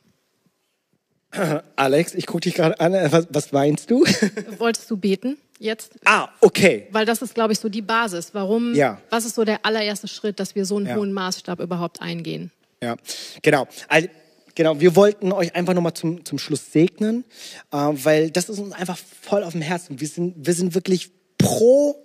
Alex, 1.76 2.14
ich 2.14 2.26
gucke 2.26 2.40
dich 2.42 2.54
gerade 2.54 2.78
an. 2.80 2.92
Was, 3.12 3.26
was 3.30 3.52
meinst 3.52 3.90
du? 3.90 4.04
Wolltest 4.58 4.90
du 4.90 4.96
beten 4.96 5.36
jetzt? 5.58 5.92
ah, 6.04 6.28
okay. 6.40 6.86
Weil 6.92 7.04
das 7.04 7.20
ist, 7.22 7.34
glaube 7.34 7.52
ich, 7.52 7.58
so 7.58 7.68
die 7.68 7.82
Basis. 7.82 8.30
Warum? 8.32 8.74
Ja. 8.74 9.00
Was 9.10 9.24
ist 9.24 9.34
so 9.34 9.44
der 9.44 9.64
allererste 9.66 10.08
Schritt, 10.08 10.40
dass 10.40 10.54
wir 10.54 10.64
so 10.64 10.76
einen 10.76 10.86
Ja. 10.86 10.96
hohen 10.96 11.12
Maßstab 11.12 11.60
überhaupt 11.60 12.00
eingehen? 12.00 12.50
Ja, 12.82 12.96
genau. 13.42 13.66
Also, 13.88 14.08
genau, 14.54 14.80
wir 14.80 14.94
wollten 14.96 15.32
euch 15.32 15.54
einfach 15.54 15.74
nochmal 15.74 15.94
zum, 15.94 16.24
zum 16.24 16.38
Schluss 16.38 16.72
segnen, 16.72 17.24
äh, 17.72 17.76
weil 17.76 18.30
das 18.30 18.48
ist 18.48 18.58
uns 18.58 18.72
einfach 18.72 18.96
voll 18.96 19.42
auf 19.42 19.52
dem 19.52 19.62
Herzen. 19.62 20.00
Wir 20.00 20.08
sind, 20.08 20.34
wir 20.46 20.54
sind 20.54 20.74
wirklich 20.74 21.10
pro 21.36 21.96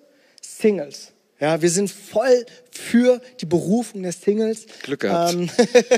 Singles. 0.41 1.12
Ja, 1.44 1.62
wir 1.62 1.70
sind 1.70 1.91
voll 1.91 2.46
für 2.72 3.20
die 3.41 3.46
Berufung 3.46 4.02
der 4.04 4.14
Singles. 4.14 4.66
Glück 4.82 5.02
gehabt. 5.02 5.34
Ähm, 5.34 5.50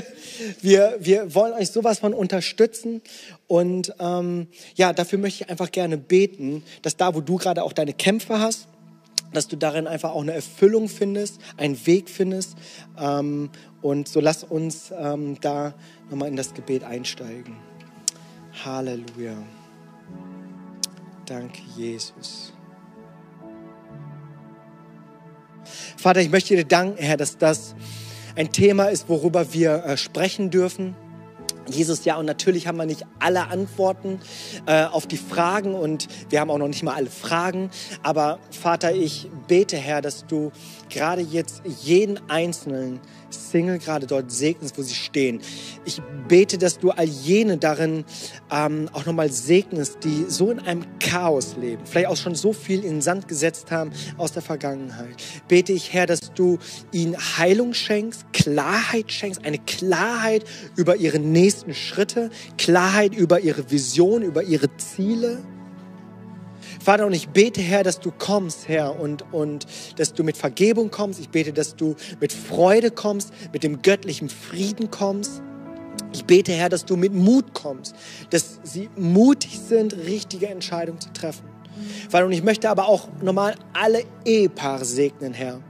wir, 0.60 0.96
wir 0.98 1.36
wollen 1.36 1.52
euch 1.52 1.70
sowas 1.70 2.00
von 2.00 2.12
unterstützen. 2.12 3.00
Und 3.46 3.94
ähm, 4.00 4.48
ja, 4.74 4.92
dafür 4.92 5.20
möchte 5.20 5.44
ich 5.44 5.48
einfach 5.48 5.70
gerne 5.70 5.98
beten, 5.98 6.64
dass 6.82 6.96
da, 6.96 7.14
wo 7.14 7.20
du 7.20 7.36
gerade 7.36 7.62
auch 7.62 7.72
deine 7.72 7.92
Kämpfe 7.92 8.40
hast, 8.40 8.66
dass 9.32 9.46
du 9.46 9.54
darin 9.54 9.86
einfach 9.86 10.10
auch 10.10 10.22
eine 10.22 10.32
Erfüllung 10.32 10.88
findest, 10.88 11.38
einen 11.56 11.86
Weg 11.86 12.10
findest. 12.10 12.56
Ähm, 12.98 13.50
und 13.82 14.08
so 14.08 14.18
lass 14.18 14.42
uns 14.42 14.92
ähm, 14.98 15.38
da 15.40 15.74
nochmal 16.10 16.26
in 16.26 16.34
das 16.34 16.54
Gebet 16.54 16.82
einsteigen. 16.82 17.54
Halleluja. 18.64 19.36
Danke, 21.24 21.62
Jesus. 21.76 22.52
Vater, 25.96 26.20
ich 26.20 26.30
möchte 26.30 26.56
dir 26.56 26.64
danken, 26.64 27.02
Herr, 27.02 27.16
dass 27.16 27.38
das 27.38 27.74
ein 28.36 28.52
Thema 28.52 28.86
ist, 28.86 29.08
worüber 29.08 29.52
wir 29.52 29.84
äh, 29.84 29.96
sprechen 29.96 30.50
dürfen. 30.50 30.94
Jesus, 31.68 32.04
ja, 32.04 32.16
und 32.16 32.26
natürlich 32.26 32.66
haben 32.66 32.78
wir 32.78 32.86
nicht 32.86 33.04
alle 33.18 33.48
Antworten 33.48 34.20
äh, 34.66 34.84
auf 34.84 35.06
die 35.06 35.16
Fragen 35.16 35.74
und 35.74 36.06
wir 36.30 36.40
haben 36.40 36.50
auch 36.50 36.58
noch 36.58 36.68
nicht 36.68 36.82
mal 36.82 36.94
alle 36.94 37.10
Fragen. 37.10 37.70
Aber 38.02 38.38
Vater, 38.50 38.94
ich 38.94 39.28
bete, 39.48 39.76
Herr, 39.76 40.00
dass 40.00 40.26
du 40.26 40.52
gerade 40.88 41.22
jetzt 41.22 41.62
jeden 41.82 42.18
Einzelnen 42.28 43.00
Single 43.30 43.78
gerade 43.78 44.06
dort 44.06 44.30
segnest, 44.30 44.78
wo 44.78 44.82
sie 44.82 44.94
stehen. 44.94 45.40
Ich 45.84 46.00
bete, 46.28 46.58
dass 46.58 46.78
du 46.78 46.90
all 46.90 47.04
jene 47.06 47.58
darin 47.58 48.04
ähm, 48.50 48.88
auch 48.92 49.06
nochmal 49.06 49.30
segnest, 49.30 50.04
die 50.04 50.24
so 50.28 50.50
in 50.50 50.60
einem 50.60 50.84
Chaos 50.98 51.56
leben, 51.60 51.82
vielleicht 51.84 52.08
auch 52.08 52.16
schon 52.16 52.34
so 52.34 52.52
viel 52.52 52.84
in 52.84 52.96
den 52.96 53.02
Sand 53.02 53.28
gesetzt 53.28 53.70
haben 53.70 53.90
aus 54.16 54.32
der 54.32 54.42
Vergangenheit. 54.42 55.16
Bete 55.48 55.72
ich, 55.72 55.92
Herr, 55.92 56.06
dass 56.06 56.32
du 56.32 56.58
ihnen 56.92 57.16
Heilung 57.16 57.74
schenkst, 57.74 58.32
Klarheit 58.32 59.12
schenkst, 59.12 59.44
eine 59.44 59.58
Klarheit 59.58 60.44
über 60.76 60.96
ihre 60.96 61.18
nächsten 61.18 61.74
Schritte, 61.74 62.30
Klarheit 62.58 63.14
über 63.14 63.40
ihre 63.40 63.70
Vision, 63.70 64.22
über 64.22 64.42
ihre 64.42 64.74
Ziele. 64.76 65.42
Vater, 66.86 67.04
und 67.04 67.14
ich 67.14 67.30
bete, 67.30 67.60
Herr, 67.60 67.82
dass 67.82 67.98
du 67.98 68.12
kommst, 68.12 68.68
Herr, 68.68 69.00
und, 69.00 69.24
und 69.32 69.66
dass 69.96 70.14
du 70.14 70.22
mit 70.22 70.36
Vergebung 70.36 70.92
kommst. 70.92 71.18
Ich 71.18 71.30
bete, 71.30 71.52
dass 71.52 71.74
du 71.74 71.96
mit 72.20 72.32
Freude 72.32 72.92
kommst, 72.92 73.32
mit 73.52 73.64
dem 73.64 73.82
göttlichen 73.82 74.28
Frieden 74.28 74.88
kommst. 74.88 75.42
Ich 76.12 76.26
bete, 76.26 76.52
Herr, 76.52 76.68
dass 76.68 76.84
du 76.84 76.94
mit 76.94 77.12
Mut 77.12 77.54
kommst, 77.54 77.96
dass 78.30 78.60
sie 78.62 78.88
mutig 78.94 79.58
sind, 79.58 79.96
richtige 79.96 80.46
Entscheidungen 80.46 81.00
zu 81.00 81.12
treffen. 81.12 81.48
Vater, 82.08 82.26
und 82.26 82.30
ich 82.30 82.44
möchte 82.44 82.70
aber 82.70 82.86
auch 82.86 83.08
nochmal 83.20 83.56
alle 83.72 84.04
Ehepaare 84.24 84.84
segnen, 84.84 85.34
Herr 85.34 85.60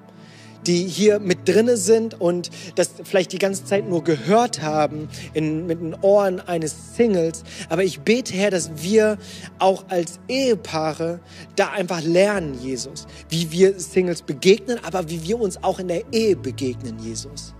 die 0.66 0.84
hier 0.84 1.18
mit 1.20 1.48
drinne 1.48 1.76
sind 1.76 2.20
und 2.20 2.50
das 2.74 2.90
vielleicht 3.04 3.32
die 3.32 3.38
ganze 3.38 3.64
Zeit 3.64 3.88
nur 3.88 4.04
gehört 4.04 4.62
haben 4.62 5.08
in, 5.34 5.66
mit 5.66 5.80
den 5.80 5.94
Ohren 6.02 6.40
eines 6.40 6.96
Singles. 6.96 7.42
Aber 7.68 7.84
ich 7.84 8.00
bete, 8.00 8.34
Herr, 8.34 8.50
dass 8.50 8.70
wir 8.76 9.18
auch 9.58 9.84
als 9.88 10.18
Ehepaare 10.28 11.20
da 11.54 11.70
einfach 11.70 12.02
lernen, 12.02 12.58
Jesus, 12.60 13.06
wie 13.28 13.50
wir 13.50 13.78
Singles 13.78 14.22
begegnen, 14.22 14.78
aber 14.82 15.08
wie 15.08 15.22
wir 15.22 15.40
uns 15.40 15.62
auch 15.62 15.78
in 15.78 15.88
der 15.88 16.02
Ehe 16.12 16.36
begegnen, 16.36 16.98
Jesus. 16.98 17.54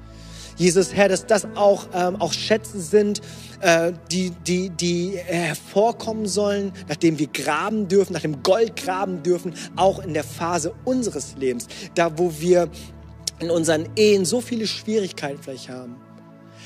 Jesus, 0.56 0.94
Herr, 0.94 1.10
dass 1.10 1.26
das 1.26 1.46
auch, 1.54 1.86
ähm, 1.92 2.16
auch 2.16 2.32
Schätze 2.32 2.80
sind, 2.80 3.20
äh, 3.60 3.92
die, 4.10 4.30
die, 4.30 4.70
die 4.70 5.18
hervorkommen 5.18 6.26
sollen, 6.26 6.72
nachdem 6.88 7.18
wir 7.18 7.26
graben 7.26 7.88
dürfen, 7.88 8.14
nach 8.14 8.22
dem 8.22 8.42
Gold 8.42 8.74
graben 8.76 9.22
dürfen, 9.22 9.54
auch 9.76 9.98
in 9.98 10.14
der 10.14 10.24
Phase 10.24 10.72
unseres 10.84 11.36
Lebens, 11.36 11.66
da 11.94 12.18
wo 12.18 12.32
wir 12.38 12.70
in 13.38 13.50
unseren 13.50 13.88
Ehen 13.96 14.24
so 14.24 14.40
viele 14.40 14.66
Schwierigkeiten 14.66 15.38
vielleicht 15.42 15.68
haben. 15.68 15.96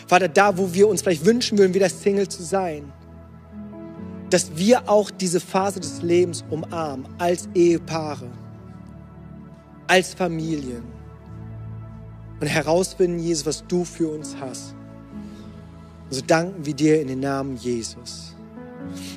Vater, 0.07 0.29
da, 0.29 0.57
wo 0.57 0.73
wir 0.73 0.89
uns 0.89 1.03
vielleicht 1.03 1.25
wünschen 1.25 1.59
würden, 1.59 1.75
wieder 1.75 1.89
Single 1.89 2.29
zu 2.29 2.43
sein, 2.43 2.93
dass 4.31 4.57
wir 4.57 4.89
auch 4.89 5.11
diese 5.11 5.41
Phase 5.41 5.81
des 5.81 6.03
Lebens 6.03 6.45
umarmen, 6.51 7.07
als 7.19 7.49
Ehepaare, 7.55 8.29
als 9.87 10.15
Familien 10.15 10.85
und 12.41 12.47
herausfinden, 12.47 13.19
Jesus, 13.19 13.47
was 13.47 13.65
du 13.67 13.85
für 13.85 14.09
uns 14.09 14.37
hast. 14.41 14.75
Und 16.09 16.15
so 16.15 16.23
danken 16.23 16.65
wir 16.65 16.75
dir 16.75 17.01
in 17.01 17.09
den 17.09 17.21
Namen 17.21 17.57
Jesus. 17.57 18.35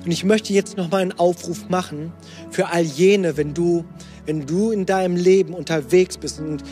Und 0.03 0.11
ich 0.11 0.23
möchte 0.23 0.53
jetzt 0.53 0.77
noch 0.77 0.91
mal 0.91 1.01
einen 1.01 1.13
Aufruf 1.13 1.69
machen 1.69 2.11
für 2.51 2.69
all 2.69 2.83
jene, 2.83 3.37
wenn 3.37 3.53
du, 3.53 3.85
wenn 4.25 4.45
du 4.45 4.71
in 4.71 4.85
deinem 4.85 5.15
Leben 5.15 5.53
unterwegs 5.53 6.17
bist 6.17 6.39
und 6.39 6.63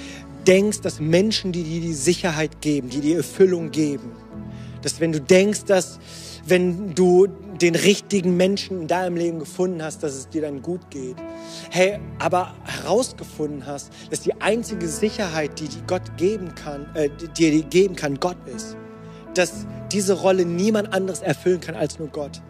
denkst, 0.47 0.81
dass 0.81 0.99
Menschen, 0.99 1.51
die 1.51 1.63
dir 1.63 1.81
die 1.81 1.93
Sicherheit 1.93 2.61
geben, 2.61 2.89
die 2.89 3.01
dir 3.01 3.17
Erfüllung 3.17 3.71
geben, 3.71 4.11
dass 4.81 4.99
wenn 4.99 5.11
du 5.11 5.21
denkst, 5.21 5.65
dass 5.65 5.99
wenn 6.45 6.95
du 6.95 7.27
den 7.61 7.75
richtigen 7.75 8.35
Menschen 8.37 8.81
in 8.81 8.87
deinem 8.87 9.15
Leben 9.15 9.39
gefunden 9.39 9.83
hast, 9.83 10.01
dass 10.01 10.15
es 10.15 10.29
dir 10.29 10.41
dann 10.41 10.61
gut 10.61 10.89
geht. 10.89 11.15
Hey, 11.69 11.99
aber 12.17 12.55
herausgefunden 12.63 13.65
hast, 13.67 13.91
dass 14.09 14.21
die 14.21 14.41
einzige 14.41 14.87
Sicherheit, 14.87 15.59
die 15.59 15.69
Gott 15.85 16.17
geben 16.17 16.55
kann, 16.55 16.87
äh, 16.95 17.09
dir 17.37 17.61
geben 17.63 17.95
kann, 17.95 18.19
Gott 18.19 18.37
ist. 18.47 18.75
Dass 19.35 19.67
diese 19.91 20.13
Rolle 20.13 20.45
niemand 20.45 20.93
anderes 20.93 21.21
erfüllen 21.21 21.61
kann 21.61 21.75
als 21.75 21.99
nur 21.99 22.07
Gott. 22.07 22.41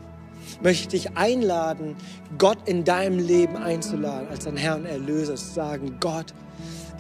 Möchte 0.63 0.95
ich 0.95 1.03
dich 1.03 1.17
einladen, 1.17 1.95
Gott 2.37 2.57
in 2.65 2.83
deinem 2.83 3.19
Leben 3.19 3.57
einzuladen, 3.57 4.29
als 4.29 4.45
dein 4.45 4.57
Herr 4.57 4.77
und 4.77 4.85
Erlöser, 4.85 5.35
zu 5.35 5.53
sagen, 5.53 5.97
Gott, 5.99 6.33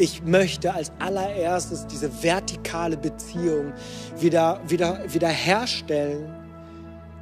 ich 0.01 0.23
möchte 0.23 0.73
als 0.73 0.91
allererstes 0.99 1.85
diese 1.87 2.23
vertikale 2.23 2.97
Beziehung 2.97 3.73
wieder, 4.19 4.59
wieder, 4.67 5.01
wieder 5.13 5.27
herstellen. 5.27 6.35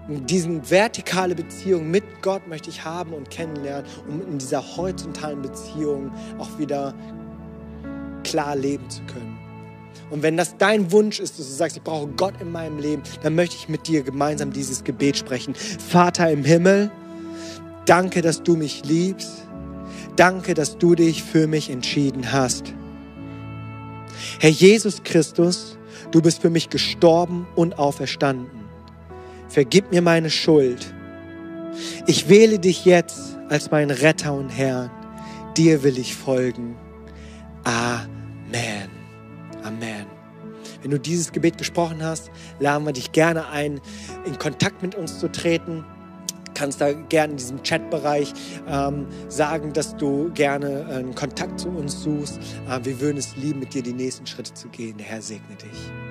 Diese 0.07 0.49
vertikale 0.69 1.35
Beziehung 1.35 1.91
mit 1.91 2.03
Gott 2.21 2.47
möchte 2.47 2.69
ich 2.69 2.83
haben 2.83 3.13
und 3.13 3.29
kennenlernen, 3.29 3.85
um 4.07 4.21
in 4.21 4.37
dieser 4.39 4.63
horizontalen 4.77 5.41
Beziehung 5.41 6.11
auch 6.39 6.57
wieder 6.57 6.95
klar 8.23 8.55
leben 8.55 8.89
zu 8.89 9.01
können. 9.03 9.37
Und 10.09 10.23
wenn 10.23 10.37
das 10.37 10.57
dein 10.57 10.91
Wunsch 10.91 11.19
ist, 11.19 11.37
dass 11.37 11.47
du 11.47 11.53
sagst, 11.53 11.77
ich 11.77 11.83
brauche 11.83 12.07
Gott 12.07 12.33
in 12.39 12.51
meinem 12.51 12.79
Leben, 12.79 13.03
dann 13.21 13.35
möchte 13.35 13.55
ich 13.55 13.69
mit 13.69 13.87
dir 13.87 14.01
gemeinsam 14.01 14.51
dieses 14.51 14.83
Gebet 14.83 15.17
sprechen. 15.17 15.53
Vater 15.53 16.31
im 16.31 16.43
Himmel, 16.43 16.89
danke, 17.85 18.21
dass 18.21 18.41
du 18.41 18.55
mich 18.55 18.83
liebst. 18.85 19.48
Danke, 20.19 20.53
dass 20.53 20.77
du 20.77 20.95
dich 20.95 21.23
für 21.23 21.47
mich 21.47 21.69
entschieden 21.69 22.33
hast. 22.33 22.73
Herr 24.41 24.49
Jesus 24.49 25.01
Christus, 25.05 25.77
du 26.11 26.21
bist 26.21 26.41
für 26.41 26.49
mich 26.49 26.69
gestorben 26.69 27.47
und 27.55 27.79
auferstanden. 27.79 28.65
Vergib 29.47 29.93
mir 29.93 30.01
meine 30.01 30.29
Schuld. 30.29 30.93
Ich 32.05 32.27
wähle 32.27 32.59
dich 32.59 32.83
jetzt 32.83 33.37
als 33.47 33.71
mein 33.71 33.91
Retter 33.91 34.33
und 34.33 34.49
Herr. 34.49 34.91
Dir 35.55 35.83
will 35.83 35.97
ich 35.97 36.17
folgen. 36.17 36.75
Amen. 37.63 38.89
Amen. 39.63 40.05
Wenn 40.81 40.91
du 40.91 40.99
dieses 40.99 41.31
Gebet 41.31 41.57
gesprochen 41.57 42.03
hast, 42.03 42.29
laden 42.59 42.85
wir 42.85 42.91
dich 42.91 43.13
gerne 43.13 43.47
ein, 43.47 43.79
in 44.25 44.37
Kontakt 44.37 44.81
mit 44.81 44.95
uns 44.95 45.17
zu 45.17 45.31
treten 45.31 45.85
kannst 46.59 46.81
da 46.81 46.91
gerne 46.91 47.31
in 47.31 47.37
diesem 47.37 47.63
Chatbereich 47.63 48.33
ähm, 48.67 49.07
sagen, 49.29 49.71
dass 49.71 49.95
du 49.95 50.29
gerne 50.33 50.85
einen 50.87 51.15
Kontakt 51.15 51.61
zu 51.61 51.69
uns 51.69 52.03
suchst. 52.03 52.37
Äh, 52.69 52.83
wir 52.83 52.99
würden 52.99 53.17
es 53.17 53.35
lieben, 53.37 53.61
mit 53.61 53.73
dir 53.73 53.81
die 53.81 53.93
nächsten 53.93 54.27
Schritte 54.27 54.53
zu 54.53 54.67
gehen. 54.67 54.97
Der 54.97 55.05
Herr 55.05 55.21
segne 55.21 55.55
dich. 55.55 56.08